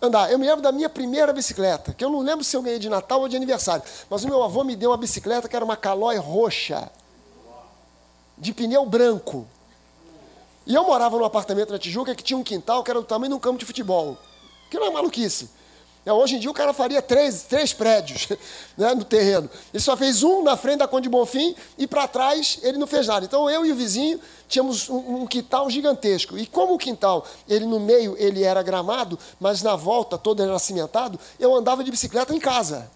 andar. 0.00 0.30
Eu 0.30 0.38
me 0.38 0.46
lembro 0.46 0.62
da 0.62 0.72
minha 0.72 0.88
primeira 0.88 1.32
bicicleta, 1.32 1.92
que 1.92 2.04
eu 2.04 2.10
não 2.10 2.20
lembro 2.20 2.44
se 2.44 2.56
eu 2.56 2.62
ganhei 2.62 2.78
de 2.78 2.88
Natal 2.88 3.20
ou 3.20 3.28
de 3.28 3.36
aniversário, 3.36 3.82
mas 4.08 4.24
o 4.24 4.28
meu 4.28 4.42
avô 4.42 4.64
me 4.64 4.76
deu 4.76 4.90
uma 4.90 4.96
bicicleta 4.96 5.48
que 5.48 5.56
era 5.56 5.64
uma 5.64 5.76
calói 5.76 6.16
roxa, 6.16 6.90
de 8.36 8.52
pneu 8.52 8.86
branco. 8.86 9.46
E 10.66 10.74
eu 10.74 10.84
morava 10.84 11.16
num 11.16 11.24
apartamento 11.24 11.72
na 11.72 11.78
Tijuca 11.78 12.14
que 12.14 12.22
tinha 12.22 12.36
um 12.36 12.44
quintal 12.44 12.84
que 12.84 12.90
era 12.90 13.00
do 13.00 13.06
tamanho 13.06 13.30
de 13.30 13.36
um 13.36 13.40
campo 13.40 13.58
de 13.58 13.64
futebol. 13.64 14.18
Que 14.70 14.78
não 14.78 14.86
é 14.86 14.90
maluquice. 14.90 15.50
É, 16.08 16.12
hoje 16.12 16.36
em 16.36 16.38
dia 16.38 16.50
o 16.50 16.54
cara 16.54 16.72
faria 16.72 17.02
três, 17.02 17.42
três 17.42 17.74
prédios 17.74 18.28
né, 18.78 18.94
no 18.94 19.04
terreno. 19.04 19.50
Ele 19.74 19.82
só 19.82 19.94
fez 19.94 20.22
um 20.22 20.42
na 20.42 20.56
frente 20.56 20.78
da 20.78 20.88
Conde 20.88 21.06
Bonfim 21.06 21.54
e 21.76 21.86
para 21.86 22.08
trás 22.08 22.58
ele 22.62 22.78
não 22.78 22.86
fez 22.86 23.06
nada. 23.06 23.26
Então 23.26 23.50
eu 23.50 23.66
e 23.66 23.70
o 23.70 23.76
vizinho 23.76 24.18
tínhamos 24.48 24.88
um, 24.88 25.16
um, 25.16 25.26
quintal 25.26 25.68
gigantesco. 25.68 26.38
E 26.38 26.46
como 26.46 26.72
o 26.72 26.78
quintal, 26.78 27.26
ele 27.46 27.66
no 27.66 27.78
meio 27.78 28.16
ele 28.18 28.42
era 28.42 28.62
gramado, 28.62 29.18
mas 29.38 29.62
na 29.62 29.76
volta 29.76 30.16
todo 30.16 30.42
era 30.42 30.58
cimentado, 30.58 31.20
eu 31.38 31.54
andava 31.54 31.84
de 31.84 31.90
bicicleta 31.90 32.34
em 32.34 32.40
casa. 32.40 32.90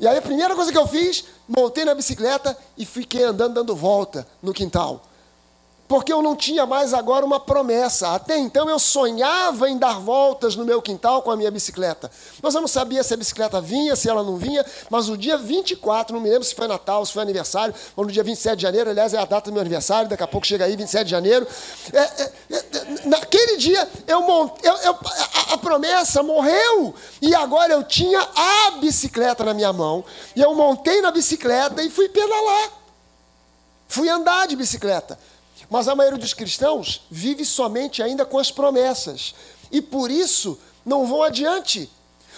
E 0.00 0.08
aí 0.08 0.16
a 0.16 0.22
primeira 0.22 0.54
coisa 0.54 0.72
que 0.72 0.78
eu 0.78 0.88
fiz, 0.88 1.26
montei 1.46 1.84
na 1.84 1.94
bicicleta 1.94 2.56
e 2.78 2.86
fiquei 2.86 3.24
andando 3.24 3.56
dando 3.56 3.76
volta 3.76 4.26
no 4.42 4.54
quintal 4.54 5.02
porque 5.92 6.10
eu 6.10 6.22
não 6.22 6.34
tinha 6.34 6.64
mais 6.64 6.94
agora 6.94 7.22
uma 7.22 7.38
promessa. 7.38 8.14
Até 8.14 8.38
então 8.38 8.66
eu 8.66 8.78
sonhava 8.78 9.68
em 9.68 9.76
dar 9.76 10.00
voltas 10.00 10.56
no 10.56 10.64
meu 10.64 10.80
quintal 10.80 11.20
com 11.20 11.30
a 11.30 11.36
minha 11.36 11.50
bicicleta. 11.50 12.10
Mas 12.40 12.54
eu 12.54 12.62
não 12.62 12.68
sabia 12.68 13.02
se 13.02 13.12
a 13.12 13.16
bicicleta 13.18 13.60
vinha, 13.60 13.94
se 13.94 14.08
ela 14.08 14.22
não 14.22 14.38
vinha. 14.38 14.64
Mas 14.88 15.10
o 15.10 15.18
dia 15.18 15.36
24, 15.36 16.14
não 16.14 16.22
me 16.22 16.30
lembro 16.30 16.44
se 16.44 16.54
foi 16.54 16.66
Natal, 16.66 17.04
se 17.04 17.12
foi 17.12 17.20
aniversário, 17.20 17.74
ou 17.94 18.06
no 18.06 18.10
dia 18.10 18.24
27 18.24 18.56
de 18.56 18.62
janeiro, 18.62 18.88
aliás, 18.88 19.12
é 19.12 19.18
a 19.18 19.26
data 19.26 19.50
do 19.50 19.52
meu 19.52 19.60
aniversário, 19.60 20.08
daqui 20.08 20.22
a 20.22 20.26
pouco 20.26 20.46
chega 20.46 20.64
aí, 20.64 20.74
27 20.74 21.04
de 21.04 21.10
janeiro. 21.10 21.46
É, 21.92 21.98
é, 21.98 22.32
é, 22.52 22.64
naquele 23.04 23.58
dia, 23.58 23.86
eu, 24.06 24.22
montei, 24.22 24.70
eu, 24.70 24.74
eu 24.76 24.92
a, 24.92 25.52
a 25.52 25.58
promessa 25.58 26.22
morreu. 26.22 26.94
E 27.20 27.34
agora 27.34 27.70
eu 27.74 27.84
tinha 27.84 28.26
a 28.34 28.70
bicicleta 28.80 29.44
na 29.44 29.52
minha 29.52 29.74
mão. 29.74 30.02
E 30.34 30.40
eu 30.40 30.54
montei 30.54 31.02
na 31.02 31.10
bicicleta 31.10 31.82
e 31.82 31.90
fui 31.90 32.08
pedalar. 32.08 32.70
Fui 33.88 34.08
andar 34.08 34.48
de 34.48 34.56
bicicleta. 34.56 35.18
Mas 35.72 35.88
a 35.88 35.94
maioria 35.94 36.18
dos 36.18 36.34
cristãos 36.34 37.00
vive 37.10 37.46
somente 37.46 38.02
ainda 38.02 38.26
com 38.26 38.38
as 38.38 38.50
promessas. 38.50 39.34
E 39.70 39.80
por 39.80 40.10
isso 40.10 40.58
não 40.84 41.06
vão 41.06 41.22
adiante. 41.22 41.90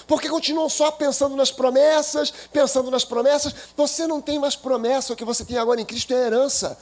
Porque 0.07 0.29
continuam 0.29 0.69
só 0.69 0.93
pensando 0.93 1.35
nas 1.35 1.51
promessas, 1.51 2.33
pensando 2.53 2.93
nas 2.93 3.05
promessas. 3.05 3.53
Você 3.77 4.07
não 4.07 4.21
tem 4.21 4.39
mais 4.39 4.55
promessa, 4.55 5.13
o 5.13 5.17
que 5.17 5.25
você 5.25 5.45
tem 5.45 5.59
agora 5.59 5.81
em 5.81 5.85
Cristo 5.85 6.15
é 6.15 6.27
herança. 6.27 6.79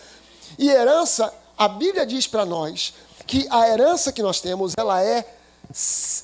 E 0.58 0.68
herança, 0.68 1.32
a 1.56 1.66
Bíblia 1.68 2.04
diz 2.04 2.26
para 2.26 2.44
nós 2.44 2.92
que 3.26 3.46
a 3.48 3.66
herança 3.70 4.12
que 4.12 4.20
nós 4.20 4.38
temos, 4.38 4.74
ela 4.76 5.02
é, 5.02 5.24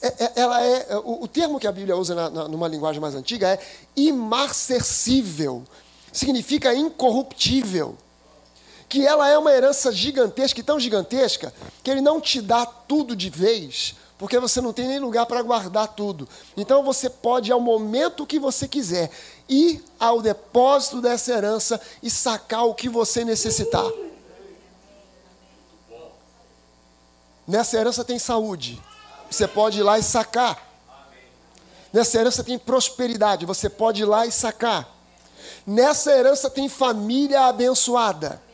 é, 0.03 0.25
é 0.25 0.33
ela 0.37 0.63
é 0.63 0.89
o, 1.05 1.27
termo 1.27 1.59
que 1.59 1.67
a 1.67 1.73
Bíblia 1.73 1.97
usa 1.97 2.15
na, 2.15 2.29
na, 2.29 2.49
numa 2.49 2.69
linguagem 2.69 3.01
mais 3.01 3.15
antiga 3.15 3.49
é 3.49 3.59
imarcessível. 3.97 5.65
Significa 6.13 6.75
incorruptível 6.75 7.97
que 8.89 9.07
ela 9.07 9.29
é 9.29 9.37
uma 9.37 9.53
herança 9.53 9.93
gigantesca 9.93 10.61
e 10.61 10.63
tão 10.63 10.81
gigantesca 10.81 11.53
que 11.83 11.91
ele 11.91 12.01
não 12.01 12.21
te 12.21 12.41
dá 12.41 12.65
tudo 12.65 13.15
de 13.15 13.29
vez, 13.29 13.95
porque 14.17 14.39
você 14.39 14.61
não 14.61 14.73
tem 14.73 14.89
nem 14.89 14.99
lugar 14.99 15.27
para 15.27 15.43
guardar 15.43 15.89
tudo. 15.89 16.27
Então 16.57 16.83
você 16.83 17.11
pode, 17.11 17.53
ao 17.53 17.61
momento 17.61 18.27
que 18.27 18.39
você 18.39 18.67
quiser, 18.67 19.11
ir 19.49 19.85
ao 20.01 20.23
depósito 20.23 21.01
dessa 21.01 21.33
herança 21.33 21.81
e 22.03 22.11
sacar 22.11 22.65
o 22.65 22.75
que 22.75 22.89
você 22.89 23.25
necessitar. 23.25 23.89
Nessa 27.47 27.79
herança 27.79 28.05
tem 28.05 28.19
saúde. 28.19 28.81
Você 29.31 29.47
pode 29.47 29.81
ir 29.81 29.83
lá 29.83 29.99
e 29.99 30.03
sacar. 30.03 30.67
Nessa 31.93 32.19
herança 32.19 32.45
tem 32.45 32.59
prosperidade. 32.59 33.47
Você 33.47 33.69
pode 33.69 34.03
ir 34.03 34.05
lá 34.05 34.27
e 34.27 34.33
sacar. 34.33 34.89
Nessa 35.67 36.11
herança 36.13 36.51
tem 36.51 36.69
família 36.69 37.47
abençoada. 37.47 38.48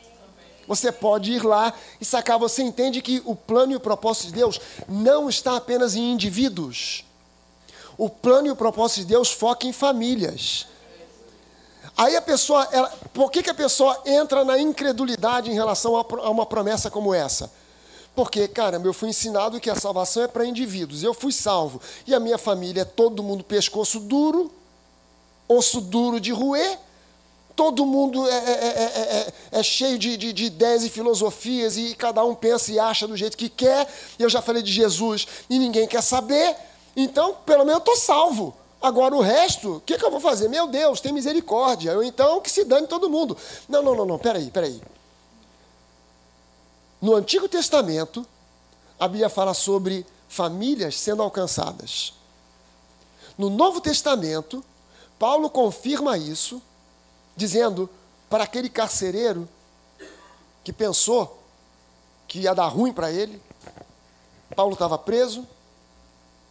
Você 0.66 0.90
pode 0.90 1.32
ir 1.32 1.44
lá 1.44 1.72
e 2.00 2.04
sacar. 2.04 2.38
Você 2.38 2.62
entende 2.62 3.02
que 3.02 3.22
o 3.24 3.36
plano 3.36 3.72
e 3.72 3.76
o 3.76 3.80
propósito 3.80 4.28
de 4.28 4.34
Deus 4.34 4.60
não 4.88 5.28
está 5.28 5.56
apenas 5.56 5.94
em 5.94 6.12
indivíduos. 6.12 7.04
O 7.96 8.08
plano 8.08 8.48
e 8.48 8.50
o 8.50 8.56
propósito 8.56 9.00
de 9.00 9.06
Deus 9.06 9.30
foca 9.30 9.66
em 9.66 9.72
famílias. 9.72 10.66
Aí 11.96 12.16
a 12.16 12.22
pessoa, 12.22 12.66
ela, 12.72 12.88
por 13.12 13.30
que, 13.30 13.42
que 13.42 13.50
a 13.50 13.54
pessoa 13.54 14.00
entra 14.04 14.44
na 14.44 14.58
incredulidade 14.58 15.50
em 15.50 15.54
relação 15.54 15.96
a, 15.96 16.30
uma 16.30 16.44
promessa 16.44 16.90
como 16.90 17.14
essa? 17.14 17.52
Porque, 18.16 18.48
caramba, 18.48 18.86
eu 18.86 18.94
fui 18.94 19.08
ensinado 19.08 19.60
que 19.60 19.70
a 19.70 19.74
salvação 19.74 20.22
é 20.22 20.28
para 20.28 20.46
indivíduos. 20.46 21.02
Eu 21.02 21.14
fui 21.14 21.32
salvo. 21.32 21.80
E 22.06 22.14
a 22.14 22.20
minha 22.20 22.38
família 22.38 22.82
é 22.82 22.84
todo 22.84 23.22
mundo 23.22 23.44
pescoço 23.44 24.00
duro, 24.00 24.50
osso 25.48 25.80
duro 25.80 26.20
de 26.20 26.32
roer 26.32 26.78
Todo 27.56 27.86
mundo 27.86 28.28
é, 28.28 28.34
é, 28.34 28.48
é, 28.50 29.32
é 29.52 29.62
cheio 29.62 29.96
de, 29.96 30.16
de, 30.16 30.32
de, 30.32 30.44
ideias 30.46 30.82
e 30.82 30.90
filosofias, 30.90 31.76
e 31.76 31.94
cada 31.94 32.24
um 32.24 32.34
pensa 32.34 32.72
e 32.72 32.78
acha 32.80 33.06
do 33.06 33.16
jeito 33.16 33.36
que 33.36 33.48
quer. 33.48 33.86
Eu 34.18 34.28
já 34.28 34.42
falei 34.42 34.62
de 34.62 34.72
Jesus 34.72 35.26
e 35.48 35.58
ninguém 35.58 35.86
quer 35.86 36.02
saber. 36.02 36.56
Então, 36.96 37.36
pelo 37.46 37.64
menos 37.64 37.74
eu 37.74 37.78
estou 37.78 37.96
salvo. 37.96 38.56
Agora 38.82 39.14
o 39.14 39.20
resto, 39.20 39.76
o 39.76 39.80
que, 39.80 39.96
que, 39.96 40.04
eu 40.04 40.10
vou 40.10 40.20
fazer? 40.20 40.48
Meu 40.48 40.66
Deus, 40.66 41.00
tem 41.00 41.12
misericórdia. 41.12 41.96
Ou 41.96 42.02
então 42.02 42.40
que 42.40 42.50
se 42.50 42.64
dane 42.64 42.86
todo 42.86 43.08
mundo. 43.08 43.36
Não, 43.68 43.82
não, 43.82 43.94
não, 43.94 44.04
não, 44.04 44.18
peraí, 44.18 44.50
peraí. 44.50 44.80
No 47.00 47.14
Antigo 47.14 47.48
Testamento, 47.48 48.26
a 48.98 49.06
Bíblia 49.06 49.28
fala 49.28 49.54
sobre 49.54 50.04
famílias 50.28 50.98
sendo 50.98 51.22
alcançadas. 51.22 52.14
No 53.38 53.48
Novo 53.48 53.80
Testamento, 53.80 54.64
Paulo 55.18 55.48
confirma 55.48 56.18
isso, 56.18 56.60
dizendo 57.36 57.88
para 58.28 58.44
aquele 58.44 58.68
carcereiro 58.68 59.48
que 60.62 60.72
pensou 60.72 61.42
que 62.26 62.40
ia 62.40 62.54
dar 62.54 62.66
ruim 62.68 62.92
para 62.92 63.10
ele, 63.10 63.40
Paulo 64.56 64.72
estava 64.72 64.96
preso. 64.96 65.46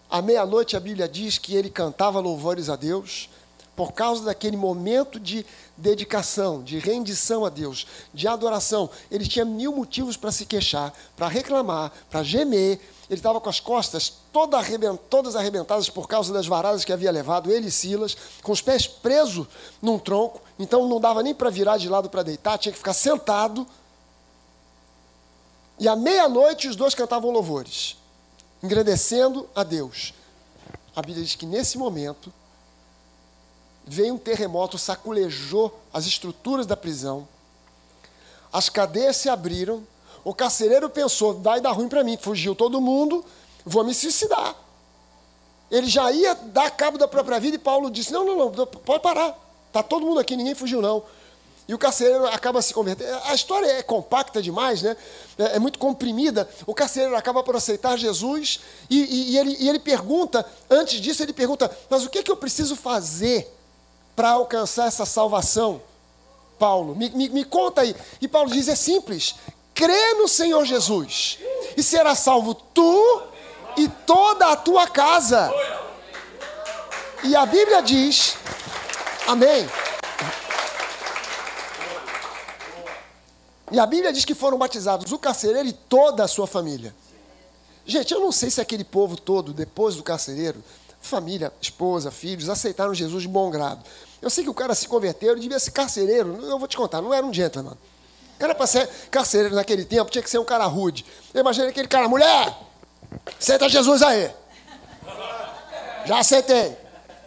À 0.09 0.21
meia-noite 0.21 0.77
a 0.77 0.79
Bíblia 0.79 1.07
diz 1.07 1.37
que 1.37 1.55
ele 1.55 1.69
cantava 1.69 2.19
louvores 2.19 2.69
a 2.69 2.75
Deus 2.75 3.29
por 3.75 3.91
causa 3.91 4.23
daquele 4.25 4.55
momento 4.55 5.19
de 5.19 5.45
dedicação, 5.75 6.61
de 6.61 6.77
rendição 6.77 7.43
a 7.43 7.49
Deus, 7.49 7.87
de 8.13 8.27
adoração. 8.27 8.89
Ele 9.09 9.27
tinha 9.27 9.43
mil 9.43 9.75
motivos 9.75 10.15
para 10.15 10.31
se 10.31 10.45
queixar, 10.45 10.93
para 11.15 11.27
reclamar, 11.27 11.91
para 12.09 12.23
gemer. 12.23 12.79
Ele 13.09 13.19
estava 13.19 13.41
com 13.41 13.49
as 13.49 13.59
costas 13.59 14.13
toda 14.31 14.57
arrebent, 14.57 14.99
todas 15.09 15.35
arrebentadas 15.35 15.89
por 15.89 16.07
causa 16.07 16.31
das 16.31 16.45
varadas 16.45 16.85
que 16.85 16.93
havia 16.93 17.11
levado, 17.11 17.51
ele 17.51 17.67
e 17.67 17.71
Silas, 17.71 18.15
com 18.43 18.51
os 18.51 18.61
pés 18.61 18.85
presos 18.85 19.47
num 19.81 19.97
tronco, 19.97 20.41
então 20.57 20.87
não 20.87 20.99
dava 20.99 21.23
nem 21.23 21.33
para 21.33 21.49
virar 21.49 21.77
de 21.77 21.89
lado 21.89 22.09
para 22.09 22.23
deitar, 22.23 22.57
tinha 22.57 22.71
que 22.71 22.77
ficar 22.77 22.93
sentado. 22.93 23.67
E 25.79 25.87
à 25.87 25.95
meia-noite 25.95 26.67
os 26.67 26.75
dois 26.75 26.93
cantavam 26.93 27.31
louvores, 27.31 27.97
engrandecendo 28.61 29.49
a 29.55 29.63
Deus. 29.63 30.13
A 30.95 31.01
Bíblia 31.01 31.25
diz 31.25 31.35
que 31.35 31.45
nesse 31.45 31.77
momento 31.77 32.31
veio 33.85 34.13
um 34.13 34.17
terremoto, 34.17 34.77
saculejou 34.77 35.77
as 35.93 36.05
estruturas 36.05 36.65
da 36.65 36.75
prisão, 36.75 37.27
as 38.51 38.69
cadeias 38.69 39.17
se 39.17 39.29
abriram, 39.29 39.85
o 40.23 40.33
carcereiro 40.33 40.89
pensou, 40.89 41.39
vai 41.39 41.59
dar 41.59 41.71
ruim 41.71 41.89
para 41.89 42.03
mim, 42.03 42.17
fugiu 42.17 42.55
todo 42.55 42.79
mundo, 42.79 43.25
vou 43.65 43.83
me 43.83 43.93
suicidar. 43.93 44.55
Ele 45.69 45.87
já 45.87 46.11
ia 46.11 46.35
dar 46.35 46.69
cabo 46.71 46.97
da 46.97 47.07
própria 47.07 47.39
vida 47.39 47.55
e 47.55 47.59
Paulo 47.59 47.89
disse, 47.89 48.13
não, 48.13 48.23
não, 48.23 48.51
não, 48.51 48.67
pode 48.67 49.01
parar, 49.01 49.37
está 49.67 49.81
todo 49.81 50.05
mundo 50.05 50.19
aqui, 50.19 50.35
ninguém 50.35 50.55
fugiu 50.55 50.81
não. 50.81 51.03
E 51.67 51.73
o 51.73 51.77
carcereiro 51.77 52.27
acaba 52.27 52.61
se 52.61 52.73
convertendo. 52.73 53.17
A 53.23 53.33
história 53.33 53.65
é 53.67 53.81
compacta 53.81 54.41
demais, 54.41 54.81
né? 54.81 54.97
é, 55.37 55.55
é 55.55 55.59
muito 55.59 55.79
comprimida. 55.79 56.47
O 56.67 56.73
carcereiro 56.73 57.15
acaba 57.15 57.41
por 57.41 57.55
aceitar 57.55 57.97
Jesus 57.97 58.59
e, 58.89 58.99
e, 58.99 59.31
e, 59.31 59.37
ele, 59.37 59.57
e 59.59 59.69
ele 59.69 59.79
pergunta, 59.79 60.45
antes 60.69 60.99
disso, 60.99 61.23
ele 61.23 61.31
pergunta: 61.31 61.71
Mas 61.89 62.03
o 62.03 62.09
que, 62.09 62.19
é 62.19 62.23
que 62.23 62.29
eu 62.29 62.35
preciso 62.35 62.75
fazer 62.75 63.49
para 64.15 64.31
alcançar 64.31 64.87
essa 64.87 65.05
salvação? 65.05 65.81
Paulo, 66.59 66.95
me, 66.95 67.09
me, 67.09 67.29
me 67.29 67.43
conta 67.43 67.81
aí. 67.81 67.95
E 68.21 68.27
Paulo 68.27 68.51
diz: 68.51 68.67
É 68.67 68.75
simples. 68.75 69.35
Crê 69.73 70.13
no 70.13 70.27
Senhor 70.27 70.63
Jesus 70.65 71.39
e 71.75 71.81
será 71.81 72.13
salvo 72.13 72.53
tu 72.53 73.23
e 73.75 73.87
toda 73.87 74.51
a 74.51 74.55
tua 74.55 74.87
casa. 74.87 75.51
E 77.23 77.35
a 77.35 77.45
Bíblia 77.45 77.81
diz: 77.81 78.37
Amém. 79.27 79.67
E 83.71 83.79
a 83.79 83.85
Bíblia 83.87 84.13
diz 84.13 84.23
que 84.23 84.35
foram 84.35 84.57
batizados 84.57 85.11
o 85.11 85.17
carcereiro 85.17 85.67
e 85.67 85.73
toda 85.73 86.23
a 86.23 86.27
sua 86.27 86.45
família. 86.45 86.93
Gente, 87.85 88.13
eu 88.13 88.19
não 88.19 88.31
sei 88.31 88.51
se 88.51 88.61
aquele 88.61 88.83
povo 88.83 89.19
todo, 89.19 89.51
depois 89.51 89.95
do 89.95 90.03
carcereiro, 90.03 90.63
família, 91.03 91.51
esposa, 91.61 92.09
filhos, 92.09 92.49
aceitaram 92.49 92.93
Jesus 92.93 93.21
de 93.21 93.27
bom 93.27 93.51
grado. 93.51 93.83
Eu 94.21 94.29
sei 94.29 94.43
que 94.43 94.49
o 94.49 94.53
cara 94.53 94.73
se 94.73 94.87
converteu, 94.87 95.33
ele 95.33 95.41
devia 95.41 95.59
ser 95.59 95.71
carcereiro. 95.71 96.39
Eu 96.41 96.57
vou 96.57 96.67
te 96.67 96.77
contar, 96.77 97.01
não 97.01 97.13
era 97.13 97.25
um 97.25 97.33
gentleman. 97.33 97.77
Cara, 98.39 98.55
para 98.55 98.65
ser 98.65 98.87
carcereiro 99.11 99.53
naquele 99.53 99.83
tempo, 99.85 100.09
tinha 100.09 100.23
que 100.23 100.29
ser 100.29 100.39
um 100.39 100.45
cara 100.45 100.65
rude. 100.65 101.05
Imagina 101.35 101.67
aquele 101.67 101.87
cara, 101.87 102.07
mulher, 102.07 102.57
aceita 103.39 103.67
Jesus 103.67 104.01
aí. 104.01 104.31
Já 106.05 106.19
aceitei. 106.19 106.77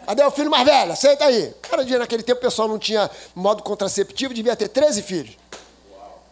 Cadê 0.05 0.23
o 0.23 0.31
filho 0.31 0.49
mais 0.49 0.65
velho? 0.65 0.91
Aceita 0.91 1.25
aí. 1.25 1.53
Cara, 1.61 1.83
naquele 1.83 2.23
tempo, 2.23 2.39
o 2.39 2.41
pessoal 2.41 2.67
não 2.67 2.79
tinha 2.79 3.09
modo 3.35 3.61
contraceptivo, 3.61 4.33
devia 4.33 4.55
ter 4.55 4.67
13 4.67 5.03
filhos. 5.03 5.37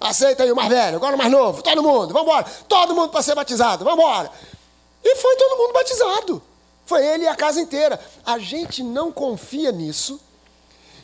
Aceita 0.02 0.44
aí 0.44 0.52
o 0.52 0.56
mais 0.56 0.70
velho, 0.70 0.98
agora 0.98 1.16
o 1.16 1.18
mais 1.18 1.32
novo, 1.32 1.62
todo 1.62 1.82
mundo, 1.82 2.12
vamos 2.12 2.24
embora. 2.24 2.46
Todo 2.68 2.96
mundo 2.96 3.10
para 3.10 3.22
ser 3.22 3.36
batizado, 3.36 3.86
vamos 3.86 4.04
embora. 4.04 4.32
E 5.04 5.16
foi 5.18 5.36
todo 5.36 5.58
mundo 5.58 5.74
batizado. 5.74 6.55
Foi 6.86 7.06
ele 7.06 7.24
e 7.24 7.28
a 7.28 7.36
casa 7.36 7.60
inteira. 7.60 8.00
A 8.26 8.38
gente 8.38 8.84
não 8.84 9.12
confia 9.12 9.72
nisso, 9.72 10.20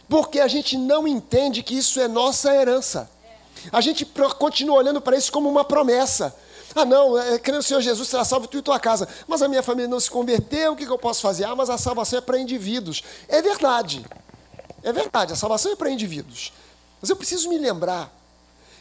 porque 0.07 0.39
a 0.39 0.47
gente 0.47 0.77
não 0.77 1.07
entende 1.07 1.63
que 1.63 1.75
isso 1.75 1.99
é 1.99 2.07
nossa 2.07 2.53
herança. 2.53 3.09
A 3.71 3.82
gente 3.82 4.05
continua 4.38 4.77
olhando 4.77 5.01
para 5.01 5.17
isso 5.17 5.32
como 5.32 5.49
uma 5.49 5.63
promessa. 5.63 6.36
Ah, 6.75 6.86
não, 6.86 7.17
é, 7.19 7.38
crendo 7.38 7.57
no 7.57 7.63
Senhor 7.63 7.82
Jesus 7.82 8.07
será 8.07 8.23
salvo 8.23 8.47
tu 8.47 8.57
e 8.57 8.61
tua 8.61 8.79
casa. 8.79 9.07
Mas 9.27 9.41
a 9.41 9.47
minha 9.47 9.61
família 9.61 9.88
não 9.88 9.99
se 9.99 10.09
converteu, 10.09 10.73
o 10.73 10.75
que, 10.75 10.86
que 10.86 10.91
eu 10.91 10.97
posso 10.97 11.21
fazer? 11.21 11.43
Ah, 11.43 11.55
mas 11.55 11.69
a 11.69 11.77
salvação 11.77 12.19
é 12.19 12.21
para 12.21 12.39
indivíduos. 12.39 13.03
É 13.27 13.41
verdade. 13.41 14.05
É 14.84 14.91
verdade, 14.91 15.34
a 15.34 15.36
salvação 15.36 15.71
é 15.71 15.75
para 15.75 15.89
indivíduos. 15.89 16.53
Mas 16.99 17.09
eu 17.09 17.15
preciso 17.15 17.49
me 17.49 17.57
lembrar 17.57 18.11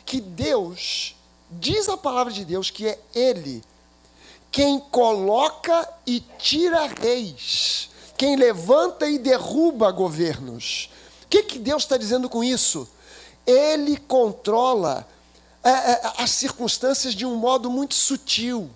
que 0.06 0.20
Deus, 0.20 1.14
diz 1.50 1.88
a 1.88 1.96
palavra 1.96 2.32
de 2.32 2.44
Deus, 2.44 2.70
que 2.70 2.86
é 2.86 2.98
Ele 3.14 3.62
quem 4.50 4.80
coloca 4.80 5.88
e 6.06 6.20
tira 6.38 6.86
reis, 6.86 7.90
quem 8.16 8.36
levanta 8.36 9.06
e 9.06 9.18
derruba 9.18 9.90
governos. 9.90 10.90
O 11.24 11.28
que, 11.28 11.42
que 11.44 11.58
Deus 11.58 11.84
está 11.84 11.96
dizendo 11.96 12.28
com 12.28 12.42
isso? 12.42 12.88
Ele 13.46 13.96
controla 13.96 15.06
é, 15.62 15.70
é, 15.70 16.12
as 16.18 16.30
circunstâncias 16.30 17.14
de 17.14 17.24
um 17.24 17.36
modo 17.36 17.70
muito 17.70 17.94
sutil. 17.94 18.68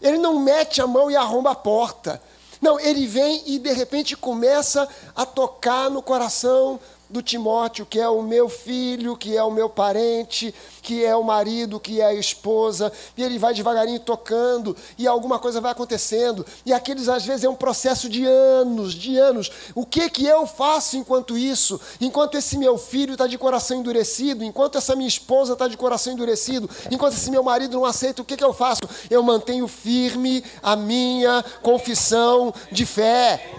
Ele 0.00 0.18
não 0.18 0.38
mete 0.38 0.80
a 0.80 0.86
mão 0.86 1.10
e 1.10 1.16
arromba 1.16 1.50
a 1.50 1.54
porta. 1.54 2.22
Não, 2.60 2.80
ele 2.80 3.06
vem 3.06 3.42
e 3.46 3.58
de 3.58 3.72
repente 3.72 4.16
começa 4.16 4.88
a 5.14 5.26
tocar 5.26 5.90
no 5.90 6.02
coração 6.02 6.80
do 7.08 7.22
Timóteo, 7.22 7.86
que 7.86 8.00
é 8.00 8.08
o 8.08 8.22
meu 8.22 8.48
filho, 8.48 9.16
que 9.16 9.36
é 9.36 9.42
o 9.42 9.50
meu 9.50 9.68
parente, 9.68 10.54
que 10.82 11.04
é 11.04 11.14
o 11.14 11.22
marido, 11.22 11.80
que 11.80 12.00
é 12.00 12.06
a 12.06 12.14
esposa, 12.14 12.92
e 13.16 13.22
ele 13.22 13.38
vai 13.38 13.54
devagarinho 13.54 14.00
tocando, 14.00 14.76
e 14.98 15.06
alguma 15.06 15.38
coisa 15.38 15.60
vai 15.60 15.72
acontecendo, 15.72 16.44
e 16.64 16.72
aqueles 16.72 17.08
às 17.08 17.24
vezes 17.24 17.44
é 17.44 17.48
um 17.48 17.54
processo 17.54 18.08
de 18.08 18.24
anos, 18.24 18.94
de 18.94 19.16
anos. 19.18 19.50
O 19.74 19.86
que 19.86 20.10
que 20.10 20.26
eu 20.26 20.46
faço 20.46 20.96
enquanto 20.96 21.38
isso? 21.38 21.80
Enquanto 22.00 22.36
esse 22.36 22.58
meu 22.58 22.76
filho 22.76 23.12
está 23.12 23.26
de 23.26 23.38
coração 23.38 23.78
endurecido, 23.78 24.44
enquanto 24.44 24.78
essa 24.78 24.96
minha 24.96 25.08
esposa 25.08 25.52
está 25.52 25.68
de 25.68 25.76
coração 25.76 26.12
endurecido, 26.12 26.68
enquanto 26.90 27.14
esse 27.14 27.30
meu 27.30 27.42
marido 27.42 27.76
não 27.76 27.84
aceita, 27.84 28.22
o 28.22 28.24
que 28.24 28.36
que 28.36 28.44
eu 28.44 28.52
faço? 28.52 28.82
Eu 29.10 29.22
mantenho 29.22 29.68
firme 29.68 30.44
a 30.62 30.74
minha 30.74 31.44
confissão 31.62 32.52
de 32.70 32.84
fé. 32.84 33.54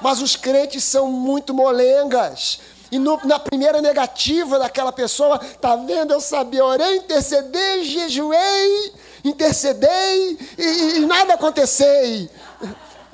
Mas 0.00 0.20
os 0.20 0.34
crentes 0.34 0.82
são 0.82 1.06
muito 1.06 1.54
molengas 1.54 2.58
e 2.92 2.98
no, 2.98 3.18
na 3.24 3.38
primeira 3.38 3.80
negativa 3.80 4.58
daquela 4.58 4.92
pessoa, 4.92 5.38
tá 5.38 5.74
vendo? 5.76 6.12
Eu 6.12 6.20
sabia, 6.20 6.62
orei, 6.62 6.98
intercedei, 6.98 7.84
jejuei, 7.84 8.92
intercedei 9.24 10.38
e, 10.58 10.96
e 10.98 11.06
nada 11.06 11.32
aconteceu. 11.32 12.28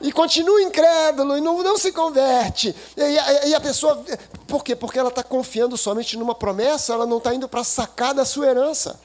E 0.02 0.10
continua 0.10 0.60
incrédulo 0.62 1.38
e 1.38 1.40
não, 1.40 1.62
não 1.62 1.78
se 1.78 1.92
converte. 1.92 2.74
E, 2.96 3.00
e, 3.00 3.50
e 3.50 3.54
a 3.54 3.60
pessoa. 3.60 4.04
Por 4.48 4.64
quê? 4.64 4.74
Porque 4.74 4.98
ela 4.98 5.10
está 5.10 5.22
confiando 5.22 5.76
somente 5.76 6.16
numa 6.16 6.34
promessa, 6.34 6.92
ela 6.92 7.06
não 7.06 7.18
está 7.18 7.32
indo 7.32 7.48
para 7.48 7.62
sacar 7.62 8.12
da 8.12 8.24
sua 8.24 8.48
herança. 8.48 8.98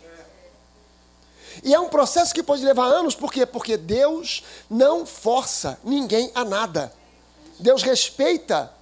E 1.64 1.72
é 1.72 1.80
um 1.80 1.88
processo 1.88 2.34
que 2.34 2.42
pode 2.42 2.66
levar 2.66 2.88
anos, 2.88 3.14
por 3.14 3.32
quê? 3.32 3.46
Porque 3.46 3.78
Deus 3.78 4.44
não 4.68 5.06
força 5.06 5.80
ninguém 5.84 6.32
a 6.34 6.44
nada. 6.44 6.92
Deus 7.60 7.84
respeita 7.84 8.74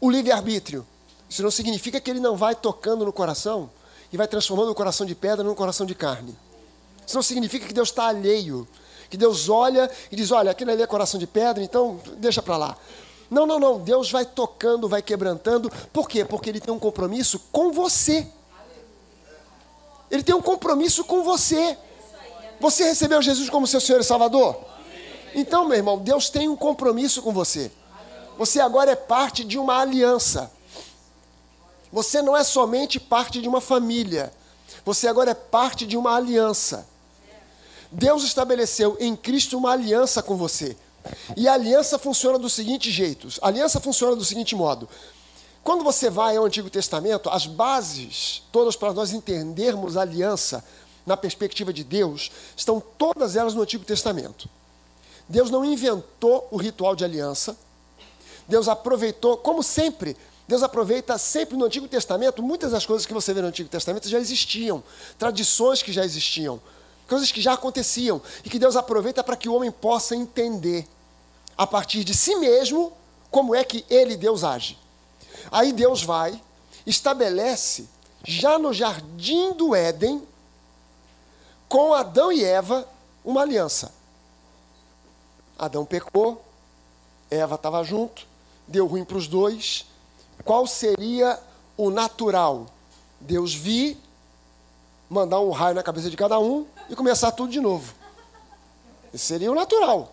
o 0.00 0.10
livre-arbítrio. 0.10 0.84
Isso 1.28 1.42
não 1.42 1.50
significa 1.50 2.00
que 2.00 2.10
ele 2.10 2.20
não 2.20 2.36
vai 2.36 2.54
tocando 2.54 3.04
no 3.04 3.12
coração 3.12 3.70
e 4.12 4.16
vai 4.16 4.28
transformando 4.28 4.70
o 4.70 4.74
coração 4.74 5.06
de 5.06 5.14
pedra 5.14 5.44
num 5.44 5.54
coração 5.54 5.86
de 5.86 5.94
carne. 5.94 6.36
Isso 7.06 7.16
não 7.16 7.22
significa 7.22 7.66
que 7.66 7.74
Deus 7.74 7.88
está 7.88 8.08
alheio, 8.08 8.66
que 9.10 9.16
Deus 9.16 9.48
olha 9.48 9.90
e 10.10 10.16
diz: 10.16 10.30
olha, 10.30 10.50
aquele 10.50 10.72
ali 10.72 10.82
é 10.82 10.86
coração 10.86 11.18
de 11.18 11.26
pedra, 11.26 11.62
então 11.62 12.00
deixa 12.18 12.42
para 12.42 12.56
lá. 12.56 12.76
Não, 13.30 13.46
não, 13.46 13.58
não. 13.58 13.78
Deus 13.80 14.10
vai 14.10 14.24
tocando, 14.24 14.88
vai 14.88 15.02
quebrantando. 15.02 15.70
Por 15.92 16.08
quê? 16.08 16.24
Porque 16.24 16.50
Ele 16.50 16.60
tem 16.60 16.72
um 16.72 16.78
compromisso 16.78 17.40
com 17.50 17.72
você. 17.72 18.26
Ele 20.10 20.22
tem 20.22 20.34
um 20.34 20.42
compromisso 20.42 21.04
com 21.04 21.22
você. 21.24 21.76
Você 22.60 22.84
recebeu 22.84 23.20
Jesus 23.20 23.50
como 23.50 23.66
seu 23.66 23.80
Senhor 23.80 24.00
e 24.00 24.04
Salvador? 24.04 24.56
Então, 25.34 25.66
meu 25.66 25.76
irmão, 25.76 25.98
Deus 25.98 26.30
tem 26.30 26.48
um 26.48 26.56
compromisso 26.56 27.20
com 27.20 27.32
você. 27.32 27.70
Você 28.38 28.60
agora 28.60 28.92
é 28.92 28.96
parte 28.96 29.44
de 29.44 29.58
uma 29.58 29.80
aliança. 29.80 30.50
Você 31.96 32.20
não 32.20 32.36
é 32.36 32.44
somente 32.44 33.00
parte 33.00 33.40
de 33.40 33.48
uma 33.48 33.58
família, 33.58 34.30
você 34.84 35.08
agora 35.08 35.30
é 35.30 35.34
parte 35.34 35.86
de 35.86 35.96
uma 35.96 36.14
aliança. 36.14 36.86
Deus 37.90 38.22
estabeleceu 38.22 38.98
em 39.00 39.16
Cristo 39.16 39.56
uma 39.56 39.72
aliança 39.72 40.22
com 40.22 40.36
você. 40.36 40.76
E 41.34 41.48
a 41.48 41.54
aliança 41.54 41.98
funciona 41.98 42.38
do 42.38 42.50
seguinte 42.50 42.90
jeito: 42.90 43.28
a 43.40 43.48
aliança 43.48 43.80
funciona 43.80 44.14
do 44.14 44.26
seguinte 44.26 44.54
modo. 44.54 44.86
Quando 45.64 45.82
você 45.82 46.10
vai 46.10 46.36
ao 46.36 46.44
Antigo 46.44 46.68
Testamento, 46.68 47.30
as 47.30 47.46
bases, 47.46 48.42
todas 48.52 48.76
para 48.76 48.92
nós 48.92 49.14
entendermos 49.14 49.96
a 49.96 50.02
aliança 50.02 50.62
na 51.06 51.16
perspectiva 51.16 51.72
de 51.72 51.82
Deus, 51.82 52.30
estão 52.54 52.78
todas 52.98 53.36
elas 53.36 53.54
no 53.54 53.62
Antigo 53.62 53.86
Testamento. 53.86 54.50
Deus 55.26 55.48
não 55.48 55.64
inventou 55.64 56.46
o 56.50 56.58
ritual 56.58 56.94
de 56.94 57.06
aliança, 57.06 57.56
Deus 58.46 58.68
aproveitou, 58.68 59.38
como 59.38 59.62
sempre, 59.62 60.14
Deus 60.48 60.62
aproveita 60.62 61.18
sempre 61.18 61.56
no 61.56 61.64
Antigo 61.64 61.88
Testamento, 61.88 62.42
muitas 62.42 62.70
das 62.70 62.86
coisas 62.86 63.04
que 63.04 63.12
você 63.12 63.34
vê 63.34 63.42
no 63.42 63.48
Antigo 63.48 63.68
Testamento 63.68 64.08
já 64.08 64.18
existiam, 64.18 64.82
tradições 65.18 65.82
que 65.82 65.92
já 65.92 66.04
existiam, 66.04 66.60
coisas 67.08 67.32
que 67.32 67.40
já 67.40 67.54
aconteciam, 67.54 68.22
e 68.44 68.50
que 68.50 68.58
Deus 68.58 68.76
aproveita 68.76 69.24
para 69.24 69.36
que 69.36 69.48
o 69.48 69.54
homem 69.54 69.72
possa 69.72 70.14
entender, 70.14 70.86
a 71.58 71.66
partir 71.66 72.04
de 72.04 72.14
si 72.14 72.36
mesmo, 72.36 72.92
como 73.30 73.54
é 73.54 73.64
que 73.64 73.84
ele, 73.90 74.16
Deus, 74.16 74.44
age. 74.44 74.78
Aí 75.50 75.72
Deus 75.72 76.02
vai, 76.02 76.40
estabelece, 76.86 77.88
já 78.24 78.58
no 78.58 78.72
jardim 78.72 79.52
do 79.52 79.74
Éden, 79.74 80.22
com 81.68 81.92
Adão 81.92 82.30
e 82.30 82.44
Eva, 82.44 82.86
uma 83.24 83.42
aliança. 83.42 83.92
Adão 85.58 85.84
pecou, 85.84 86.44
Eva 87.28 87.56
estava 87.56 87.82
junto, 87.82 88.26
deu 88.68 88.86
ruim 88.86 89.04
para 89.04 89.16
os 89.16 89.26
dois. 89.26 89.86
Qual 90.46 90.64
seria 90.64 91.40
o 91.76 91.90
natural? 91.90 92.68
Deus 93.20 93.52
vir, 93.52 93.98
mandar 95.10 95.40
um 95.40 95.50
raio 95.50 95.74
na 95.74 95.82
cabeça 95.82 96.08
de 96.08 96.16
cada 96.16 96.38
um 96.38 96.64
e 96.88 96.94
começar 96.94 97.32
tudo 97.32 97.50
de 97.50 97.60
novo. 97.60 97.92
Esse 99.12 99.24
seria 99.24 99.50
o 99.50 99.54
natural, 99.56 100.12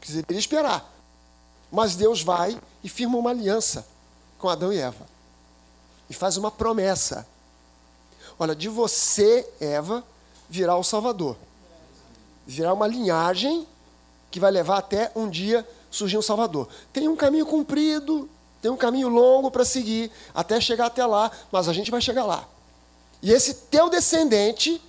que 0.00 0.06
você 0.06 0.18
deveria 0.22 0.38
esperar. 0.38 0.88
Mas 1.70 1.96
Deus 1.96 2.22
vai 2.22 2.56
e 2.84 2.88
firma 2.88 3.18
uma 3.18 3.30
aliança 3.30 3.84
com 4.38 4.48
Adão 4.48 4.72
e 4.72 4.78
Eva. 4.78 5.04
E 6.08 6.14
faz 6.14 6.36
uma 6.36 6.52
promessa. 6.52 7.26
Olha, 8.38 8.54
de 8.54 8.68
você, 8.68 9.50
Eva, 9.60 10.04
virá 10.48 10.76
o 10.76 10.84
Salvador. 10.84 11.36
Virá 12.46 12.72
uma 12.72 12.86
linhagem 12.86 13.66
que 14.30 14.38
vai 14.38 14.52
levar 14.52 14.78
até 14.78 15.10
um 15.16 15.28
dia 15.28 15.68
surgir 15.90 16.18
um 16.18 16.22
Salvador. 16.22 16.68
Tem 16.92 17.08
um 17.08 17.16
caminho 17.16 17.46
comprido, 17.46 18.30
tem 18.62 18.70
um 18.70 18.76
caminho 18.76 19.08
longo 19.08 19.50
para 19.50 19.64
seguir, 19.64 20.10
até 20.32 20.60
chegar 20.60 20.86
até 20.86 21.04
lá, 21.04 21.32
mas 21.50 21.68
a 21.68 21.72
gente 21.72 21.90
vai 21.90 22.00
chegar 22.00 22.24
lá. 22.24 22.46
E 23.20 23.32
esse 23.32 23.54
teu 23.54 23.90
descendente, 23.90 24.80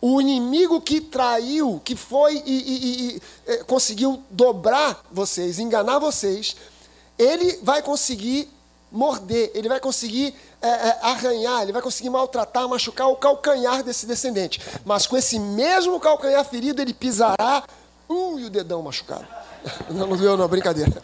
o 0.00 0.20
inimigo 0.20 0.80
que 0.80 1.00
traiu, 1.00 1.82
que 1.84 1.96
foi 1.96 2.36
e, 2.36 2.52
e, 2.52 2.76
e, 2.76 3.16
e 3.16 3.22
é, 3.46 3.56
conseguiu 3.64 4.22
dobrar 4.30 5.04
vocês, 5.10 5.58
enganar 5.58 5.98
vocês, 5.98 6.54
ele 7.18 7.58
vai 7.62 7.82
conseguir 7.82 8.48
morder, 8.92 9.50
ele 9.54 9.68
vai 9.68 9.80
conseguir 9.80 10.32
é, 10.62 10.68
é, 10.68 10.98
arranhar, 11.02 11.62
ele 11.62 11.72
vai 11.72 11.82
conseguir 11.82 12.10
maltratar, 12.10 12.68
machucar 12.68 13.08
o 13.08 13.16
calcanhar 13.16 13.82
desse 13.82 14.06
descendente. 14.06 14.60
Mas 14.84 15.04
com 15.04 15.16
esse 15.16 15.38
mesmo 15.38 15.98
calcanhar 15.98 16.44
ferido, 16.44 16.80
ele 16.80 16.94
pisará, 16.94 17.64
um 18.08 18.38
e 18.38 18.44
o 18.44 18.50
dedão 18.50 18.82
machucado. 18.82 19.26
Não, 19.90 20.06
não 20.06 20.16
doeu, 20.16 20.36
não, 20.36 20.46
brincadeira. 20.46 21.02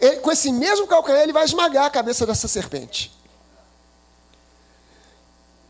Ele, 0.00 0.16
com 0.16 0.30
esse 0.30 0.52
mesmo 0.52 0.86
calcanhar, 0.86 1.22
ele 1.22 1.32
vai 1.32 1.44
esmagar 1.44 1.86
a 1.86 1.90
cabeça 1.90 2.26
dessa 2.26 2.48
serpente. 2.48 3.10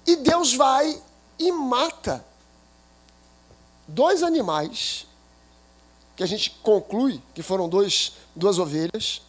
E 0.06 0.16
Deus 0.16 0.54
vai 0.54 1.00
e 1.38 1.52
mata 1.52 2.24
dois 3.86 4.22
animais, 4.22 5.06
que 6.16 6.22
a 6.22 6.26
gente 6.26 6.50
conclui 6.62 7.22
que 7.34 7.42
foram 7.42 7.68
dois, 7.68 8.14
duas 8.34 8.58
ovelhas, 8.58 9.22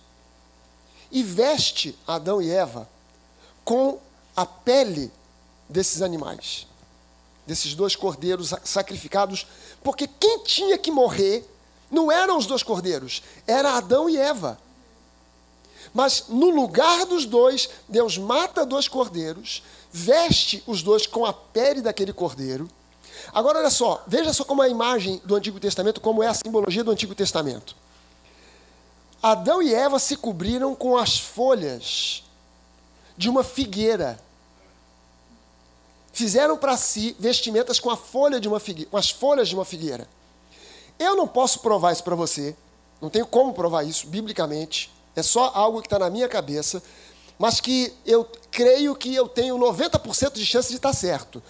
e 1.12 1.22
veste 1.22 1.98
Adão 2.08 2.42
e 2.42 2.50
Eva 2.50 2.90
com 3.64 4.00
a 4.36 4.46
pele 4.46 5.12
desses 5.70 6.02
animais, 6.02 6.68
desses 7.46 7.76
dois 7.76 7.96
cordeiros 7.96 8.54
sacrificados, 8.64 9.46
porque 9.84 10.08
quem 10.08 10.44
tinha 10.44 10.78
que 10.78 10.90
morrer 10.90 11.48
não 11.94 12.12
eram 12.12 12.38
os 12.38 12.48
dois 12.48 12.64
cordeiros, 12.64 13.22
era 13.46 13.78
Adão 13.78 14.10
e 14.10 14.18
Eva. 14.18 14.58
Mas 15.94 16.26
no 16.28 16.50
lugar 16.50 17.06
dos 17.06 17.24
dois, 17.24 17.70
Deus 17.88 18.18
mata 18.18 18.66
dois 18.66 18.88
cordeiros, 18.88 19.62
veste 19.92 20.64
os 20.66 20.82
dois 20.82 21.06
com 21.06 21.24
a 21.24 21.32
pele 21.32 21.82
daquele 21.82 22.12
cordeiro. 22.12 22.68
Agora 23.32 23.60
olha 23.60 23.70
só, 23.70 24.04
veja 24.08 24.34
só 24.34 24.44
como 24.44 24.64
a 24.64 24.68
imagem 24.68 25.22
do 25.24 25.36
Antigo 25.36 25.60
Testamento, 25.60 26.02
como 26.02 26.24
é 26.24 26.28
a 26.28 26.34
simbologia 26.34 26.84
do 26.84 26.90
Antigo 26.90 27.14
Testamento. 27.14 27.76
Adão 29.22 29.62
e 29.62 29.74
Eva 29.74 30.00
se 30.00 30.18
cobriram 30.18 30.74
com 30.74 30.98
as 30.98 31.20
folhas 31.20 32.24
de 33.16 33.30
uma 33.30 33.44
figueira. 33.44 34.20
Fizeram 36.12 36.58
para 36.58 36.76
si 36.76 37.16
vestimentas 37.20 37.80
com 37.80 37.92
a 37.92 37.96
folha 37.96 38.40
de 38.40 38.48
uma 38.48 38.60
figueira, 38.60 38.90
com 38.90 38.98
as 38.98 39.12
folhas 39.12 39.48
de 39.48 39.56
uma 39.56 39.64
figueira. 39.64 40.08
Eu 41.00 41.16
não 41.16 41.28
posso 41.28 41.60
provar 41.60 41.92
isso 41.92 42.04
para 42.04 42.16
você, 42.16 42.56
não 43.02 43.10
tenho 43.10 43.26
como 43.26 43.54
provar 43.54 43.84
isso 43.84 44.08
biblicamente, 44.08 44.92
é 45.16 45.22
só 45.22 45.52
algo 45.54 45.82
que 45.82 45.88
está 45.88 46.00
na 46.00 46.10
minha 46.10 46.28
cabeça, 46.28 46.82
mas 47.38 47.60
que 47.60 47.94
eu 48.06 48.28
creio 48.52 48.96
que 48.96 49.14
eu 49.14 49.28
tenho 49.28 49.58
90% 49.58 50.34
de 50.34 50.46
chance 50.46 50.70
de 50.70 50.76
estar 50.76 50.90
tá 50.90 50.94
certo. 50.94 51.42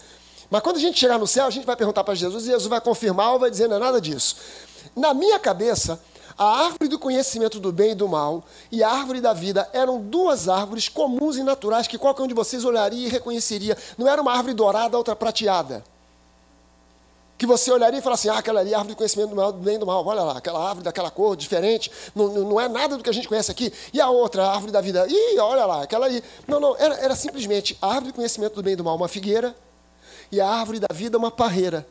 Mas 0.50 0.62
quando 0.62 0.78
a 0.78 0.80
gente 0.80 1.00
chegar 1.00 1.18
no 1.18 1.28
céu, 1.28 1.46
a 1.46 1.50
gente 1.50 1.66
vai 1.66 1.76
perguntar 1.76 2.04
para 2.04 2.16
Jesus 2.16 2.44
e 2.44 2.48
Jesus 2.48 2.68
vai 2.68 2.82
confirmar 2.82 3.34
ou 3.34 3.40
vai 3.40 3.50
dizer 3.50 3.68
não 3.68 3.78
é 3.78 3.80
nada 3.80 4.00
disso. 4.00 4.36
Na 4.96 5.14
minha 5.14 5.40
cabeça, 5.40 6.00
a 6.38 6.66
árvore 6.66 6.88
do 6.88 7.00
conhecimento 7.00 7.60
do 7.60 7.72
bem 7.72 7.92
e 7.92 7.96
do 7.96 8.08
mal 8.08 8.44
e 8.72 8.84
a 8.84 8.90
árvore 8.90 9.22
da 9.22 9.34
vida 9.34 9.70
eram 9.74 10.02
duas 10.02 10.50
árvores 10.50 10.90
comuns 10.90 11.38
e 11.38 11.44
naturais 11.44 11.88
que 11.88 11.98
qualquer 11.98 12.24
um 12.24 12.28
de 12.28 12.34
vocês 12.34 12.66
olharia 12.66 13.08
e 13.08 13.10
reconheceria. 13.10 13.78
Não 13.98 14.08
era 14.08 14.22
uma 14.22 14.34
árvore 14.34 14.54
dourada, 14.54 14.98
outra 14.98 15.16
prateada 15.16 15.84
que 17.44 17.48
você 17.48 17.70
olharia 17.74 18.00
e 18.00 18.02
falaria 18.02 18.14
assim, 18.14 18.30
ah, 18.30 18.38
aquela 18.38 18.62
ali 18.62 18.72
é 18.72 18.74
árvore 18.74 18.94
do 18.94 18.98
conhecimento 18.98 19.32
do, 19.32 19.36
mal, 19.36 19.52
do 19.52 19.60
bem 19.60 19.76
e 19.76 19.78
do 19.78 19.86
mal, 19.86 20.06
olha 20.06 20.22
lá, 20.22 20.38
aquela 20.38 20.66
árvore 20.66 20.86
daquela 20.86 21.12
cor, 21.12 21.36
diferente, 21.36 21.92
não, 22.16 22.30
não 22.30 22.62
é 22.62 22.70
nada 22.70 22.96
do 22.96 23.04
que 23.04 23.10
a 23.10 23.14
gente 23.14 23.28
conhece 23.28 23.52
aqui. 23.52 23.74
E 23.92 24.00
a 24.00 24.10
outra, 24.10 24.46
a 24.46 24.54
árvore 24.54 24.72
da 24.72 24.80
vida, 24.80 25.06
ih, 25.10 25.38
olha 25.40 25.66
lá, 25.66 25.84
aquela 25.84 26.06
ali. 26.06 26.24
Não, 26.48 26.58
não, 26.58 26.74
era, 26.78 26.96
era 26.96 27.16
simplesmente 27.18 27.78
a 27.82 27.88
árvore 27.88 28.14
do 28.14 28.16
conhecimento 28.16 28.56
do 28.56 28.64
bem 28.64 28.74
e 28.74 28.76
do 28.78 28.84
mal, 28.84 28.96
uma 28.96 29.10
figueira, 29.10 29.54
e 30.32 30.40
a 30.40 30.48
árvore 30.48 30.80
da 30.80 30.88
vida, 30.94 31.18
uma 31.18 31.30
parreira. 31.30 31.86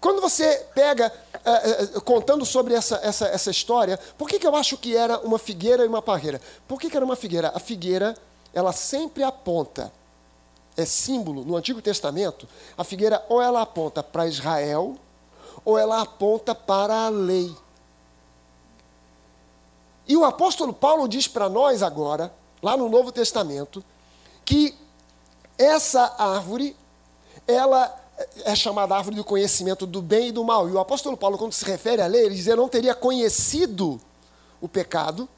Quando 0.00 0.20
você 0.20 0.66
pega, 0.74 1.12
é, 1.44 1.50
é, 1.52 2.00
contando 2.00 2.44
sobre 2.44 2.74
essa, 2.74 2.98
essa, 3.04 3.28
essa 3.28 3.50
história, 3.52 3.96
por 4.18 4.28
que, 4.28 4.40
que 4.40 4.46
eu 4.46 4.56
acho 4.56 4.76
que 4.76 4.96
era 4.96 5.20
uma 5.20 5.38
figueira 5.38 5.84
e 5.84 5.88
uma 5.88 6.02
parreira? 6.02 6.40
Por 6.66 6.80
que, 6.80 6.90
que 6.90 6.96
era 6.96 7.06
uma 7.06 7.16
figueira? 7.16 7.52
A 7.54 7.60
figueira, 7.60 8.16
ela 8.52 8.72
sempre 8.72 9.22
aponta 9.22 9.92
é 10.78 10.84
símbolo 10.84 11.44
no 11.44 11.56
Antigo 11.56 11.82
Testamento, 11.82 12.48
a 12.76 12.84
figueira 12.84 13.24
ou 13.28 13.42
ela 13.42 13.62
aponta 13.62 14.00
para 14.00 14.28
Israel, 14.28 14.96
ou 15.64 15.76
ela 15.76 16.00
aponta 16.00 16.54
para 16.54 17.06
a 17.06 17.08
lei. 17.08 17.54
E 20.06 20.16
o 20.16 20.24
apóstolo 20.24 20.72
Paulo 20.72 21.08
diz 21.08 21.26
para 21.26 21.48
nós 21.48 21.82
agora, 21.82 22.32
lá 22.62 22.76
no 22.76 22.88
Novo 22.88 23.10
Testamento, 23.10 23.84
que 24.44 24.78
essa 25.58 26.14
árvore, 26.16 26.76
ela 27.46 27.94
é 28.44 28.54
chamada 28.54 28.94
árvore 28.94 29.16
do 29.16 29.24
conhecimento 29.24 29.84
do 29.84 30.00
bem 30.00 30.28
e 30.28 30.32
do 30.32 30.44
mal. 30.44 30.68
E 30.68 30.72
o 30.72 30.78
apóstolo 30.78 31.16
Paulo, 31.16 31.36
quando 31.36 31.52
se 31.52 31.64
refere 31.64 32.00
à 32.00 32.06
lei, 32.06 32.24
ele 32.26 32.36
diz: 32.36 32.46
Eu 32.46 32.56
não 32.56 32.68
teria 32.68 32.94
conhecido 32.94 34.00
o 34.60 34.68
pecado 34.68 35.28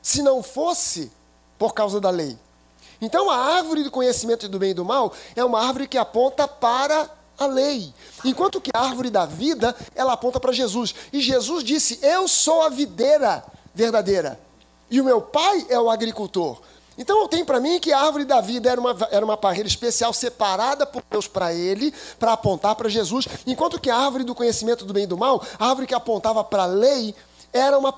se 0.00 0.22
não 0.22 0.42
fosse 0.42 1.12
por 1.58 1.74
causa 1.74 2.00
da 2.00 2.08
lei. 2.08 2.38
Então 3.00 3.30
a 3.30 3.36
árvore 3.36 3.82
do 3.82 3.90
conhecimento 3.90 4.48
do 4.48 4.58
bem 4.58 4.70
e 4.70 4.74
do 4.74 4.84
mal 4.84 5.12
é 5.34 5.44
uma 5.44 5.60
árvore 5.60 5.88
que 5.88 5.98
aponta 5.98 6.46
para 6.46 7.08
a 7.38 7.46
lei. 7.46 7.92
Enquanto 8.24 8.60
que 8.60 8.70
a 8.72 8.80
árvore 8.80 9.10
da 9.10 9.26
vida, 9.26 9.74
ela 9.94 10.12
aponta 10.12 10.38
para 10.38 10.52
Jesus. 10.52 10.94
E 11.12 11.20
Jesus 11.20 11.64
disse: 11.64 11.98
Eu 12.02 12.28
sou 12.28 12.62
a 12.62 12.68
videira 12.68 13.44
verdadeira. 13.74 14.38
E 14.90 15.00
o 15.00 15.04
meu 15.04 15.20
pai 15.20 15.66
é 15.68 15.78
o 15.78 15.90
agricultor. 15.90 16.60
Então 16.96 17.20
eu 17.20 17.28
tenho 17.28 17.44
para 17.44 17.58
mim 17.58 17.80
que 17.80 17.92
a 17.92 18.00
árvore 18.00 18.24
da 18.24 18.40
vida 18.40 18.70
era 18.70 18.80
uma, 18.80 18.96
era 19.10 19.24
uma 19.24 19.36
parreira 19.36 19.66
especial 19.66 20.12
separada 20.12 20.86
por 20.86 21.02
Deus 21.10 21.26
para 21.26 21.52
ele, 21.52 21.92
para 22.18 22.32
apontar 22.32 22.76
para 22.76 22.88
Jesus, 22.88 23.26
enquanto 23.46 23.80
que 23.80 23.90
a 23.90 23.96
árvore 23.96 24.22
do 24.22 24.34
conhecimento 24.34 24.84
do 24.84 24.92
bem 24.92 25.02
e 25.02 25.06
do 25.06 25.18
mal, 25.18 25.42
a 25.58 25.68
árvore 25.68 25.88
que 25.88 25.94
apontava 25.94 26.44
para 26.44 26.62
a 26.62 26.66
lei, 26.66 27.12
era 27.52 27.76
uma, 27.78 27.94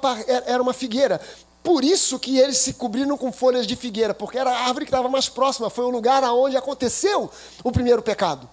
era 0.46 0.62
uma 0.62 0.72
figueira. 0.72 1.20
Por 1.66 1.84
isso 1.84 2.16
que 2.20 2.38
eles 2.38 2.58
se 2.58 2.74
cobriram 2.74 3.18
com 3.18 3.32
folhas 3.32 3.66
de 3.66 3.74
figueira, 3.74 4.14
porque 4.14 4.38
era 4.38 4.52
a 4.52 4.66
árvore 4.68 4.84
que 4.84 4.90
estava 4.90 5.08
mais 5.08 5.28
próxima, 5.28 5.68
foi 5.68 5.84
o 5.84 5.90
lugar 5.90 6.22
aonde 6.22 6.56
aconteceu 6.56 7.28
o 7.64 7.72
primeiro 7.72 8.00
pecado. 8.00 8.48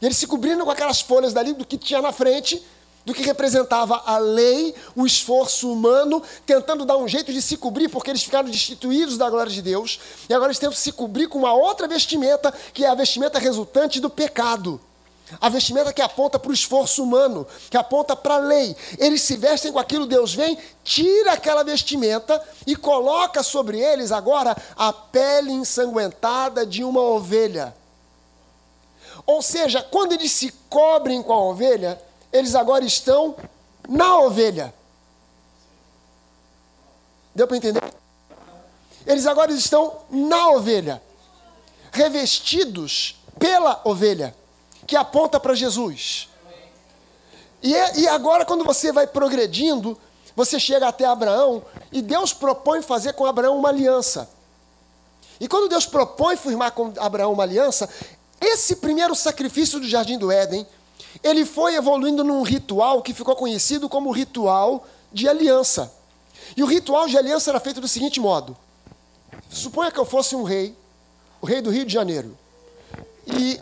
E 0.00 0.06
eles 0.06 0.16
se 0.16 0.28
cobriram 0.28 0.64
com 0.64 0.70
aquelas 0.70 1.00
folhas 1.00 1.32
dali 1.32 1.52
do 1.52 1.64
que 1.64 1.76
tinha 1.76 2.00
na 2.00 2.12
frente, 2.12 2.64
do 3.04 3.12
que 3.12 3.24
representava 3.24 4.00
a 4.06 4.16
lei, 4.18 4.72
o 4.94 5.04
esforço 5.04 5.72
humano, 5.72 6.22
tentando 6.46 6.84
dar 6.84 6.98
um 6.98 7.08
jeito 7.08 7.32
de 7.32 7.42
se 7.42 7.56
cobrir, 7.56 7.88
porque 7.88 8.10
eles 8.10 8.22
ficaram 8.22 8.48
destituídos 8.48 9.18
da 9.18 9.28
glória 9.28 9.50
de 9.50 9.60
Deus, 9.60 9.98
e 10.28 10.32
agora 10.32 10.52
eles 10.52 10.58
tentam 10.60 10.76
se 10.76 10.92
cobrir 10.92 11.26
com 11.26 11.40
uma 11.40 11.52
outra 11.52 11.88
vestimenta, 11.88 12.54
que 12.72 12.84
é 12.84 12.88
a 12.88 12.94
vestimenta 12.94 13.40
resultante 13.40 13.98
do 13.98 14.08
pecado. 14.08 14.80
A 15.38 15.48
vestimenta 15.48 15.92
que 15.92 16.00
aponta 16.00 16.38
para 16.38 16.50
o 16.50 16.54
esforço 16.54 17.02
humano, 17.02 17.46
que 17.68 17.76
aponta 17.76 18.16
para 18.16 18.36
a 18.36 18.38
lei. 18.38 18.74
Eles 18.98 19.20
se 19.22 19.36
vestem 19.36 19.70
com 19.70 19.78
aquilo, 19.78 20.06
Deus 20.06 20.34
vem, 20.34 20.56
tira 20.82 21.32
aquela 21.32 21.62
vestimenta 21.62 22.42
e 22.66 22.74
coloca 22.74 23.42
sobre 23.42 23.78
eles 23.78 24.10
agora 24.10 24.56
a 24.76 24.92
pele 24.92 25.52
ensanguentada 25.52 26.64
de 26.64 26.82
uma 26.82 27.02
ovelha. 27.02 27.74
Ou 29.26 29.42
seja, 29.42 29.82
quando 29.82 30.12
eles 30.12 30.32
se 30.32 30.52
cobrem 30.68 31.22
com 31.22 31.32
a 31.32 31.42
ovelha, 31.44 32.00
eles 32.32 32.54
agora 32.54 32.84
estão 32.84 33.36
na 33.88 34.18
ovelha. 34.18 34.72
Deu 37.34 37.46
para 37.46 37.56
entender? 37.56 37.82
Eles 39.06 39.26
agora 39.26 39.52
estão 39.52 40.00
na 40.10 40.50
ovelha, 40.50 41.02
revestidos 41.92 43.16
pela 43.38 43.80
ovelha, 43.84 44.34
que 44.90 44.96
aponta 44.96 45.38
para 45.38 45.54
Jesus. 45.54 46.28
E, 47.62 47.72
é, 47.72 48.00
e 48.00 48.08
agora, 48.08 48.44
quando 48.44 48.64
você 48.64 48.90
vai 48.90 49.06
progredindo, 49.06 49.96
você 50.34 50.58
chega 50.58 50.88
até 50.88 51.04
Abraão 51.04 51.62
e 51.92 52.02
Deus 52.02 52.32
propõe 52.32 52.82
fazer 52.82 53.12
com 53.12 53.24
Abraão 53.24 53.56
uma 53.56 53.68
aliança. 53.68 54.28
E 55.38 55.46
quando 55.46 55.68
Deus 55.68 55.86
propõe 55.86 56.36
firmar 56.36 56.72
com 56.72 56.92
Abraão 56.98 57.32
uma 57.32 57.44
aliança, 57.44 57.88
esse 58.40 58.76
primeiro 58.76 59.14
sacrifício 59.14 59.78
do 59.78 59.86
jardim 59.86 60.18
do 60.18 60.32
Éden, 60.32 60.66
ele 61.22 61.46
foi 61.46 61.76
evoluindo 61.76 62.24
num 62.24 62.42
ritual 62.42 63.00
que 63.00 63.14
ficou 63.14 63.36
conhecido 63.36 63.88
como 63.88 64.10
ritual 64.10 64.84
de 65.12 65.28
aliança. 65.28 65.94
E 66.56 66.64
o 66.64 66.66
ritual 66.66 67.06
de 67.06 67.16
aliança 67.16 67.48
era 67.48 67.60
feito 67.60 67.80
do 67.80 67.86
seguinte 67.86 68.18
modo: 68.18 68.56
suponha 69.48 69.92
que 69.92 70.00
eu 70.00 70.04
fosse 70.04 70.34
um 70.34 70.42
rei, 70.42 70.76
o 71.40 71.46
rei 71.46 71.60
do 71.60 71.70
Rio 71.70 71.84
de 71.84 71.92
Janeiro, 71.92 72.36
e 73.24 73.60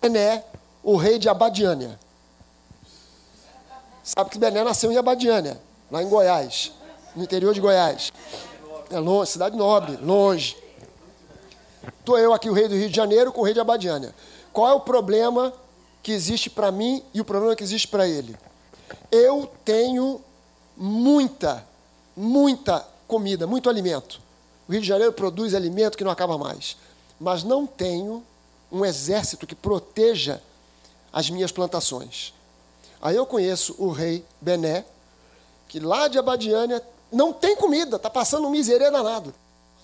Bené, 0.00 0.42
o 0.82 0.96
rei 0.96 1.18
de 1.18 1.28
Abadiânia. 1.28 2.00
Sabe 4.02 4.30
que 4.30 4.38
Bené 4.38 4.64
nasceu 4.64 4.90
em 4.90 4.96
Abadiânia, 4.96 5.60
lá 5.90 6.02
em 6.02 6.08
Goiás, 6.08 6.72
no 7.14 7.22
interior 7.22 7.52
de 7.52 7.60
Goiás. 7.60 8.10
É 8.90 8.98
longe, 8.98 9.32
cidade 9.32 9.54
nobre, 9.54 9.96
longe. 9.96 10.56
Estou 11.98 12.18
eu 12.18 12.32
aqui, 12.32 12.48
o 12.48 12.52
rei 12.54 12.68
do 12.68 12.74
Rio 12.74 12.88
de 12.88 12.96
Janeiro, 12.96 13.32
com 13.32 13.42
o 13.42 13.44
rei 13.44 13.52
de 13.52 13.60
Abadiânia. 13.60 14.14
Qual 14.52 14.68
é 14.68 14.72
o 14.72 14.80
problema 14.80 15.52
que 16.02 16.10
existe 16.10 16.48
para 16.48 16.70
mim 16.70 17.02
e 17.12 17.20
o 17.20 17.24
problema 17.24 17.54
que 17.54 17.62
existe 17.62 17.86
para 17.86 18.08
ele? 18.08 18.36
Eu 19.10 19.50
tenho 19.64 20.20
muita, 20.76 21.64
muita 22.16 22.86
comida, 23.06 23.46
muito 23.46 23.68
alimento. 23.68 24.20
O 24.66 24.72
Rio 24.72 24.80
de 24.80 24.88
Janeiro 24.88 25.12
produz 25.12 25.54
alimento 25.54 25.98
que 25.98 26.04
não 26.04 26.10
acaba 26.10 26.38
mais. 26.38 26.76
Mas 27.20 27.44
não 27.44 27.66
tenho 27.66 28.24
um 28.72 28.84
exército 28.84 29.46
que 29.46 29.54
proteja 29.54 30.42
as 31.12 31.28
minhas 31.28 31.52
plantações. 31.52 32.32
Aí 33.00 33.14
eu 33.14 33.26
conheço 33.26 33.74
o 33.78 33.90
rei 33.90 34.24
Bené, 34.40 34.86
que 35.68 35.78
lá 35.78 36.08
de 36.08 36.18
Abadiânia 36.18 36.82
não 37.12 37.32
tem 37.32 37.54
comida, 37.54 37.96
está 37.96 38.08
passando 38.08 38.46
um 38.46 38.50
miserê 38.50 38.90
danado. 38.90 39.34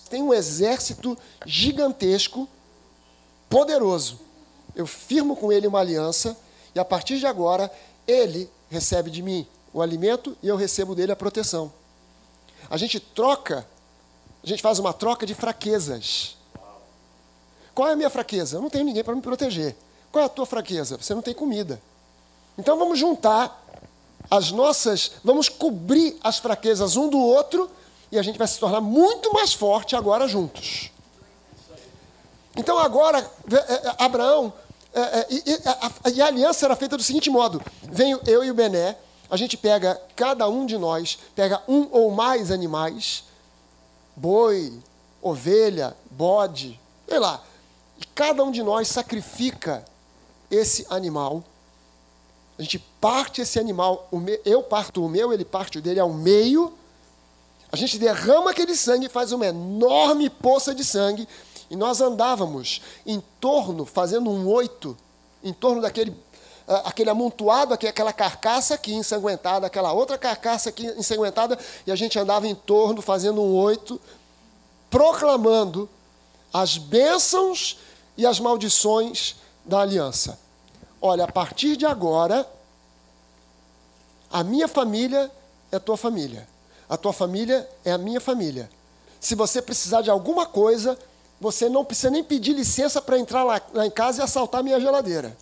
Tem 0.09 0.23
um 0.23 0.33
exército 0.33 1.19
gigantesco, 1.45 2.49
poderoso. 3.51 4.19
Eu 4.75 4.87
firmo 4.87 5.37
com 5.37 5.53
ele 5.53 5.67
uma 5.67 5.81
aliança 5.81 6.35
e 6.75 6.79
a 6.79 6.85
partir 6.85 7.19
de 7.19 7.27
agora 7.27 7.71
ele 8.07 8.51
recebe 8.71 9.11
de 9.11 9.21
mim 9.21 9.47
o 9.75 9.83
alimento 9.83 10.35
e 10.43 10.49
eu 10.49 10.57
recebo 10.57 10.95
dele 10.95 11.13
a 11.13 11.17
proteção. 11.17 11.71
A 12.71 12.79
gente 12.79 12.99
troca, 12.99 13.67
a 14.43 14.47
gente 14.47 14.63
faz 14.63 14.79
uma 14.79 14.95
troca 14.95 15.27
de 15.27 15.35
fraquezas. 15.35 16.38
Qual 17.79 17.89
é 17.89 17.93
a 17.93 17.97
minha 17.97 18.11
fraqueza? 18.11 18.57
Eu 18.57 18.61
não 18.61 18.69
tenho 18.69 18.85
ninguém 18.85 19.05
para 19.05 19.15
me 19.15 19.23
proteger. 19.23 19.77
Qual 20.11 20.21
é 20.21 20.27
a 20.27 20.29
tua 20.29 20.45
fraqueza? 20.45 20.97
Você 21.01 21.15
não 21.15 21.23
tem 21.23 21.33
comida. 21.33 21.81
Então 22.59 22.77
vamos 22.77 22.99
juntar 22.99 23.65
as 24.29 24.51
nossas, 24.51 25.13
vamos 25.23 25.49
cobrir 25.49 26.19
as 26.21 26.39
fraquezas 26.39 26.97
um 26.97 27.09
do 27.09 27.21
outro 27.21 27.71
e 28.11 28.19
a 28.19 28.23
gente 28.23 28.37
vai 28.37 28.49
se 28.49 28.59
tornar 28.59 28.81
muito 28.81 29.33
mais 29.33 29.53
forte 29.55 29.95
agora 29.95 30.27
juntos. 30.27 30.91
Então 32.57 32.77
agora, 32.81 33.21
é, 33.49 33.55
é, 33.55 33.95
Abraão, 33.97 34.53
é, 34.93 35.29
e 36.11 36.21
a 36.21 36.27
aliança 36.27 36.67
era 36.67 36.75
feita 36.75 36.97
do 36.97 37.03
seguinte 37.05 37.31
modo: 37.31 37.63
venho 37.85 38.21
eu 38.27 38.43
e 38.43 38.51
o 38.51 38.55
Bené, 38.55 38.97
a 39.31 39.37
gente 39.37 39.57
pega, 39.57 40.03
cada 40.17 40.49
um 40.49 40.67
de 40.67 40.77
nós, 40.77 41.17
pega 41.33 41.63
um 41.69 41.89
ou 41.93 42.11
mais 42.11 42.51
animais, 42.51 43.23
boi, 44.17 44.73
ovelha, 45.23 45.97
bode, 46.11 46.81
sei 47.09 47.21
lá, 47.21 47.45
e 48.01 48.07
cada 48.15 48.43
um 48.45 48.51
de 48.51 48.63
nós 48.63 48.89
sacrifica 48.89 49.85
esse 50.51 50.87
animal 50.89 51.45
a 52.59 52.63
gente 52.63 52.79
parte 53.01 53.41
esse 53.41 53.59
animal, 53.61 54.09
eu 54.45 54.65
parto 54.65 55.05
o 55.05 55.09
meu, 55.09 55.33
ele 55.33 55.45
parte 55.45 55.79
o 55.79 55.83
dele 55.83 56.01
ao 56.01 56.13
meio. 56.13 56.73
A 57.71 57.77
gente 57.77 57.99
derrama 57.99 58.51
aquele 58.51 58.75
sangue, 58.75 59.09
faz 59.09 59.31
uma 59.31 59.47
enorme 59.47 60.29
poça 60.29 60.75
de 60.75 60.85
sangue, 60.85 61.29
e 61.71 61.77
nós 61.77 62.01
andávamos 62.01 62.83
em 63.07 63.23
torno, 63.39 63.85
fazendo 63.85 64.29
um 64.29 64.49
oito, 64.49 64.97
em 65.43 65.53
torno 65.53 65.81
daquele 65.81 66.15
aquele 66.85 67.09
amontoado, 67.09 67.73
aquela 67.73 68.13
carcaça 68.13 68.75
aqui 68.75 68.93
ensanguentada, 68.93 69.67
aquela 69.67 69.91
outra 69.95 70.19
carcaça 70.19 70.69
aqui 70.69 70.85
ensanguentada, 70.99 71.59
e 71.87 71.93
a 71.93 71.97
gente 71.97 72.19
andava 72.19 72.47
em 72.47 72.55
torno, 72.55 73.01
fazendo 73.01 73.41
um 73.41 73.55
oito, 73.55 73.99
proclamando 74.91 75.89
as 76.53 76.77
bênçãos 76.77 77.79
e 78.19 78.27
as 78.27 78.39
maldições 78.39 79.37
da 79.65 79.81
aliança 79.81 80.39
olha, 81.01 81.25
a 81.25 81.33
partir 81.33 81.77
de 81.77 81.87
agora, 81.87 82.47
a 84.31 84.43
minha 84.45 84.69
família 84.69 85.31
é 85.71 85.77
a 85.77 85.81
tua 85.81 85.97
família. 85.97 86.47
A 86.89 86.97
tua 86.97 87.13
família 87.13 87.69
é 87.85 87.93
a 87.93 87.99
minha 87.99 88.21
família. 88.21 88.71
Se 89.21 89.35
você 89.35 89.61
precisar 89.61 90.03
de 90.03 90.11
alguma 90.11 90.47
coisa, 90.47 90.99
você 91.41 91.69
não 91.69 91.85
precisa 91.85 92.11
nem 92.11 92.25
pedir 92.25 92.53
licença 92.53 93.01
para 93.01 93.19
entrar 93.19 93.45
lá, 93.45 93.61
lá 93.73 93.87
em 93.87 93.91
casa 93.91 94.21
e 94.21 94.25
assaltar 94.25 94.63
minha 94.63 94.81
geladeira. 94.81 95.37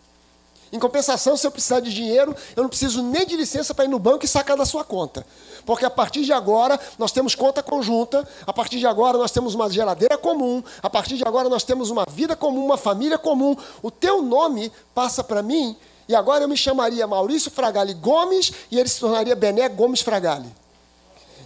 Em 0.73 0.79
compensação, 0.79 1.37
se 1.37 1.47
eu 1.47 1.51
precisar 1.51 1.81
de 1.81 1.93
dinheiro, 1.93 2.35
eu 2.57 2.63
não 2.63 2.69
preciso 2.69 3.03
nem 3.03 3.25
de 3.25 3.37
licença 3.37 3.73
para 3.73 3.85
ir 3.85 3.89
no 3.89 3.99
banco 3.99 4.25
e 4.25 4.29
sacar 4.29 4.57
da 4.57 4.65
sua 4.65 4.83
conta. 4.83 5.25
Porque 5.65 5.85
a 5.85 5.91
partir 5.91 6.25
de 6.25 6.33
agora 6.33 6.79
nós 6.99 7.13
temos 7.13 7.35
conta 7.35 7.63
conjunta, 7.63 8.27
a 8.47 8.53
partir 8.53 8.79
de 8.79 8.87
agora 8.87 9.17
nós 9.17 9.31
temos 9.31 9.55
uma 9.55 9.71
geladeira 9.71 10.19
comum, 10.19 10.63
a 10.83 10.91
partir 10.91 11.17
de 11.17 11.25
agora 11.25 11.49
nós 11.49 11.63
temos 11.63 11.91
uma 11.91 12.05
vida 12.11 12.35
comum, 12.35 12.65
uma 12.65 12.77
família 12.77 13.19
comum. 13.19 13.57
O 13.83 13.91
teu 13.91 14.23
nome 14.23 14.73
passa 14.95 15.23
para 15.23 15.43
mim 15.43 15.77
e 16.09 16.15
agora 16.15 16.45
eu 16.45 16.49
me 16.49 16.57
chamaria 16.57 17.07
Maurício 17.07 17.51
Fragali 17.51 17.95
Gomes 17.95 18.53
e 18.71 18.79
ele 18.79 18.89
se 18.89 19.01
tornaria 19.01 19.35
Bené 19.37 19.69
Gomes 19.69 20.01
Fragali. 20.01 20.53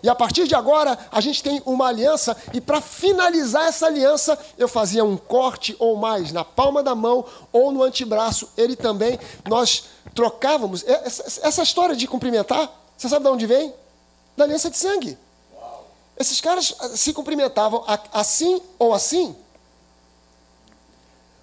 E 0.02 0.08
a 0.08 0.14
partir 0.14 0.46
de 0.46 0.54
agora, 0.54 0.98
a 1.10 1.20
gente 1.20 1.42
tem 1.42 1.62
uma 1.66 1.88
aliança, 1.88 2.36
e 2.54 2.60
para 2.60 2.80
finalizar 2.80 3.66
essa 3.66 3.86
aliança, 3.86 4.38
eu 4.56 4.66
fazia 4.68 5.04
um 5.04 5.16
corte 5.16 5.76
ou 5.78 5.96
mais 5.96 6.32
na 6.32 6.44
palma 6.44 6.82
da 6.82 6.94
mão 6.94 7.24
ou 7.52 7.70
no 7.70 7.82
antebraço. 7.82 8.48
Ele 8.56 8.76
também, 8.76 9.18
nós 9.48 9.84
trocávamos. 10.14 10.84
Essa, 10.86 11.62
história 11.62 11.94
de 11.94 12.06
cumprimentar, 12.06 12.70
você 12.96 13.08
sabe 13.08 13.24
de 13.24 13.30
onde 13.30 13.46
vem? 13.46 13.72
Da 14.36 14.44
aliança 14.44 14.70
de 14.70 14.78
sangue. 14.78 15.18
Esses 16.16 16.40
caras 16.40 16.74
ah, 16.78 16.88
se 16.90 17.12
cumprimentavam 17.12 17.84
assim 18.12 18.60
ou 18.78 18.92
assim, 18.92 19.34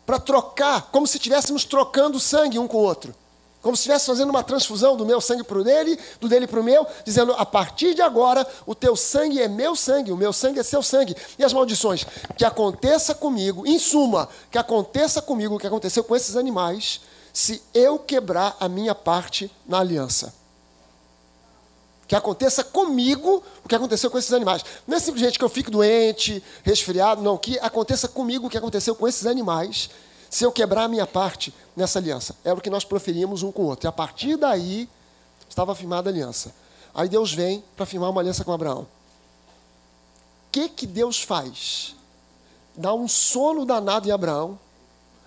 para 0.05 0.20
trocar, 0.20 0.89
como 0.91 1.05
se 1.05 1.18
estivéssemos 1.18 1.66
trocando 1.66 2.20
sangue 2.20 2.60
um 2.60 2.68
com 2.68 2.78
o 2.78 2.82
outro 2.82 3.14
como 3.62 3.76
se 3.76 3.82
estivesse 3.82 4.05
fazendo 4.05 4.30
uma 4.30 4.43
transfusão 4.43 4.95
do 4.95 5.05
meu 5.05 5.20
sangue 5.20 5.43
para 5.43 5.58
o 5.58 5.64
dele, 5.64 5.99
do 6.22 6.30
dele 6.30 6.47
para 6.47 6.60
o 6.60 6.64
meu, 6.64 6.86
dizendo: 7.03 7.34
a 7.34 7.45
partir 7.45 7.93
de 7.93 8.01
agora, 8.01 8.47
o 8.66 8.76
teu 8.76 8.95
sangue 8.95 9.41
é 9.41 9.47
meu 9.47 9.76
sangue, 9.76 10.12
o 10.12 10.18
meu 10.18 10.32
sangue 10.32 10.60
é 10.60 10.64
seu 10.64 10.84
sangue. 10.84 11.16
E 11.38 11.43
as 11.43 11.53
maldições? 11.53 12.05
Que 12.38 12.45
aconteça 12.45 13.16
comigo, 13.16 13.66
em 13.66 13.80
suma, 13.80 14.30
que 14.51 14.58
aconteça 14.58 15.22
comigo 15.22 15.55
o 15.55 15.60
que 15.60 15.68
aconteceu 15.68 16.03
com 16.03 16.16
esses 16.16 16.36
animais, 16.36 17.01
se 17.34 17.62
eu 17.74 17.97
quebrar 17.97 18.55
a 18.60 18.70
minha 18.70 18.93
parte 18.93 19.51
na 19.68 19.80
aliança. 19.80 20.34
Que 22.08 22.16
aconteça 22.16 22.64
comigo 22.64 23.43
o 23.66 23.68
que 23.68 23.76
aconteceu 23.76 24.10
com 24.10 24.18
esses 24.18 24.32
animais. 24.32 24.64
Não 24.88 24.95
é 24.95 24.99
simplesmente 24.99 25.38
que 25.38 25.43
eu 25.43 25.49
fique 25.49 25.70
doente, 25.70 26.41
resfriado, 26.64 27.22
não. 27.22 27.38
Que 27.38 27.60
aconteça 27.60 28.08
comigo 28.08 28.47
o 28.47 28.49
que 28.49 28.58
aconteceu 28.58 28.95
com 28.95 29.08
esses 29.08 29.26
animais 29.26 29.89
se 30.30 30.43
eu 30.43 30.51
quebrar 30.51 30.84
a 30.84 30.88
minha 30.88 31.07
parte 31.07 31.53
nessa 31.75 31.99
aliança. 31.99 32.36
Era 32.43 32.55
o 32.55 32.61
que 32.61 32.69
nós 32.69 32.84
proferíamos 32.84 33.43
um 33.43 33.51
com 33.51 33.63
o 33.63 33.65
outro. 33.67 33.88
E 33.88 33.89
a 33.89 33.91
partir 33.91 34.36
daí, 34.36 34.89
estava 35.49 35.73
firmada 35.75 36.09
a 36.09 36.13
aliança. 36.13 36.53
Aí 36.93 37.07
Deus 37.07 37.34
vem 37.34 37.63
para 37.75 37.86
firmar 37.86 38.09
uma 38.09 38.21
aliança 38.21 38.43
com 38.43 38.51
Abraão. 38.51 38.82
O 38.82 40.51
que, 40.51 40.69
que 40.69 40.88
Deus 40.88 41.21
faz? 41.21 41.95
Dá 42.75 42.93
um 42.93 43.07
sono 43.07 43.65
danado 43.65 44.07
em 44.07 44.11
Abraão. 44.11 44.59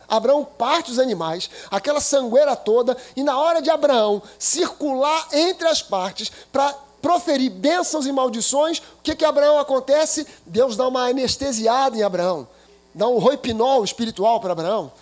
Abraão 0.08 0.44
parte 0.44 0.90
os 0.90 0.98
animais, 0.98 1.48
aquela 1.70 2.00
sangueira 2.00 2.56
toda, 2.56 2.96
e 3.14 3.22
na 3.22 3.38
hora 3.38 3.62
de 3.62 3.70
Abraão 3.70 4.20
circular 4.40 5.28
entre 5.32 5.68
as 5.68 5.80
partes 5.82 6.32
para 6.50 6.74
proferir 7.00 7.48
bênçãos 7.48 8.06
e 8.06 8.12
maldições, 8.12 8.78
o 8.78 9.02
que 9.04 9.14
que 9.14 9.24
Abraão 9.24 9.58
acontece? 9.60 10.26
Deus 10.44 10.76
dá 10.76 10.88
uma 10.88 11.08
anestesiada 11.08 11.96
em 11.96 12.02
Abraão 12.02 12.48
dá 12.94 13.08
um 13.08 13.18
roipinol 13.18 13.84
espiritual 13.84 14.40
para 14.40 14.52
Abraão. 14.52 14.92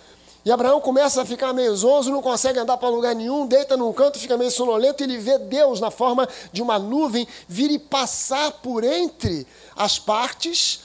E 0.45 0.51
Abraão 0.51 0.79
começa 0.79 1.21
a 1.21 1.25
ficar 1.25 1.51
meio 1.53 1.75
zonzo, 1.75 2.11
não 2.11 2.21
consegue 2.21 2.59
andar 2.59 2.77
para 2.77 2.89
lugar 2.89 3.13
nenhum, 3.13 3.45
deita 3.45 3.75
num 3.75 3.91
canto, 3.91 4.17
fica 4.17 4.37
meio 4.37 4.49
sonolento, 4.49 5.03
e 5.03 5.05
ele 5.05 5.17
vê 5.17 5.37
Deus 5.37 5.81
na 5.81 5.91
forma 5.91 6.27
de 6.51 6.61
uma 6.61 6.79
nuvem 6.79 7.27
vir 7.47 7.69
e 7.69 7.77
passar 7.77 8.53
por 8.53 8.83
entre 8.83 9.45
as 9.75 9.99
partes, 9.99 10.81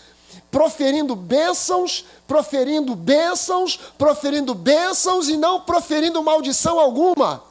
proferindo 0.51 1.15
bênçãos, 1.15 2.05
proferindo 2.27 2.97
bênçãos, 2.97 3.79
proferindo 3.97 4.55
bênçãos 4.55 5.29
e 5.29 5.37
não 5.37 5.61
proferindo 5.61 6.23
maldição 6.23 6.81
alguma. 6.81 7.43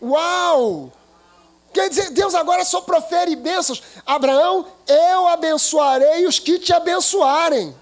Uau! 0.00 0.92
Quer 1.72 1.88
dizer, 1.88 2.10
Deus 2.10 2.34
agora 2.34 2.64
só 2.64 2.80
profere 2.80 3.36
bênçãos. 3.36 3.82
Abraão, 4.06 4.66
eu 4.86 5.28
abençoarei 5.28 6.26
os 6.26 6.38
que 6.38 6.58
te 6.58 6.72
abençoarem. 6.72 7.74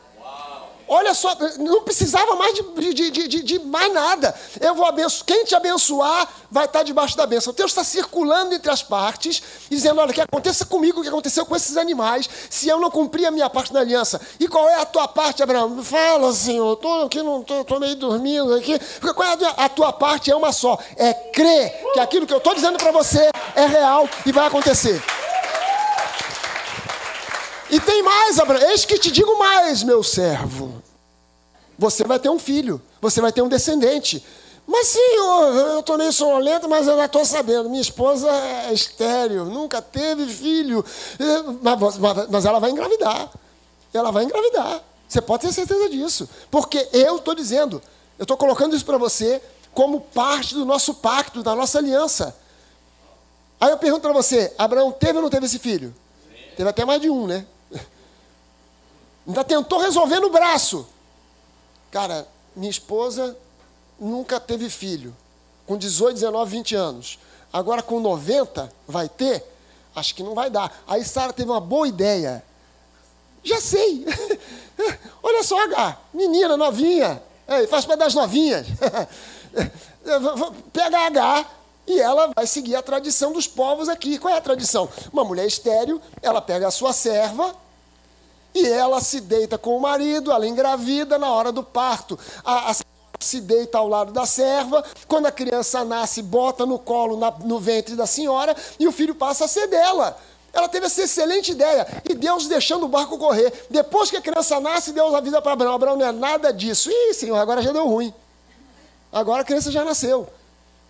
Olha 0.88 1.14
só, 1.14 1.36
não 1.58 1.82
precisava 1.82 2.36
mais 2.36 2.54
de, 2.54 2.94
de, 2.94 3.10
de, 3.10 3.42
de, 3.42 3.58
mais 3.58 3.92
nada. 3.92 4.34
Eu 4.60 4.74
vou 4.74 4.86
abençoar. 4.86 5.24
Quem 5.26 5.44
te 5.44 5.54
abençoar 5.54 6.28
vai 6.50 6.66
estar 6.66 6.84
debaixo 6.84 7.16
da 7.16 7.26
bênção. 7.26 7.52
Deus 7.52 7.72
está 7.72 7.82
circulando 7.82 8.54
entre 8.54 8.70
as 8.70 8.82
partes, 8.82 9.42
dizendo: 9.68 10.00
olha, 10.00 10.12
que 10.12 10.20
aconteça 10.20 10.64
comigo 10.64 11.00
o 11.00 11.02
que 11.02 11.08
aconteceu 11.08 11.44
com 11.44 11.56
esses 11.56 11.76
animais, 11.76 12.28
se 12.48 12.68
eu 12.68 12.78
não 12.78 12.90
cumprir 12.90 13.26
a 13.26 13.30
minha 13.30 13.50
parte 13.50 13.72
da 13.72 13.80
aliança. 13.80 14.20
E 14.38 14.46
qual 14.46 14.68
é 14.68 14.74
a 14.74 14.86
tua 14.86 15.08
parte, 15.08 15.42
Abraão? 15.42 15.82
Fala, 15.82 16.32
Senhor, 16.32 16.74
estou 16.74 17.06
aqui, 17.06 17.22
não 17.22 17.40
estou 17.40 17.80
meio 17.80 17.96
dormindo 17.96 18.54
aqui. 18.54 18.78
Qual 19.00 19.28
é 19.28 19.44
a, 19.44 19.64
a 19.64 19.68
tua 19.68 19.92
parte? 19.92 20.30
É 20.30 20.36
uma 20.36 20.52
só. 20.52 20.78
É 20.96 21.12
crer 21.12 21.74
que 21.94 22.00
aquilo 22.00 22.26
que 22.26 22.32
eu 22.32 22.38
estou 22.38 22.54
dizendo 22.54 22.78
para 22.78 22.92
você 22.92 23.28
é 23.56 23.66
real 23.66 24.08
e 24.24 24.30
vai 24.30 24.46
acontecer. 24.46 25.02
E 27.70 27.80
tem 27.80 28.02
mais, 28.02 28.38
Abraão. 28.38 28.70
Eis 28.70 28.84
que 28.84 28.98
te 28.98 29.10
digo 29.10 29.38
mais, 29.38 29.82
meu 29.82 30.02
servo. 30.02 30.82
Você 31.78 32.04
vai 32.04 32.18
ter 32.18 32.30
um 32.30 32.38
filho, 32.38 32.80
você 33.00 33.20
vai 33.20 33.32
ter 33.32 33.42
um 33.42 33.48
descendente. 33.48 34.24
Mas 34.66 34.88
senhor, 34.88 35.54
eu 35.54 35.80
estou 35.80 35.96
meio 35.96 36.12
sonolento, 36.12 36.68
mas 36.68 36.88
eu 36.88 36.96
já 36.96 37.04
estou 37.04 37.24
sabendo. 37.24 37.68
Minha 37.68 37.82
esposa 37.82 38.28
é 38.30 38.72
estéreo, 38.72 39.44
nunca 39.44 39.80
teve 39.80 40.26
filho. 40.26 40.84
Mas, 41.62 41.98
mas, 41.98 42.28
mas 42.28 42.44
ela 42.44 42.58
vai 42.58 42.70
engravidar. 42.70 43.30
Ela 43.92 44.10
vai 44.10 44.24
engravidar. 44.24 44.82
Você 45.08 45.20
pode 45.20 45.46
ter 45.46 45.52
certeza 45.52 45.88
disso. 45.88 46.28
Porque 46.50 46.88
eu 46.92 47.16
estou 47.16 47.34
dizendo, 47.34 47.80
eu 48.18 48.24
estou 48.24 48.36
colocando 48.36 48.74
isso 48.74 48.84
para 48.84 48.98
você 48.98 49.40
como 49.72 50.00
parte 50.00 50.54
do 50.54 50.64
nosso 50.64 50.94
pacto, 50.94 51.42
da 51.42 51.54
nossa 51.54 51.78
aliança. 51.78 52.34
Aí 53.60 53.70
eu 53.70 53.78
pergunto 53.78 54.02
para 54.02 54.12
você: 54.12 54.52
Abraão 54.58 54.90
teve 54.90 55.16
ou 55.16 55.22
não 55.22 55.30
teve 55.30 55.46
esse 55.46 55.58
filho? 55.58 55.94
Teve 56.56 56.68
até 56.68 56.84
mais 56.84 57.00
de 57.00 57.08
um, 57.08 57.26
né? 57.26 57.46
Ainda 59.26 59.42
tentou 59.42 59.78
resolver 59.78 60.20
no 60.20 60.30
braço. 60.30 60.86
Cara, 61.90 62.26
minha 62.54 62.70
esposa 62.70 63.36
nunca 63.98 64.38
teve 64.38 64.70
filho. 64.70 65.14
Com 65.66 65.76
18, 65.76 66.14
19, 66.14 66.50
20 66.50 66.74
anos. 66.74 67.18
Agora 67.52 67.82
com 67.82 67.98
90 68.00 68.72
vai 68.86 69.08
ter? 69.08 69.44
Acho 69.94 70.14
que 70.14 70.22
não 70.22 70.34
vai 70.34 70.50
dar. 70.50 70.82
Aí 70.86 71.04
Sara 71.04 71.32
teve 71.32 71.50
uma 71.50 71.60
boa 71.60 71.88
ideia. 71.88 72.44
Já 73.42 73.60
sei. 73.60 74.04
Olha 75.22 75.42
só, 75.42 75.60
H, 75.64 75.98
menina 76.12 76.56
novinha. 76.56 77.22
É, 77.48 77.66
faz 77.66 77.84
para 77.84 77.96
das 77.96 78.14
novinhas. 78.14 78.66
Pega 80.72 80.98
a 80.98 81.06
H 81.06 81.46
e 81.86 82.00
ela 82.00 82.30
vai 82.34 82.46
seguir 82.46 82.74
a 82.74 82.82
tradição 82.82 83.32
dos 83.32 83.46
povos 83.46 83.88
aqui. 83.88 84.18
Qual 84.18 84.32
é 84.32 84.36
a 84.36 84.40
tradição? 84.40 84.88
Uma 85.12 85.24
mulher 85.24 85.46
estéreo, 85.46 86.00
ela 86.20 86.42
pega 86.42 86.66
a 86.66 86.70
sua 86.70 86.92
serva, 86.92 87.54
e 88.56 88.66
ela 88.66 89.02
se 89.02 89.20
deita 89.20 89.58
com 89.58 89.76
o 89.76 89.80
marido, 89.80 90.32
ela 90.32 90.46
engravida 90.46 91.18
na 91.18 91.30
hora 91.30 91.52
do 91.52 91.62
parto. 91.62 92.18
A, 92.42 92.70
a 92.70 92.74
se 93.20 93.40
deita 93.40 93.76
ao 93.76 93.88
lado 93.88 94.12
da 94.12 94.24
serva, 94.24 94.82
quando 95.06 95.26
a 95.26 95.32
criança 95.32 95.84
nasce, 95.84 96.22
bota 96.22 96.64
no 96.64 96.78
colo, 96.78 97.18
na, 97.18 97.30
no 97.30 97.58
ventre 97.58 97.94
da 97.94 98.06
senhora, 98.06 98.56
e 98.78 98.86
o 98.86 98.92
filho 98.92 99.14
passa 99.14 99.44
a 99.44 99.48
ser 99.48 99.66
dela. 99.66 100.16
Ela 100.52 100.68
teve 100.68 100.86
essa 100.86 101.02
excelente 101.02 101.52
ideia. 101.52 101.86
E 102.08 102.14
Deus 102.14 102.46
deixando 102.46 102.84
o 102.84 102.88
barco 102.88 103.18
correr. 103.18 103.52
Depois 103.68 104.10
que 104.10 104.16
a 104.16 104.22
criança 104.22 104.58
nasce, 104.58 104.92
Deus 104.92 105.12
avisa 105.12 105.42
para 105.42 105.52
Abraão: 105.52 105.74
Abraão 105.74 105.96
não 105.96 106.06
é 106.06 106.12
nada 106.12 106.50
disso. 106.50 106.90
Ih, 106.90 107.12
senhor, 107.12 107.36
agora 107.36 107.60
já 107.60 107.72
deu 107.72 107.86
ruim. 107.86 108.12
Agora 109.12 109.42
a 109.42 109.44
criança 109.44 109.70
já 109.70 109.84
nasceu. 109.84 110.26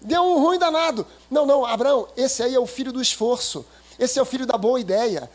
Deu 0.01 0.23
um 0.23 0.39
ruim 0.41 0.59
danado. 0.59 1.05
Não, 1.29 1.45
não, 1.45 1.67
Abraão, 1.67 2.07
esse 2.17 2.45
aí 2.45 2.55
é 2.55 2.61
o 2.61 2.67
filho 2.67 2.93
do 2.93 3.03
esforço. 3.03 3.67
Esse 3.99 4.21
é 4.21 4.23
o 4.23 4.27
filho 4.27 4.47
da 4.47 4.57
boa 4.57 4.79
ideia. 4.79 5.29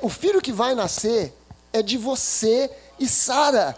O 0.00 0.08
filho 0.08 0.40
que 0.40 0.52
vai 0.52 0.74
nascer 0.74 1.34
é 1.72 1.82
de 1.82 1.96
você 1.96 2.70
e 2.98 3.08
Sara, 3.08 3.76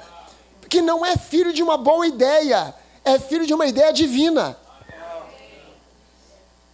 que 0.68 0.80
não 0.80 1.04
é 1.04 1.16
filho 1.16 1.52
de 1.52 1.62
uma 1.62 1.76
boa 1.76 2.06
ideia, 2.06 2.74
é 3.04 3.18
filho 3.18 3.46
de 3.46 3.54
uma 3.54 3.66
ideia 3.66 3.92
divina. 3.92 4.56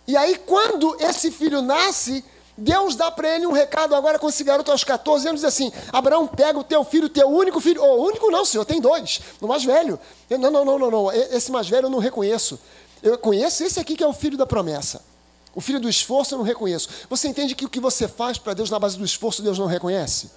E 0.06 0.16
aí, 0.16 0.36
quando 0.38 0.96
esse 1.00 1.30
filho 1.30 1.60
nasce, 1.60 2.24
Deus 2.56 2.94
dá 2.94 3.10
para 3.10 3.34
ele 3.34 3.46
um 3.46 3.52
recado 3.52 3.94
agora 3.94 4.18
com 4.18 4.28
esse 4.28 4.44
garoto 4.44 4.70
aos 4.70 4.84
14 4.84 5.28
anos, 5.28 5.40
diz 5.40 5.48
assim: 5.48 5.72
Abraão, 5.92 6.26
pega 6.26 6.58
o 6.58 6.64
teu 6.64 6.84
filho, 6.84 7.08
teu 7.08 7.28
único 7.28 7.60
filho. 7.60 7.82
Oh, 7.82 8.06
único 8.06 8.30
não, 8.30 8.44
senhor, 8.44 8.64
tem 8.64 8.80
dois. 8.80 9.20
O 9.40 9.46
mais 9.46 9.64
velho. 9.64 9.98
Eu, 10.30 10.38
não, 10.38 10.50
não, 10.50 10.64
não, 10.64 10.78
não, 10.78 10.90
não. 10.90 11.12
Esse 11.12 11.50
mais 11.50 11.68
velho 11.68 11.86
eu 11.86 11.90
não 11.90 11.98
reconheço. 11.98 12.58
Eu 13.02 13.18
conheço 13.18 13.62
esse 13.64 13.78
aqui 13.78 13.96
que 13.96 14.02
é 14.02 14.06
o 14.06 14.12
filho 14.12 14.38
da 14.38 14.46
promessa. 14.46 15.02
O 15.54 15.60
filho 15.60 15.80
do 15.80 15.88
esforço 15.88 16.34
eu 16.34 16.38
não 16.38 16.44
reconheço. 16.44 16.88
Você 17.10 17.28
entende 17.28 17.54
que 17.54 17.64
o 17.64 17.68
que 17.68 17.80
você 17.80 18.06
faz 18.06 18.38
para 18.38 18.54
Deus 18.54 18.70
na 18.70 18.78
base 18.78 18.96
do 18.96 19.04
esforço, 19.04 19.42
Deus 19.42 19.58
não 19.58 19.66
reconhece? 19.66 20.30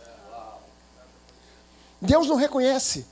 Deus 2.02 2.28
não 2.28 2.36
reconhece. 2.36 3.06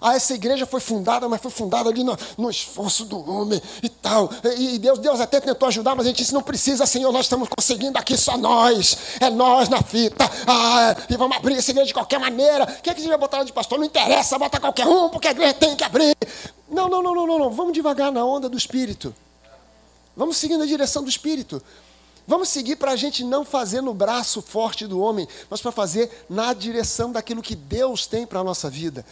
Ah, 0.00 0.14
essa 0.14 0.34
igreja 0.34 0.66
foi 0.66 0.80
fundada, 0.80 1.28
mas 1.28 1.40
foi 1.40 1.50
fundada 1.50 1.88
ali 1.88 2.02
no, 2.02 2.16
no 2.36 2.50
esforço 2.50 3.04
do 3.04 3.30
homem 3.30 3.60
e 3.82 3.88
tal. 3.88 4.30
E, 4.58 4.78
Deus, 4.78 4.98
Deus 4.98 5.20
até 5.20 5.40
tentou 5.40 5.68
ajudar, 5.68 5.94
mas 5.94 6.06
a 6.06 6.08
gente 6.08 6.18
disse: 6.18 6.34
não 6.34 6.42
precisa, 6.42 6.86
Senhor, 6.86 7.12
nós 7.12 7.26
estamos 7.26 7.48
conseguindo 7.48 7.98
aqui 7.98 8.16
só 8.16 8.36
nós. 8.36 8.96
É 9.20 9.30
nós 9.30 9.68
na 9.68 9.82
fita. 9.82 10.28
Ah, 10.46 10.96
e 11.08 11.16
vamos 11.16 11.36
abrir 11.36 11.56
essa 11.56 11.70
igreja 11.70 11.88
de 11.88 11.94
qualquer 11.94 12.18
maneira. 12.18 12.66
Quem 12.82 12.90
é 12.90 12.94
que 12.94 13.06
vai 13.06 13.18
botar 13.18 13.38
lá 13.38 13.44
de 13.44 13.52
pastor? 13.52 13.78
Não 13.78 13.86
interessa, 13.86 14.38
bota 14.38 14.58
qualquer 14.58 14.86
um, 14.86 15.08
porque 15.08 15.28
a 15.28 15.30
igreja 15.30 15.54
tem 15.54 15.76
que 15.76 15.84
abrir. 15.84 16.16
Não, 16.68 16.88
não, 16.88 17.02
não, 17.02 17.14
não, 17.14 17.26
não, 17.26 17.38
não. 17.38 17.50
Vamos 17.50 17.72
devagar 17.72 18.10
na 18.10 18.24
onda 18.24 18.48
do 18.48 18.58
Espírito. 18.58 19.14
Vamos 20.16 20.36
seguir 20.36 20.56
na 20.56 20.66
direção 20.66 21.02
do 21.02 21.08
Espírito. 21.08 21.62
Vamos 22.26 22.48
seguir 22.48 22.76
para 22.76 22.92
a 22.92 22.96
gente 22.96 23.22
não 23.22 23.44
fazer 23.44 23.82
no 23.82 23.92
braço 23.92 24.40
forte 24.40 24.86
do 24.86 24.98
homem, 24.98 25.28
mas 25.50 25.60
para 25.60 25.70
fazer 25.70 26.24
na 26.28 26.54
direção 26.54 27.12
daquilo 27.12 27.42
que 27.42 27.54
Deus 27.54 28.06
tem 28.06 28.26
para 28.26 28.40
a 28.40 28.44
nossa 28.44 28.70
vida. 28.70 29.04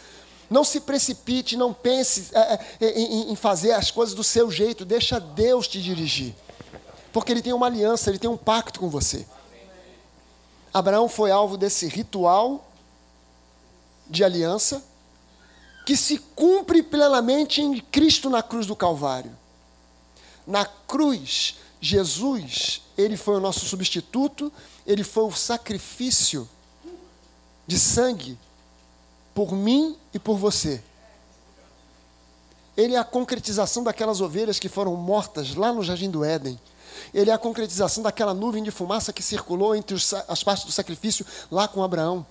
Não 0.49 0.63
se 0.63 0.79
precipite, 0.79 1.55
não 1.55 1.73
pense 1.73 2.29
é, 2.33 2.59
é, 2.79 2.99
em, 2.99 3.31
em 3.31 3.35
fazer 3.35 3.71
as 3.71 3.91
coisas 3.91 4.15
do 4.15 4.23
seu 4.23 4.49
jeito, 4.51 4.83
deixa 4.83 5.19
Deus 5.19 5.67
te 5.67 5.81
dirigir. 5.81 6.35
Porque 7.11 7.31
Ele 7.31 7.41
tem 7.41 7.53
uma 7.53 7.67
aliança, 7.67 8.09
Ele 8.09 8.19
tem 8.19 8.29
um 8.29 8.37
pacto 8.37 8.79
com 8.79 8.89
você. 8.89 9.25
Abraão 10.73 11.07
foi 11.07 11.29
alvo 11.29 11.55
desse 11.55 11.87
ritual 11.87 12.67
de 14.07 14.23
aliança 14.23 14.83
que 15.85 15.95
se 15.95 16.17
cumpre 16.17 16.81
plenamente 16.81 17.61
em 17.61 17.79
Cristo 17.79 18.29
na 18.29 18.41
cruz 18.41 18.65
do 18.65 18.75
Calvário. 18.75 19.31
Na 20.47 20.65
cruz, 20.65 21.55
Jesus, 21.79 22.82
ele 22.97 23.17
foi 23.17 23.35
o 23.35 23.39
nosso 23.39 23.65
substituto, 23.65 24.51
ele 24.85 25.03
foi 25.03 25.23
o 25.23 25.31
sacrifício 25.31 26.47
de 27.65 27.79
sangue 27.79 28.37
por 29.33 29.53
mim 29.53 29.97
e 30.13 30.19
por 30.19 30.37
você. 30.37 30.83
Ele 32.75 32.95
é 32.95 32.99
a 32.99 33.03
concretização 33.03 33.83
daquelas 33.83 34.19
ovelhas 34.21 34.59
que 34.59 34.69
foram 34.69 34.95
mortas 34.95 35.55
lá 35.55 35.71
no 35.71 35.83
jardim 35.83 36.09
do 36.09 36.23
Éden. 36.23 36.59
Ele 37.13 37.29
é 37.29 37.33
a 37.33 37.37
concretização 37.37 38.03
daquela 38.03 38.33
nuvem 38.33 38.63
de 38.63 38.71
fumaça 38.71 39.13
que 39.13 39.21
circulou 39.21 39.75
entre 39.75 39.95
as 40.27 40.43
partes 40.43 40.65
do 40.65 40.71
sacrifício 40.71 41.25
lá 41.51 41.67
com 41.67 41.83
Abraão. 41.83 42.25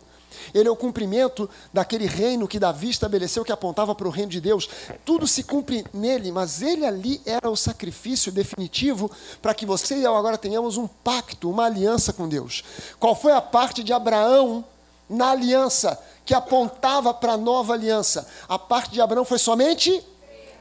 Ele 0.55 0.69
é 0.69 0.71
o 0.71 0.77
cumprimento 0.77 1.49
daquele 1.73 2.07
reino 2.07 2.49
que 2.49 2.59
Davi 2.59 2.91
estabeleceu, 2.91 3.45
que 3.45 3.53
apontava 3.53 3.95
para 3.95 4.07
o 4.07 4.11
reino 4.11 4.31
de 4.31 4.41
Deus. 4.41 4.69
Tudo 5.05 5.27
se 5.27 5.43
cumpre 5.43 5.85
nele, 5.93 6.31
mas 6.31 6.63
ele 6.63 6.85
ali 6.85 7.21
era 7.25 7.51
o 7.51 7.57
sacrifício 7.57 8.33
definitivo 8.33 9.11
para 9.41 9.55
que 9.55 9.67
você 9.67 9.97
e 9.97 10.05
eu 10.05 10.17
agora 10.17 10.39
tenhamos 10.39 10.77
um 10.77 10.87
pacto, 10.87 11.51
uma 11.51 11.67
aliança 11.67 12.13
com 12.13 12.29
Deus. 12.29 12.63
Qual 12.99 13.15
foi 13.15 13.33
a 13.33 13.41
parte 13.41 13.83
de 13.83 13.93
Abraão 13.93 14.65
na 15.09 15.31
aliança 15.31 15.99
que 16.25 16.35
apontava 16.35 17.13
para 17.13 17.33
a 17.33 17.37
nova 17.37 17.75
aliança? 17.75 18.27
A 18.49 18.59
parte 18.59 18.93
de 18.93 19.01
Abraão 19.01 19.25
foi 19.25 19.39
somente 19.39 20.03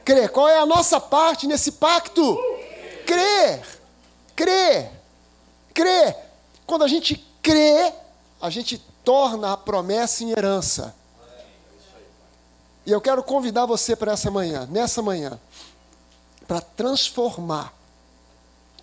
crer. 0.04 0.30
Qual 0.30 0.48
é 0.48 0.58
a 0.58 0.66
nossa 0.66 1.00
parte 1.00 1.46
nesse 1.46 1.72
pacto? 1.72 2.38
Crer. 3.06 3.62
Crer. 4.34 4.90
Crer. 5.74 6.16
Quando 6.66 6.84
a 6.84 6.88
gente 6.88 7.24
crê, 7.42 7.92
a 8.40 8.50
gente 8.50 8.82
torna 9.04 9.52
a 9.52 9.56
promessa 9.56 10.24
em 10.24 10.30
herança. 10.30 10.94
E 12.84 12.90
eu 12.90 13.00
quero 13.00 13.22
convidar 13.22 13.66
você 13.66 13.94
para 13.94 14.12
essa 14.12 14.30
manhã, 14.30 14.66
nessa 14.70 15.00
manhã, 15.00 15.38
para 16.48 16.60
transformar 16.60 17.72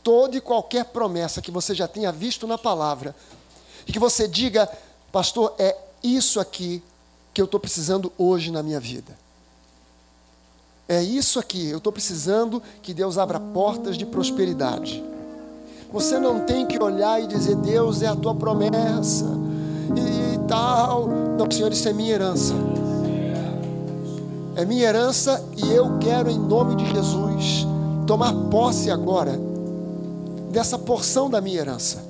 toda 0.01 0.37
e 0.37 0.41
qualquer 0.41 0.85
promessa 0.85 1.41
que 1.41 1.51
você 1.51 1.75
já 1.75 1.87
tenha 1.87 2.11
visto 2.11 2.47
na 2.47 2.57
palavra, 2.57 3.13
e 3.85 3.91
que 3.91 3.99
você 3.99 4.27
diga, 4.27 4.69
pastor, 5.11 5.53
é 5.57 5.77
isso 6.01 6.39
aqui 6.39 6.81
que 7.33 7.41
eu 7.41 7.45
estou 7.45 7.59
precisando 7.59 8.11
hoje 8.17 8.51
na 8.51 8.63
minha 8.63 8.79
vida. 8.79 9.17
É 10.87 11.03
isso 11.03 11.37
aqui, 11.37 11.67
eu 11.67 11.77
estou 11.77 11.91
precisando 11.91 12.63
que 12.81 12.93
Deus 12.93 13.17
abra 13.17 13.39
portas 13.39 13.97
de 13.97 14.05
prosperidade. 14.05 15.03
Você 15.91 16.17
não 16.17 16.45
tem 16.45 16.65
que 16.65 16.81
olhar 16.81 17.21
e 17.21 17.27
dizer, 17.27 17.55
Deus 17.57 18.01
é 18.01 18.07
a 18.07 18.15
tua 18.15 18.33
promessa 18.33 19.48
e 19.97 20.39
tal. 20.47 21.07
Não, 21.37 21.49
Senhor, 21.49 21.71
isso 21.71 21.87
é 21.87 21.93
minha 21.93 22.13
herança. 22.13 22.53
É 24.55 24.65
minha 24.65 24.83
herança 24.83 25.43
e 25.55 25.71
eu 25.71 25.97
quero, 25.99 26.29
em 26.29 26.37
nome 26.37 26.75
de 26.75 26.85
Jesus, 26.91 27.65
tomar 28.05 28.33
posse 28.49 28.91
agora 28.91 29.39
dessa 30.51 30.77
porção 30.77 31.29
da 31.29 31.39
minha 31.39 31.59
herança. 31.59 32.03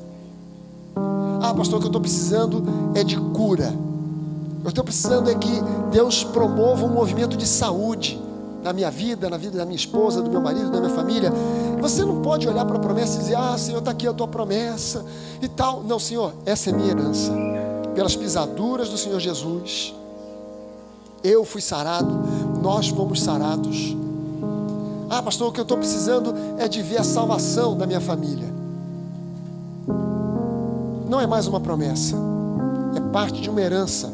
Ah, 1.42 1.54
pastor, 1.54 1.78
o 1.78 1.80
que 1.80 1.86
eu 1.86 1.90
estou 1.90 2.02
precisando 2.02 2.64
é 2.96 3.04
de 3.04 3.18
cura. 3.18 3.74
Eu 4.64 4.70
estou 4.70 4.84
precisando 4.84 5.30
é 5.30 5.36
que 5.36 5.62
Deus 5.92 6.24
promova 6.24 6.86
um 6.86 6.90
movimento 6.90 7.38
de 7.38 7.48
saúde 7.48 8.20
na 8.64 8.74
minha 8.74 8.92
vida, 8.92 9.30
na 9.30 9.38
vida 9.38 9.58
da 9.58 9.66
minha 9.66 9.78
esposa, 9.78 10.22
do 10.22 10.30
meu 10.30 10.42
marido, 10.42 10.70
da 10.70 10.80
minha 10.80 10.94
família. 10.94 11.32
Você 11.80 12.04
não 12.04 12.22
pode 12.22 12.48
olhar 12.48 12.66
para 12.66 12.76
a 12.76 12.80
promessa 12.80 13.18
e 13.18 13.20
dizer: 13.20 13.36
Ah, 13.36 13.58
Senhor, 13.58 13.80
está 13.80 13.92
aqui 13.92 14.08
a 14.08 14.14
tua 14.14 14.28
promessa 14.28 15.06
e 15.42 15.48
tal. 15.48 15.84
Não, 15.84 15.98
Senhor, 15.98 16.34
essa 16.46 16.70
é 16.70 16.74
minha 16.74 16.90
herança. 16.90 17.32
Pelas 18.00 18.16
pisaduras 18.16 18.88
do 18.88 18.98
Senhor 18.98 19.20
Jesus, 19.20 19.94
eu 21.22 21.44
fui 21.44 21.60
sarado, 21.60 22.10
nós 22.62 22.88
fomos 22.88 23.22
sarados. 23.22 23.94
Ah, 25.10 25.22
pastor, 25.22 25.50
o 25.50 25.52
que 25.52 25.60
eu 25.60 25.64
estou 25.64 25.78
precisando 25.78 26.34
é 26.58 26.66
de 26.70 26.82
ver 26.82 27.02
a 27.02 27.04
salvação 27.04 27.78
da 27.78 27.86
minha 27.86 28.00
família. 28.00 28.48
Não 31.10 31.20
é 31.20 31.28
mais 31.28 31.46
uma 31.46 31.60
promessa, 31.60 32.16
é 32.96 33.02
parte 33.12 33.42
de 33.42 33.50
uma 33.50 33.60
herança 33.60 34.10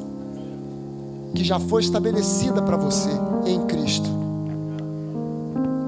que 1.35 1.43
já 1.43 1.59
foi 1.59 1.83
estabelecida 1.83 2.63
para 2.63 2.77
você 2.77 3.11
em 3.45 3.67
Cristo. 3.67 4.09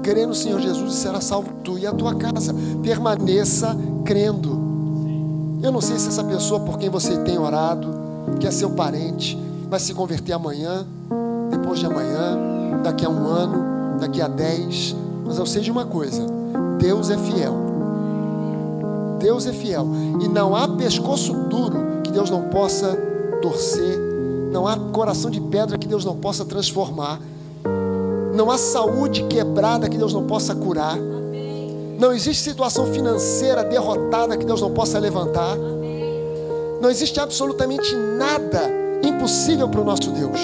Crê 0.04 0.24
no 0.24 0.36
Senhor 0.36 0.60
Jesus 0.60 0.94
e 0.94 0.96
será 0.98 1.20
salvo 1.20 1.50
tu 1.64 1.76
e 1.76 1.84
a 1.84 1.92
tua 1.92 2.14
casa. 2.14 2.54
Permaneça 2.80 3.76
crendo. 4.04 4.67
Eu 5.68 5.72
não 5.72 5.80
sei 5.80 5.98
se 5.98 6.08
essa 6.08 6.24
pessoa 6.24 6.60
por 6.60 6.78
quem 6.78 6.88
você 6.88 7.18
tem 7.18 7.38
orado, 7.38 7.88
que 8.40 8.46
é 8.46 8.50
seu 8.50 8.70
parente, 8.70 9.38
vai 9.68 9.78
se 9.78 9.92
converter 9.92 10.32
amanhã, 10.32 10.86
depois 11.50 11.78
de 11.78 11.86
amanhã, 11.86 12.38
daqui 12.82 13.04
a 13.04 13.08
um 13.10 13.26
ano, 13.26 13.98
daqui 14.00 14.22
a 14.22 14.28
dez. 14.28 14.96
Mas 15.24 15.38
eu 15.38 15.44
sei 15.44 15.60
de 15.60 15.70
uma 15.70 15.84
coisa: 15.84 16.24
Deus 16.78 17.10
é 17.10 17.18
fiel. 17.18 17.54
Deus 19.18 19.46
é 19.46 19.52
fiel. 19.52 19.86
E 20.22 20.28
não 20.28 20.56
há 20.56 20.66
pescoço 20.66 21.34
duro 21.34 22.00
que 22.02 22.10
Deus 22.10 22.30
não 22.30 22.44
possa 22.44 22.96
torcer 23.42 24.08
não 24.50 24.66
há 24.66 24.76
coração 24.76 25.30
de 25.30 25.40
pedra 25.40 25.76
que 25.76 25.86
Deus 25.86 26.04
não 26.04 26.16
possa 26.16 26.44
transformar. 26.44 27.20
Não 28.34 28.50
há 28.50 28.56
saúde 28.56 29.24
quebrada 29.24 29.88
que 29.88 29.98
Deus 29.98 30.14
não 30.14 30.24
possa 30.24 30.54
curar. 30.54 30.96
Não 31.98 32.12
existe 32.12 32.44
situação 32.44 32.86
financeira 32.92 33.64
derrotada 33.64 34.36
que 34.36 34.46
Deus 34.46 34.60
não 34.60 34.70
possa 34.70 35.00
levantar. 35.00 35.56
Não 36.80 36.88
existe 36.88 37.18
absolutamente 37.18 37.92
nada 38.16 38.70
impossível 39.02 39.68
para 39.68 39.80
o 39.80 39.84
nosso 39.84 40.12
Deus. 40.12 40.38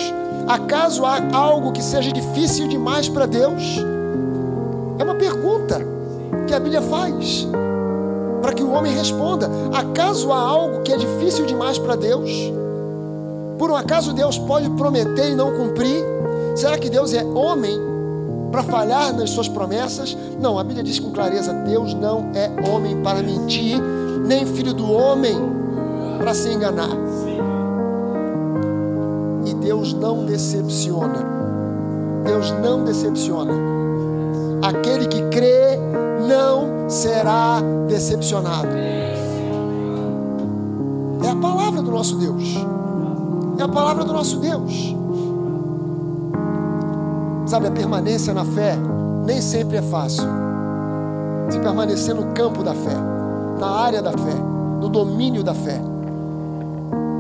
Acaso 0.48 1.05
há 1.05 1.22
algo 1.32 1.70
que 1.70 1.80
seja 1.80 2.11
difícil 2.11 2.66
demais 2.66 3.09
para 3.09 3.26
Deus? 3.26 3.62
É 4.98 5.05
uma 5.05 5.14
pergunta 5.14 5.80
que 6.48 6.52
a 6.52 6.59
Bíblia 6.59 6.82
faz 6.82 7.46
para 8.42 8.52
que 8.52 8.62
o 8.64 8.72
homem 8.72 8.92
responda: 8.92 9.48
acaso 9.72 10.32
há 10.32 10.38
algo 10.38 10.82
que 10.82 10.92
é 10.92 10.96
difícil 10.96 11.46
demais 11.46 11.78
para 11.78 11.94
Deus? 11.94 12.32
Por 13.61 13.70
um 13.70 13.76
acaso 13.76 14.12
Deus 14.12 14.36
pode 14.38 14.68
prometer 14.70 15.30
e 15.30 15.36
não 15.36 15.52
cumprir? 15.57 16.05
Será 16.57 16.76
que 16.76 16.90
Deus 16.90 17.14
é 17.14 17.22
homem 17.22 17.93
para 18.55 18.62
falhar 18.62 19.12
nas 19.12 19.30
suas 19.30 19.48
promessas? 19.48 20.16
Não, 20.40 20.57
a 20.61 20.62
Bíblia 20.62 20.84
diz 20.84 21.00
com 21.00 21.11
clareza: 21.11 21.52
Deus 21.52 21.92
não 21.92 22.30
é 22.32 22.48
homem 22.70 23.02
para 23.02 23.20
mentir, 23.20 23.80
nem 24.24 24.46
filho 24.46 24.72
do 24.72 24.92
homem 24.92 25.36
para 26.18 26.32
se 26.34 26.50
enganar. 26.50 26.96
E 29.44 29.55
Deus 29.55 29.92
não 29.92 30.24
decepciona. 30.24 31.18
Deus 32.24 32.52
não 32.62 32.84
decepciona. 32.84 33.55
Aquele 34.62 35.09
que 35.09 35.20
crê 35.30 35.76
não 36.28 36.88
será 36.88 37.61
decepcionado. 37.88 38.68
É 41.24 41.28
a 41.28 41.36
palavra 41.36 41.82
do 41.82 41.90
nosso 41.90 42.14
Deus. 42.18 42.55
É 43.59 43.64
a 43.64 43.68
palavra 43.68 44.05
do 44.05 44.12
nosso 44.12 44.36
Deus. 44.36 44.94
Sabe, 47.55 47.68
a 47.68 47.70
permanência 47.70 48.34
na 48.34 48.44
fé 48.44 48.76
nem 49.24 49.40
sempre 49.40 49.76
é 49.76 49.82
fácil. 49.82 50.24
Se 51.48 51.57
permanecer 51.61 52.12
no 52.12 52.32
campo 52.32 52.64
da 52.64 52.74
fé, 52.74 52.96
na 53.61 53.68
área 53.68 54.02
da 54.02 54.11
fé, 54.11 54.34
no 54.80 54.88
domínio 54.88 55.44
da 55.44 55.55
fé. 55.55 55.80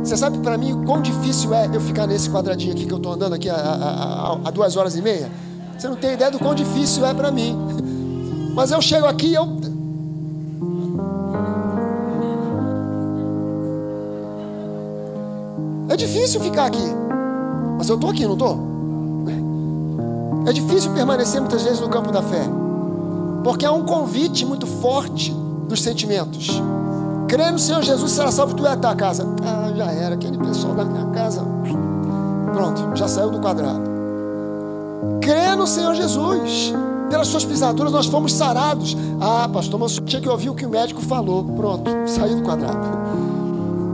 Você 0.02 0.16
sabe 0.16 0.38
para 0.38 0.58
mim 0.58 0.82
quão 0.84 1.00
difícil 1.00 1.54
é 1.54 1.70
eu 1.72 1.80
ficar 1.80 2.08
nesse 2.08 2.28
quadradinho 2.28 2.72
aqui 2.72 2.84
que 2.84 2.92
eu 2.92 2.96
estou 2.96 3.12
andando 3.12 3.32
aqui 3.34 3.48
há, 3.48 4.50
duas 4.52 4.76
horas 4.76 4.96
e 4.96 5.02
meia? 5.02 5.30
Você 5.78 5.86
não 5.86 5.94
tem 5.94 6.14
ideia 6.14 6.32
do 6.32 6.40
quão 6.40 6.52
difícil 6.52 7.06
é 7.06 7.14
para 7.14 7.30
mim. 7.30 7.56
Mas 8.56 8.72
eu 8.72 8.82
chego 8.82 9.06
aqui 9.06 9.28
e 9.28 9.34
eu 9.34 9.56
É 15.88 15.96
difícil 15.96 16.40
ficar 16.40 16.64
aqui. 16.64 16.92
Mas 17.78 17.88
eu 17.88 17.94
estou 17.94 18.10
aqui, 18.10 18.24
não 18.24 18.32
estou? 18.32 18.73
É 20.46 20.52
difícil 20.52 20.92
permanecer 20.92 21.40
muitas 21.40 21.62
vezes 21.62 21.80
no 21.80 21.88
campo 21.88 22.12
da 22.12 22.22
fé. 22.22 22.44
Porque 23.42 23.64
há 23.64 23.72
um 23.72 23.84
convite 23.84 24.44
muito 24.44 24.66
forte 24.66 25.32
dos 25.68 25.82
sentimentos. 25.82 26.60
Crê 27.28 27.50
no 27.50 27.58
Senhor 27.58 27.82
Jesus, 27.82 28.12
será 28.12 28.30
salvo, 28.30 28.54
tu 28.54 28.66
é 28.66 28.72
a 28.72 28.76
tua 28.76 28.94
casa. 28.94 29.26
Ah, 29.42 29.72
já 29.74 29.90
era, 29.90 30.14
aquele 30.14 30.38
pessoal 30.38 30.74
da 30.74 30.84
minha 30.84 31.06
casa. 31.06 31.42
Pronto, 32.52 32.94
já 32.94 33.08
saiu 33.08 33.30
do 33.30 33.40
quadrado. 33.40 33.82
Crê 35.20 35.54
no 35.56 35.66
Senhor 35.66 35.94
Jesus. 35.94 36.72
Pelas 37.10 37.28
suas 37.28 37.44
pisaduras 37.44 37.92
nós 37.92 38.06
fomos 38.06 38.32
sarados. 38.32 38.96
Ah, 39.20 39.48
pastor, 39.52 39.78
mas 39.80 40.00
tinha 40.04 40.20
que 40.20 40.28
ouvir 40.28 40.50
o 40.50 40.54
que 40.54 40.66
o 40.66 40.70
médico 40.70 41.00
falou. 41.00 41.44
Pronto, 41.44 41.90
saiu 42.06 42.36
do 42.36 42.42
quadrado. 42.42 42.78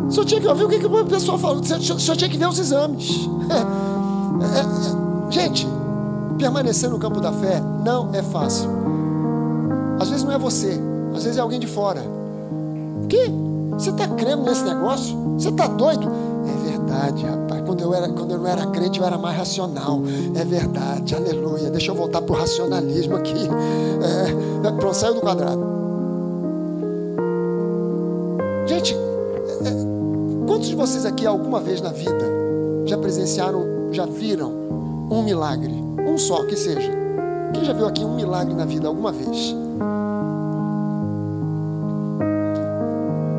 O 0.08 0.12
senhor 0.12 0.26
tinha 0.26 0.40
que 0.40 0.48
ouvir 0.48 0.64
o 0.64 0.68
que, 0.68 0.78
que 0.78 0.86
o 0.86 1.06
pessoal 1.06 1.38
falou. 1.38 1.60
O 1.60 1.64
senhor 1.64 2.16
tinha 2.16 2.28
que 2.28 2.36
ver 2.36 2.48
os 2.48 2.58
exames. 2.58 3.28
É, 4.40 4.44
é, 4.46 4.60
é, 4.60 5.32
gente, 5.32 5.68
permanecer 6.40 6.88
no 6.88 6.98
campo 6.98 7.20
da 7.20 7.32
fé 7.32 7.60
não 7.84 8.14
é 8.14 8.22
fácil. 8.22 8.68
Às 10.00 10.08
vezes 10.08 10.24
não 10.24 10.32
é 10.32 10.38
você, 10.38 10.80
às 11.14 11.24
vezes 11.24 11.38
é 11.38 11.40
alguém 11.40 11.60
de 11.60 11.66
fora. 11.66 12.02
Que? 13.08 13.30
Você 13.72 13.90
está 13.90 14.08
crendo 14.08 14.42
nesse 14.42 14.64
negócio? 14.64 15.16
Você 15.38 15.50
está 15.50 15.66
doido? 15.66 16.08
É 16.46 16.70
verdade, 16.70 17.24
rapaz. 17.24 17.62
Quando 17.64 17.82
eu, 17.82 17.94
era, 17.94 18.08
quando 18.08 18.32
eu 18.32 18.38
não 18.38 18.46
era 18.46 18.66
crente, 18.66 18.98
eu 18.98 19.06
era 19.06 19.18
mais 19.18 19.36
racional. 19.36 20.00
É 20.34 20.44
verdade, 20.44 21.14
aleluia. 21.14 21.70
Deixa 21.70 21.90
eu 21.90 21.94
voltar 21.94 22.22
para 22.22 22.34
o 22.34 22.38
racionalismo 22.38 23.16
aqui. 23.16 23.48
É, 24.64 24.70
pronto, 24.72 24.94
saiu 24.94 25.14
do 25.14 25.20
quadrado. 25.20 25.60
Gente, 28.66 28.96
Quantos 30.46 30.68
de 30.68 30.74
vocês 30.74 31.06
aqui 31.06 31.24
alguma 31.24 31.60
vez 31.60 31.80
na 31.80 31.90
vida 31.90 32.26
já 32.84 32.98
presenciaram, 32.98 33.92
já 33.92 34.04
viram 34.04 34.50
um 35.10 35.22
milagre? 35.22 35.79
Um 36.10 36.18
só 36.18 36.42
que 36.44 36.56
seja. 36.56 36.90
Quem 37.54 37.64
já 37.64 37.72
viu 37.72 37.86
aqui 37.86 38.04
um 38.04 38.16
milagre 38.16 38.52
na 38.52 38.64
vida 38.64 38.88
alguma 38.88 39.12
vez? 39.12 39.54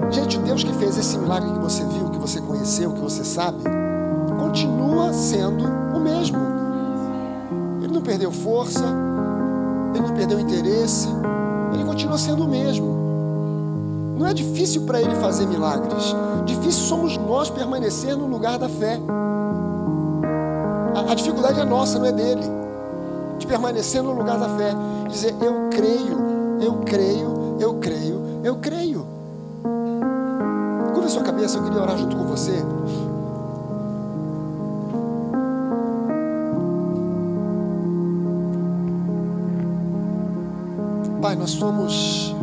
Gente, 0.09 0.37
o 0.37 0.41
Deus 0.41 0.63
que 0.63 0.71
fez 0.73 0.97
esse 0.97 1.17
milagre 1.17 1.51
que 1.51 1.59
você 1.59 1.83
viu, 1.83 2.09
que 2.09 2.17
você 2.17 2.39
conheceu, 2.39 2.93
que 2.93 3.01
você 3.01 3.25
sabe, 3.25 3.57
continua 4.39 5.11
sendo 5.11 5.65
o 5.93 5.99
mesmo. 5.99 6.37
Ele 7.83 7.93
não 7.93 8.01
perdeu 8.01 8.31
força, 8.31 8.85
ele 9.93 10.07
não 10.07 10.13
perdeu 10.15 10.39
interesse, 10.39 11.09
ele 11.73 11.83
continua 11.83 12.17
sendo 12.17 12.45
o 12.45 12.47
mesmo. 12.47 14.15
Não 14.17 14.27
é 14.27 14.33
difícil 14.33 14.83
para 14.83 15.01
ele 15.01 15.15
fazer 15.15 15.45
milagres. 15.45 16.15
Difícil 16.45 16.83
somos 16.83 17.17
nós 17.17 17.49
permanecer 17.49 18.15
no 18.15 18.27
lugar 18.27 18.57
da 18.57 18.69
fé. 18.69 18.97
A, 20.95 21.11
a 21.11 21.15
dificuldade 21.15 21.59
é 21.59 21.65
nossa, 21.65 21.99
não 21.99 22.05
é 22.05 22.13
dele. 22.13 22.60
Permanecer 23.51 24.01
no 24.01 24.13
lugar 24.13 24.39
da 24.39 24.47
fé. 24.57 24.73
Dizer, 25.09 25.35
eu 25.41 25.67
creio, 25.69 26.17
eu 26.61 26.75
creio, 26.85 27.57
eu 27.59 27.73
creio, 27.73 28.39
eu 28.45 28.55
creio. 28.55 29.05
Curva 30.93 31.09
sua 31.09 31.21
cabeça, 31.21 31.57
eu 31.57 31.63
queria 31.63 31.81
orar 31.81 31.97
junto 31.97 32.15
com 32.15 32.23
você. 32.23 32.53
Pai, 41.21 41.35
nós 41.35 41.49
somos 41.49 42.33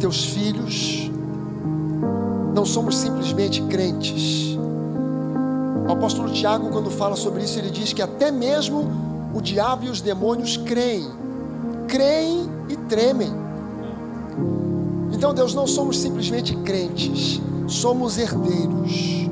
teus 0.00 0.24
filhos, 0.24 1.08
não 2.56 2.66
somos 2.66 2.96
simplesmente 2.96 3.62
crentes. 3.62 4.58
O 5.88 5.92
apóstolo 5.92 6.32
Tiago, 6.32 6.70
quando 6.70 6.90
fala 6.90 7.14
sobre 7.14 7.44
isso, 7.44 7.56
ele 7.56 7.70
diz 7.70 7.92
que 7.92 8.02
até 8.02 8.32
mesmo 8.32 9.07
o 9.38 9.42
diabo 9.42 9.86
e 9.86 9.88
os 9.88 10.00
demônios 10.00 10.56
creem, 10.56 11.10
creem 11.86 12.48
e 12.68 12.76
tremem. 12.76 13.32
Então, 15.12 15.32
Deus, 15.32 15.54
não 15.54 15.66
somos 15.66 15.98
simplesmente 15.98 16.54
crentes, 16.56 17.40
somos 17.66 18.18
herdeiros, 18.18 19.28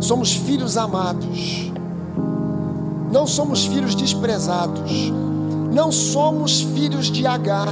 somos 0.00 0.32
filhos 0.32 0.76
amados, 0.76 1.70
não 3.12 3.26
somos 3.26 3.64
filhos 3.66 3.94
desprezados, 3.94 5.10
não 5.72 5.92
somos 5.92 6.60
filhos 6.60 7.06
de 7.06 7.26
Agar 7.26 7.68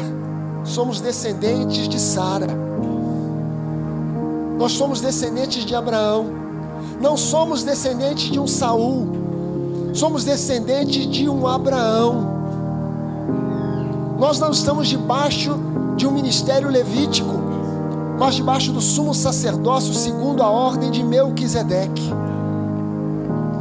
somos 0.67 1.01
descendentes 1.01 1.89
de 1.89 2.01
Sara. 2.01 2.49
Nós 4.59 4.73
somos 4.73 5.01
descendentes 5.01 5.65
de 5.65 5.75
Abraão. 5.75 6.27
Não 7.01 7.17
somos 7.17 7.63
descendentes 7.63 8.31
de 8.31 8.39
um 8.39 8.47
Saul. 8.47 9.16
Somos 9.97 10.25
descendentes 10.25 11.07
de 11.07 11.27
um 11.27 11.47
Abraão. 11.47 12.37
Nós 14.19 14.39
não 14.39 14.51
estamos 14.51 14.89
debaixo 14.89 15.59
de 15.97 16.07
um 16.07 16.11
ministério 16.11 16.69
levítico, 16.69 17.33
mas 18.19 18.35
debaixo 18.35 18.73
do 18.73 18.81
sumo 18.83 19.15
sacerdócio 19.15 19.95
segundo 19.95 20.43
a 20.43 20.51
ordem 20.51 20.91
de 20.91 21.03
Melquisedeque. 21.03 22.11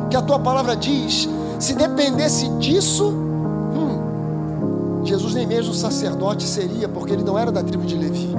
Que 0.10 0.18
a 0.18 0.22
tua 0.22 0.38
palavra 0.38 0.76
diz, 0.76 1.30
se 1.58 1.74
dependesse 1.74 2.50
disso, 2.58 3.14
hum, 3.14 5.06
Jesus 5.06 5.34
nem 5.36 5.48
mesmo 5.48 5.74
sacerdote 5.74 6.44
seria, 6.44 6.90
porque 6.90 7.14
ele 7.14 7.24
não 7.24 7.40
era 7.40 7.50
da 7.50 7.64
tribo 7.64 7.86
de 7.86 7.96
Levi, 7.96 8.36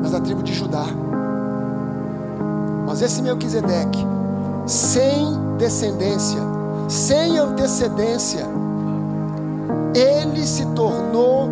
mas 0.00 0.12
da 0.12 0.20
tribo 0.20 0.44
de 0.44 0.54
Judá. 0.54 0.86
Mas 2.86 3.02
esse 3.02 3.20
Melquisedeque, 3.20 4.06
sem 4.64 5.42
descendência, 5.58 6.51
sem 6.88 7.38
antecedência, 7.38 8.46
ele 9.94 10.46
se 10.46 10.66
tornou 10.66 11.48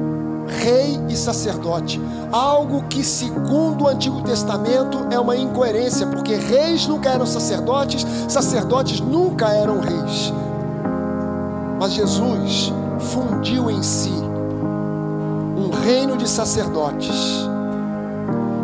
rei 0.46 1.00
e 1.08 1.16
sacerdote. 1.16 2.00
Algo 2.32 2.84
que, 2.88 3.04
segundo 3.04 3.84
o 3.84 3.88
Antigo 3.88 4.22
Testamento, 4.22 5.06
é 5.10 5.18
uma 5.18 5.36
incoerência, 5.36 6.06
porque 6.06 6.34
reis 6.34 6.86
nunca 6.86 7.10
eram 7.10 7.26
sacerdotes, 7.26 8.06
sacerdotes 8.28 9.00
nunca 9.00 9.48
eram 9.48 9.80
reis. 9.80 10.32
Mas 11.78 11.92
Jesus 11.92 12.72
fundiu 12.98 13.70
em 13.70 13.82
si 13.82 14.12
um 15.56 15.70
reino 15.84 16.16
de 16.16 16.28
sacerdotes. 16.28 17.48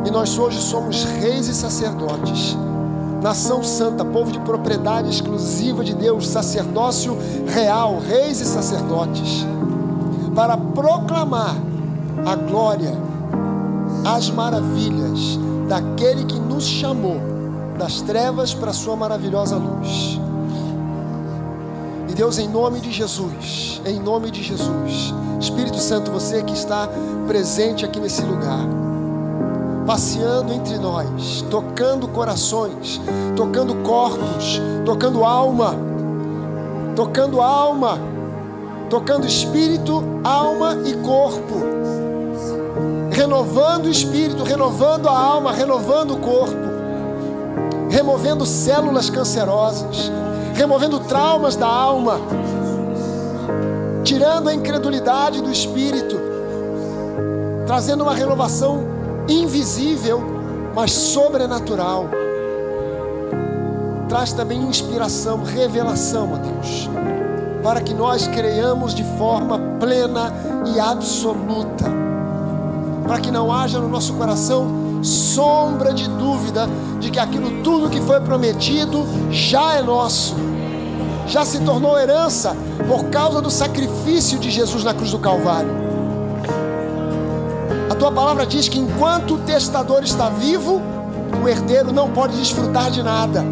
E 0.05 0.11
nós 0.11 0.39
hoje 0.39 0.61
somos 0.61 1.05
reis 1.05 1.49
e 1.49 1.55
sacerdotes 1.55 2.57
nação 3.27 3.61
santa, 3.65 4.05
povo 4.05 4.31
de 4.31 4.39
propriedade 4.39 5.11
exclusiva 5.11 5.83
de 5.83 5.95
Deus, 5.95 6.29
sacerdócio 6.29 7.19
real, 7.49 7.99
reis 7.99 8.41
e 8.41 8.45
sacerdotes, 8.45 9.45
para 10.33 10.57
proclamar 10.57 11.57
a 12.25 12.37
glória, 12.37 12.93
as 14.05 14.31
maravilhas 14.31 15.41
daquele 15.69 16.25
que 16.25 16.39
nos 16.39 16.63
chamou 16.63 17.19
das 17.77 18.01
trevas 18.01 18.55
para 18.55 18.71
a 18.71 18.75
sua 18.75 18.95
maravilhosa 18.95 19.57
luz. 19.57 20.21
E 22.09 22.15
Deus, 22.15 22.39
em 22.39 22.49
nome 22.49 22.79
de 22.79 22.93
Jesus, 22.93 23.83
em 23.85 23.99
nome 23.99 24.31
de 24.31 24.41
Jesus, 24.41 25.13
Espírito 25.41 25.79
Santo, 25.79 26.13
você 26.13 26.45
que 26.45 26.55
está 26.55 26.89
presente 27.27 27.85
aqui 27.85 27.99
nesse 27.99 28.23
lugar, 28.23 28.86
passeando 29.87 30.53
entre 30.53 30.77
nós, 30.79 31.43
tocando 31.49 32.09
corações, 32.09 33.01
tocando 33.37 33.77
corpos, 33.77 34.61
tocando 34.85 35.25
alma, 35.25 35.77
tocando 36.97 37.41
alma, 37.41 37.97
tocando 38.91 39.27
espírito, 39.27 40.03
alma 40.25 40.77
e 40.85 40.95
corpo, 40.95 41.63
renovando 43.13 43.87
o 43.87 43.91
espírito, 43.91 44.43
renovando 44.43 45.09
a 45.09 45.17
alma, 45.17 45.53
renovando 45.53 46.15
o 46.15 46.19
corpo, 46.19 46.67
removendo 47.89 48.45
células 48.45 49.09
cancerosas, 49.09 50.11
removendo 50.55 50.99
traumas 50.99 51.55
da 51.55 51.69
alma, 51.69 52.19
tirando 54.03 54.49
a 54.49 54.55
incredulidade 54.55 55.41
do 55.41 55.51
espírito, 55.51 56.21
trazendo 57.67 58.03
uma 58.03 58.15
renovação 58.15 58.96
invisível, 59.29 60.23
mas 60.75 60.93
sobrenatural. 60.93 62.09
Traz 64.09 64.33
também 64.33 64.61
inspiração, 64.63 65.43
revelação, 65.43 66.33
ó 66.35 66.37
Deus, 66.37 66.89
para 67.63 67.81
que 67.81 67.93
nós 67.93 68.29
creiamos 68.29 68.95
de 68.95 69.03
forma 69.19 69.59
plena 69.81 70.33
e 70.75 70.79
absoluta, 70.79 71.87
para 73.03 73.19
que 73.19 73.31
não 73.31 73.53
haja 73.53 73.79
no 73.79 73.89
nosso 73.89 74.15
coração 74.15 75.03
sombra 75.03 75.93
de 75.93 76.09
dúvida 76.09 76.69
de 77.01 77.11
que 77.11 77.19
aquilo 77.19 77.63
tudo 77.63 77.91
que 77.91 78.01
foi 78.01 78.21
prometido 78.21 79.05
já 79.31 79.75
é 79.75 79.83
nosso, 79.83 80.35
já 81.27 81.45
se 81.45 81.61
tornou 81.61 81.99
herança 81.99 82.57
por 82.89 83.05
causa 83.11 83.43
do 83.43 83.51
sacrifício 83.51 84.39
de 84.39 84.51
Jesus 84.51 84.85
na 84.85 84.95
cruz 84.95 85.11
do 85.11 85.19
Calvário 85.19 85.96
tua 87.97 88.13
palavra 88.13 88.47
diz 88.47 88.69
que 88.69 88.79
enquanto 88.79 89.35
o 89.35 89.39
testador 89.39 90.03
está 90.03 90.29
vivo, 90.29 90.81
o 91.43 91.49
herdeiro 91.49 91.93
não 91.93 92.11
pode 92.11 92.37
desfrutar 92.37 92.91
de 92.91 93.03
nada. 93.03 93.45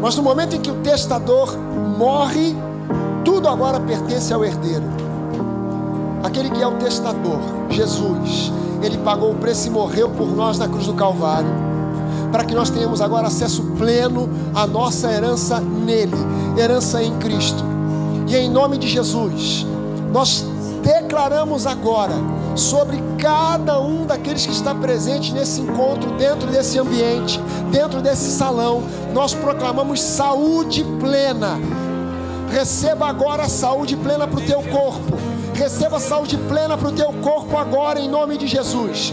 Mas 0.00 0.14
no 0.16 0.22
momento 0.22 0.54
em 0.54 0.60
que 0.60 0.70
o 0.70 0.74
testador 0.76 1.56
morre, 1.98 2.54
tudo 3.24 3.48
agora 3.48 3.80
pertence 3.80 4.32
ao 4.32 4.44
herdeiro. 4.44 4.84
Aquele 6.22 6.50
que 6.50 6.62
é 6.62 6.66
o 6.66 6.76
testador, 6.76 7.38
Jesus, 7.70 8.52
ele 8.82 8.98
pagou 8.98 9.32
o 9.32 9.36
preço 9.36 9.68
e 9.68 9.70
morreu 9.70 10.10
por 10.10 10.28
nós 10.28 10.58
na 10.58 10.68
cruz 10.68 10.86
do 10.86 10.94
Calvário, 10.94 11.48
para 12.30 12.44
que 12.44 12.54
nós 12.54 12.68
tenhamos 12.68 13.00
agora 13.00 13.28
acesso 13.28 13.62
pleno 13.78 14.28
à 14.54 14.66
nossa 14.66 15.10
herança 15.10 15.60
nele, 15.60 16.16
herança 16.58 17.02
em 17.02 17.16
Cristo. 17.18 17.64
E 18.28 18.36
em 18.36 18.50
nome 18.50 18.76
de 18.76 18.88
Jesus, 18.88 19.66
nós 20.12 20.44
declaramos 20.82 21.66
agora 21.66 22.14
sobre 22.56 23.02
cada 23.18 23.78
um 23.78 24.06
daqueles 24.06 24.46
que 24.46 24.52
está 24.52 24.74
presente 24.74 25.32
nesse 25.32 25.60
encontro, 25.60 26.10
dentro 26.12 26.50
desse 26.50 26.78
ambiente, 26.78 27.38
dentro 27.70 28.00
desse 28.00 28.30
salão. 28.30 28.82
Nós 29.12 29.34
proclamamos 29.34 30.00
saúde 30.00 30.84
plena. 30.98 31.58
Receba 32.50 33.06
agora 33.06 33.48
saúde 33.48 33.96
plena 33.96 34.26
para 34.26 34.38
o 34.38 34.42
teu 34.42 34.62
corpo. 34.62 35.18
Receba 35.54 36.00
saúde 36.00 36.36
plena 36.48 36.76
para 36.76 36.88
o 36.88 36.92
teu 36.92 37.12
corpo 37.14 37.56
agora, 37.56 38.00
em 38.00 38.08
nome 38.08 38.38
de 38.38 38.46
Jesus. 38.46 39.12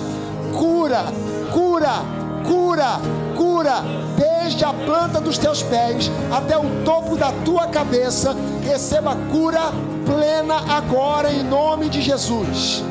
Cura, 0.57 1.05
cura, 1.51 2.03
cura, 2.45 2.99
cura, 3.35 3.83
desde 4.17 4.63
a 4.63 4.73
planta 4.73 5.19
dos 5.19 5.37
teus 5.37 5.63
pés 5.63 6.11
até 6.31 6.57
o 6.57 6.83
topo 6.85 7.17
da 7.17 7.31
tua 7.43 7.67
cabeça. 7.67 8.35
Receba 8.63 9.15
cura 9.31 9.71
plena 10.05 10.55
agora, 10.75 11.31
em 11.31 11.43
nome 11.43 11.89
de 11.89 12.01
Jesus. 12.01 12.83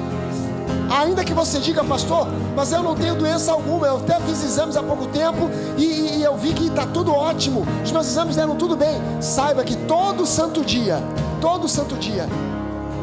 Ainda 0.92 1.24
que 1.24 1.32
você 1.32 1.58
diga, 1.58 1.82
pastor, 1.82 2.28
mas 2.54 2.70
eu 2.70 2.82
não 2.82 2.94
tenho 2.94 3.14
doença 3.14 3.50
alguma. 3.50 3.86
Eu 3.86 3.96
até 3.96 4.20
fiz 4.20 4.44
exames 4.44 4.76
há 4.76 4.82
pouco 4.82 5.06
tempo 5.06 5.50
e, 5.78 6.18
e 6.18 6.22
eu 6.22 6.36
vi 6.36 6.52
que 6.52 6.66
está 6.66 6.86
tudo 6.86 7.10
ótimo. 7.12 7.66
Os 7.82 7.90
meus 7.90 8.06
exames 8.06 8.36
deram 8.36 8.56
tudo 8.56 8.76
bem. 8.76 9.00
Saiba 9.18 9.64
que 9.64 9.74
todo 9.74 10.26
santo 10.26 10.62
dia, 10.62 11.02
todo 11.40 11.66
santo 11.66 11.96
dia, 11.96 12.28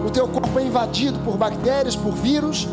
o 0.06 0.12
teu 0.12 0.28
corpo 0.28 0.60
é 0.60 0.64
invadido 0.64 1.18
por 1.20 1.36
bactérias, 1.36 1.96
por 1.96 2.14
vírus, 2.14 2.68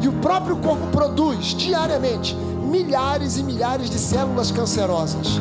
e 0.00 0.06
o 0.06 0.12
próprio 0.12 0.56
corpo 0.56 0.86
produz 0.92 1.56
diariamente 1.56 2.36
milhares 2.62 3.38
e 3.38 3.42
milhares 3.42 3.90
de 3.90 3.98
células 3.98 4.52
cancerosas. 4.52 5.40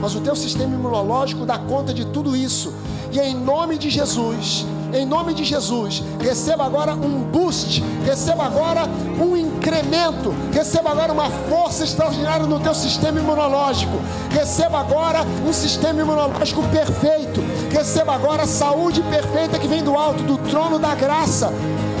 Mas 0.00 0.14
o 0.14 0.20
teu 0.20 0.34
sistema 0.34 0.74
imunológico 0.74 1.44
dá 1.44 1.58
conta 1.58 1.92
de 1.92 2.06
tudo 2.06 2.34
isso. 2.34 2.72
E 3.12 3.20
em 3.20 3.34
nome 3.34 3.76
de 3.76 3.90
Jesus, 3.90 4.66
em 4.92 5.06
nome 5.06 5.34
de 5.34 5.44
Jesus. 5.44 6.02
Receba 6.20 6.64
agora 6.64 6.94
um 6.94 7.22
boost, 7.22 7.82
receba 8.04 8.44
agora 8.44 8.82
um 9.20 9.36
incremento, 9.36 10.34
receba 10.52 10.90
agora 10.90 11.12
uma 11.12 11.30
força 11.48 11.84
extraordinária 11.84 12.46
no 12.46 12.60
teu 12.60 12.74
sistema 12.74 13.18
imunológico. 13.18 13.98
Receba 14.30 14.80
agora 14.80 15.20
um 15.46 15.52
sistema 15.52 16.00
imunológico 16.00 16.62
perfeito. 16.68 17.40
Receba 17.70 18.14
agora 18.14 18.42
a 18.42 18.46
saúde 18.46 19.02
perfeita 19.02 19.58
que 19.58 19.68
vem 19.68 19.82
do 19.82 19.96
alto, 19.96 20.22
do 20.22 20.38
trono 20.38 20.78
da 20.78 20.94
graça. 20.94 21.52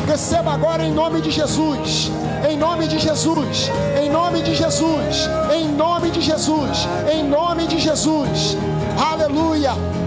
Receba 0.06 0.52
agora 0.52 0.84
em 0.84 0.92
nome 0.92 1.20
de 1.20 1.30
Jesus. 1.30 2.10
Em 2.48 2.56
nome 2.56 2.88
de 2.88 2.98
Jesus. 2.98 3.70
Em 4.00 4.10
nome 4.10 4.42
de 4.42 4.54
Jesus. 4.54 5.28
Em 5.54 5.68
nome 5.68 6.10
de 6.10 6.20
Jesus. 6.20 6.88
Em 7.12 7.22
nome 7.24 7.66
de 7.66 7.78
Jesus. 7.78 8.56
Aleluia 8.98 10.01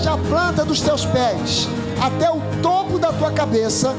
desde 0.00 0.08
a 0.08 0.16
planta 0.16 0.64
dos 0.64 0.80
teus 0.80 1.04
pés 1.04 1.68
até 2.00 2.30
o 2.30 2.40
topo 2.62 2.98
da 2.98 3.12
tua 3.12 3.30
cabeça, 3.30 3.94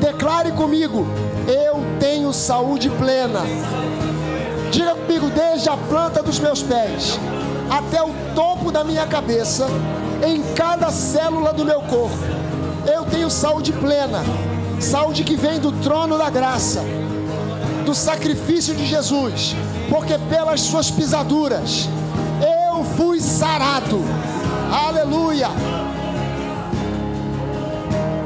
declare 0.00 0.50
comigo: 0.50 1.06
eu 1.46 1.80
tenho 2.00 2.32
saúde 2.32 2.90
plena. 2.90 3.40
Diga 4.72 4.96
comigo, 4.96 5.30
desde 5.30 5.68
a 5.68 5.76
planta 5.76 6.24
dos 6.24 6.40
meus 6.40 6.60
pés 6.62 7.20
até 7.70 8.02
o 8.02 8.10
topo 8.34 8.72
da 8.72 8.82
minha 8.82 9.06
cabeça, 9.06 9.68
em 10.26 10.42
cada 10.54 10.90
célula 10.90 11.52
do 11.52 11.64
meu 11.64 11.80
corpo, 11.82 12.18
eu 12.92 13.04
tenho 13.04 13.30
saúde 13.30 13.72
plena, 13.72 14.24
saúde 14.80 15.22
que 15.22 15.36
vem 15.36 15.60
do 15.60 15.70
trono 15.70 16.18
da 16.18 16.30
graça, 16.30 16.80
do 17.86 17.94
sacrifício 17.94 18.74
de 18.74 18.86
Jesus, 18.86 19.54
porque 19.88 20.18
pelas 20.18 20.62
suas 20.62 20.90
pisaduras 20.90 21.88
eu 22.72 22.82
fui 22.96 23.20
sarado. 23.20 24.02
Aleluia. 24.72 25.48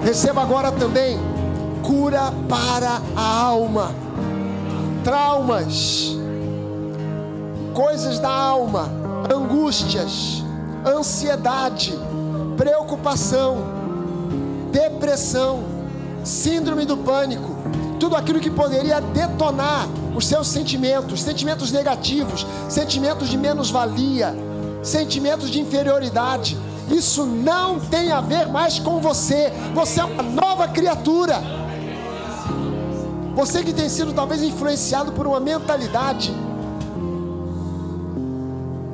Receba 0.05 0.42
agora 0.42 0.70
também 0.70 1.18
cura 1.82 2.32
para 2.49 3.03
a 3.16 3.40
alma, 3.42 3.90
traumas, 5.03 6.16
coisas 7.74 8.20
da 8.20 8.30
alma, 8.30 8.88
angústias, 9.28 10.44
ansiedade, 10.86 11.92
preocupação, 12.57 13.64
depressão, 14.70 15.64
síndrome 16.22 16.84
do 16.84 16.97
pânico, 16.99 17.57
tudo 17.99 18.14
aquilo 18.14 18.38
que 18.38 18.51
poderia 18.51 19.01
detonar 19.01 19.88
os 20.14 20.24
seus 20.24 20.47
sentimentos, 20.47 21.22
sentimentos 21.22 21.72
negativos, 21.72 22.47
sentimentos 22.68 23.28
de 23.28 23.36
menos-valia, 23.36 24.45
sentimentos 24.87 25.51
de 25.51 25.61
inferioridade. 25.61 26.57
Isso 26.89 27.26
não 27.26 27.80
tem 27.80 28.12
a 28.12 28.20
ver 28.20 28.47
mais 28.47 28.78
com 28.78 29.01
você. 29.01 29.53
Você 29.74 30.01
é 30.01 30.05
uma 30.05 30.22
nova 30.22 30.68
criatura. 30.68 31.43
Você 33.34 33.62
que 33.62 33.72
tem 33.72 33.89
sido 33.89 34.12
talvez 34.12 34.43
influenciado 34.43 35.12
por 35.12 35.26
uma 35.26 35.41
mentalidade 35.41 36.32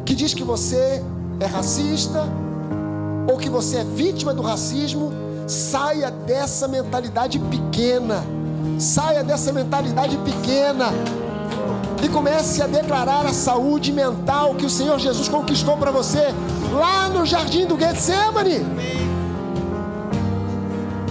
que 0.04 0.14
diz 0.14 0.34
que 0.34 0.42
você 0.42 1.04
é 1.38 1.46
racista 1.46 2.24
ou 3.30 3.38
que 3.38 3.48
você 3.48 3.78
é 3.78 3.84
vítima 3.84 4.34
do 4.34 4.42
racismo, 4.42 5.12
saia 5.46 6.10
dessa 6.10 6.66
mentalidade 6.66 7.38
pequena. 7.38 8.24
Saia 8.78 9.22
dessa 9.22 9.52
mentalidade 9.52 10.16
pequena 10.18 10.86
e 12.02 12.08
comece 12.08 12.60
a 12.60 12.66
declarar 12.66 13.24
a 13.24 13.32
saúde 13.32 13.92
mental 13.92 14.56
que 14.56 14.66
o 14.66 14.70
Senhor 14.70 14.98
Jesus 14.98 15.28
conquistou 15.28 15.76
para 15.76 15.92
você 15.92 16.34
lá 16.72 17.08
no 17.08 17.24
jardim 17.24 17.64
do 17.64 17.78
Getsemane. 17.78 18.66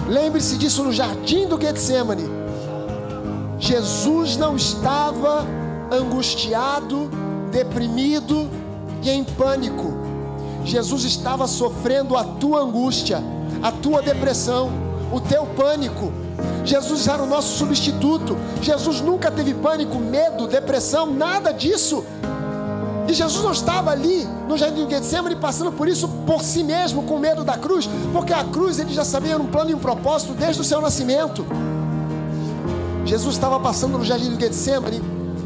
Lembre-se 0.06 0.58
disso 0.58 0.84
no 0.84 0.92
jardim 0.92 1.46
do 1.46 1.58
Getsemane. 1.58 2.30
Jesus 3.58 4.36
não 4.36 4.54
estava 4.54 5.46
angustiado, 5.90 7.10
deprimido 7.50 8.50
e 9.02 9.08
em 9.08 9.24
pânico. 9.24 9.94
Jesus 10.64 11.04
estava 11.04 11.46
sofrendo 11.46 12.16
a 12.16 12.24
tua 12.24 12.60
angústia, 12.60 13.22
a 13.62 13.72
tua 13.72 14.02
depressão, 14.02 14.70
o 15.10 15.20
teu 15.20 15.46
pânico. 15.46 16.12
Jesus 16.64 17.08
era 17.08 17.22
o 17.22 17.26
nosso 17.26 17.58
substituto. 17.58 18.36
Jesus 18.60 19.00
nunca 19.00 19.30
teve 19.30 19.54
pânico, 19.54 19.98
medo, 19.98 20.46
depressão, 20.46 21.06
nada 21.06 21.52
disso. 21.52 22.04
E 23.08 23.12
Jesus 23.12 23.42
não 23.42 23.52
estava 23.52 23.90
ali 23.90 24.26
no 24.48 24.56
jardim 24.56 24.84
do 24.84 24.90
Getsemane 24.90 25.36
passando 25.36 25.72
por 25.72 25.88
isso 25.88 26.08
por 26.26 26.42
si 26.42 26.62
mesmo, 26.62 27.02
com 27.02 27.18
medo 27.18 27.42
da 27.42 27.58
cruz, 27.58 27.88
porque 28.12 28.32
a 28.32 28.44
cruz 28.44 28.78
ele 28.78 28.92
já 28.92 29.04
sabia 29.04 29.36
um 29.36 29.46
plano 29.46 29.70
e 29.70 29.74
um 29.74 29.78
propósito 29.78 30.34
desde 30.34 30.62
o 30.62 30.64
seu 30.64 30.80
nascimento. 30.80 31.44
Jesus 33.04 33.34
estava 33.34 33.58
passando 33.58 33.98
no 33.98 34.04
jardim 34.04 34.30
do 34.30 34.40
Getsemane 34.40 35.02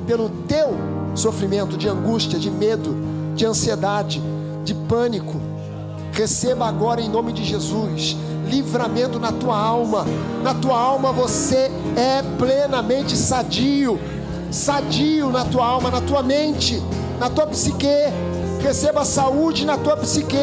pelo 0.06 0.28
teu 0.46 0.76
sofrimento 1.14 1.76
de 1.76 1.88
angústia, 1.88 2.38
de 2.38 2.50
medo, 2.50 2.94
de 3.34 3.46
ansiedade, 3.46 4.22
de 4.62 4.74
pânico. 4.74 5.40
Receba 6.12 6.66
agora 6.66 7.00
em 7.00 7.08
nome 7.08 7.32
de 7.32 7.42
Jesus 7.42 8.16
livramento 8.48 9.18
na 9.18 9.32
tua 9.32 9.56
alma. 9.56 10.04
Na 10.42 10.54
tua 10.54 10.78
alma 10.78 11.12
você 11.12 11.70
é 11.96 12.22
plenamente 12.38 13.16
sadio, 13.16 13.98
sadio 14.50 15.30
na 15.30 15.44
tua 15.44 15.66
alma, 15.66 15.90
na 15.90 16.00
tua 16.00 16.22
mente, 16.22 16.82
na 17.18 17.28
tua 17.28 17.46
psique. 17.46 17.86
Receba 18.60 19.04
saúde 19.04 19.64
na 19.64 19.76
tua 19.76 19.96
psique. 19.96 20.36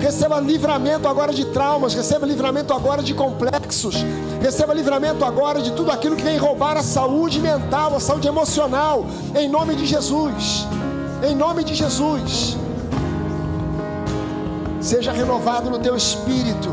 Receba 0.00 0.40
livramento 0.40 1.06
agora 1.06 1.32
de 1.32 1.44
traumas. 1.46 1.94
Receba 1.94 2.26
livramento 2.26 2.72
agora 2.72 3.02
de 3.02 3.14
complexos. 3.14 3.96
Receba 4.40 4.74
livramento 4.74 5.24
agora 5.24 5.60
de 5.60 5.72
tudo 5.72 5.90
aquilo 5.90 6.16
que 6.16 6.22
vem 6.22 6.38
roubar 6.38 6.76
a 6.76 6.82
saúde 6.82 7.40
mental, 7.40 7.94
a 7.94 8.00
saúde 8.00 8.26
emocional. 8.26 9.06
Em 9.34 9.48
nome 9.48 9.74
de 9.74 9.86
Jesus. 9.86 10.66
Em 11.22 11.34
nome 11.34 11.62
de 11.62 11.74
Jesus. 11.74 12.56
Seja 14.80 15.12
renovado 15.12 15.70
no 15.70 15.78
teu 15.78 15.96
espírito 15.96 16.72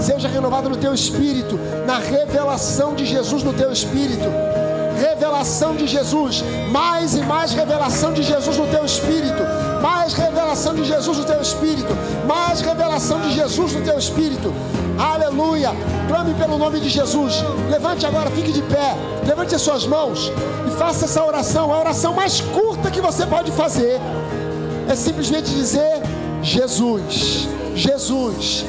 seja 0.00 0.28
renovado 0.28 0.68
no 0.68 0.76
teu 0.76 0.94
espírito, 0.94 1.58
na 1.86 1.98
revelação 1.98 2.94
de 2.94 3.04
Jesus 3.04 3.42
no 3.42 3.52
teu 3.52 3.70
espírito. 3.72 4.28
Revelação 5.00 5.74
de 5.74 5.86
Jesus, 5.86 6.44
mais 6.70 7.14
e 7.14 7.22
mais 7.22 7.52
revelação 7.52 8.12
de 8.12 8.22
Jesus 8.22 8.58
no 8.58 8.66
teu 8.66 8.84
espírito, 8.84 9.42
mais 9.80 10.12
revelação 10.12 10.74
de 10.74 10.84
Jesus 10.84 11.16
no 11.16 11.24
teu 11.24 11.40
espírito, 11.40 11.96
mais 12.26 12.60
revelação 12.60 13.20
de 13.20 13.32
Jesus 13.32 13.72
no 13.72 13.80
teu 13.82 13.98
espírito. 13.98 14.52
Aleluia! 14.98 15.70
Clame 16.06 16.34
pelo 16.34 16.58
nome 16.58 16.80
de 16.80 16.90
Jesus. 16.90 17.42
Levante 17.70 18.04
agora, 18.04 18.30
fique 18.30 18.52
de 18.52 18.60
pé. 18.62 18.94
Levante 19.26 19.54
as 19.54 19.62
suas 19.62 19.86
mãos 19.86 20.30
e 20.68 20.70
faça 20.76 21.06
essa 21.06 21.24
oração. 21.24 21.72
A 21.72 21.78
oração 21.78 22.12
mais 22.12 22.40
curta 22.40 22.90
que 22.90 23.00
você 23.00 23.24
pode 23.24 23.50
fazer 23.52 23.98
é 24.86 24.94
simplesmente 24.94 25.50
dizer: 25.50 26.02
Jesus. 26.42 27.48
Jesus, 27.74 28.64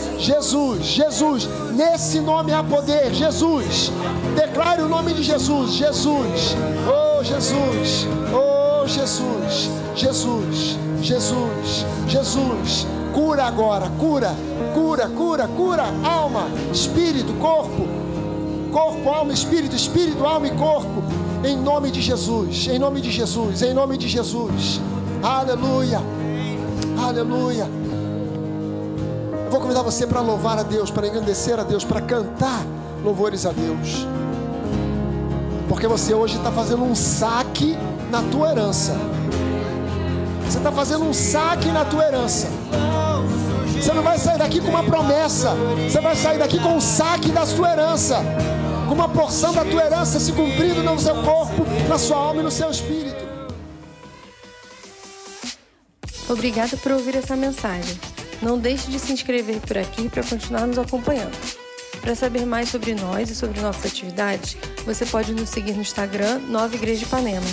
Jesus, 0.52 0.86
Jesus, 0.86 1.50
nesse 1.74 2.20
nome 2.20 2.52
há 2.52 2.62
poder, 2.62 3.14
Jesus. 3.14 3.90
Declare 4.36 4.82
o 4.82 4.90
nome 4.90 5.14
de 5.14 5.24
Jesus, 5.24 5.72
Jesus, 5.72 6.56
oh 6.90 7.24
Jesus, 7.24 8.06
oh 8.34 8.86
Jesus, 8.86 9.70
Jesus, 9.96 10.78
Jesus, 11.02 11.86
Jesus. 12.06 12.86
Cura 13.14 13.46
agora, 13.46 13.90
cura, 13.98 14.36
cura, 14.74 15.08
cura, 15.08 15.48
cura, 15.48 15.86
alma, 16.04 16.50
espírito, 16.74 17.32
corpo, 17.40 17.88
corpo, 18.74 19.10
alma, 19.10 19.32
espírito, 19.32 19.74
espírito, 19.74 20.26
alma 20.26 20.48
e 20.48 20.52
corpo. 20.52 21.02
Em 21.46 21.56
nome 21.56 21.92
de 21.92 22.02
Jesus, 22.02 22.68
em 22.68 22.78
nome 22.78 23.00
de 23.00 23.10
Jesus, 23.10 23.62
em 23.62 23.74
nome 23.74 23.98
de 23.98 24.10
Jesus. 24.10 24.82
Aleluia, 25.24 26.02
aleluia 27.08 27.81
vou 29.52 29.60
convidar 29.60 29.82
você 29.82 30.08
para 30.08 30.22
louvar 30.22 30.58
a 30.58 30.64
Deus, 30.64 30.90
para 30.90 31.06
engrandecer 31.06 31.60
a 31.60 31.64
Deus, 31.64 31.84
para 31.84 32.00
cantar 32.00 32.66
louvores 33.04 33.46
a 33.46 33.52
Deus. 33.52 34.08
Porque 35.68 35.88
você 35.88 36.14
hoje 36.14 36.38
está 36.38 36.52
fazendo 36.52 36.84
um 36.84 36.96
saque 36.96 37.78
na 38.10 38.22
tua 38.24 38.52
herança. 38.52 38.96
Você 40.46 40.58
está 40.58 40.72
fazendo 40.72 41.04
um 41.04 41.14
saque 41.14 41.68
na 41.68 41.84
tua 41.84 42.06
herança. 42.06 42.48
Você 43.76 43.92
não 43.94 44.02
vai 44.02 44.18
sair 44.18 44.38
daqui 44.38 44.62
com 44.62 44.70
uma 44.70 44.84
promessa. 44.84 45.54
Você 45.90 46.00
vai 46.00 46.16
sair 46.16 46.40
daqui 46.40 46.58
com 46.58 46.76
um 46.76 46.82
saque 46.82 47.30
da 47.32 47.46
sua 47.46 47.72
herança. 47.72 48.24
Com 48.88 48.94
uma 48.94 49.10
porção 49.10 49.54
da 49.54 49.66
tua 49.66 49.84
herança 49.84 50.20
se 50.20 50.32
cumprindo 50.32 50.82
no 50.82 50.98
seu 50.98 51.16
corpo, 51.24 51.66
na 51.90 51.98
sua 51.98 52.18
alma 52.18 52.42
e 52.42 52.44
no 52.44 52.52
seu 52.52 52.70
espírito. 52.70 53.30
Obrigado 56.30 56.78
por 56.78 56.94
ouvir 56.94 57.16
essa 57.16 57.36
mensagem. 57.36 58.00
Não 58.42 58.58
deixe 58.58 58.90
de 58.90 59.00
se 59.00 59.14
inscrever 59.14 59.60
por 59.60 59.78
aqui 59.78 60.10
para 60.10 60.24
continuar 60.24 60.66
nos 60.66 60.80
acompanhando. 60.80 61.38
Para 62.02 62.16
saber 62.16 62.46
mais 62.46 62.70
sobre 62.70 62.96
nós 62.96 63.30
e 63.30 63.36
sobre 63.36 63.62
nossas 63.62 63.86
atividades, 63.86 64.58
você 64.84 65.06
pode 65.06 65.34
nos 65.34 65.50
seguir 65.50 65.74
no 65.74 65.82
Instagram 65.82 66.40
Nova 66.48 66.76
Igreja 66.76 67.00
de 67.00 67.06
Ipanema. 67.06 67.46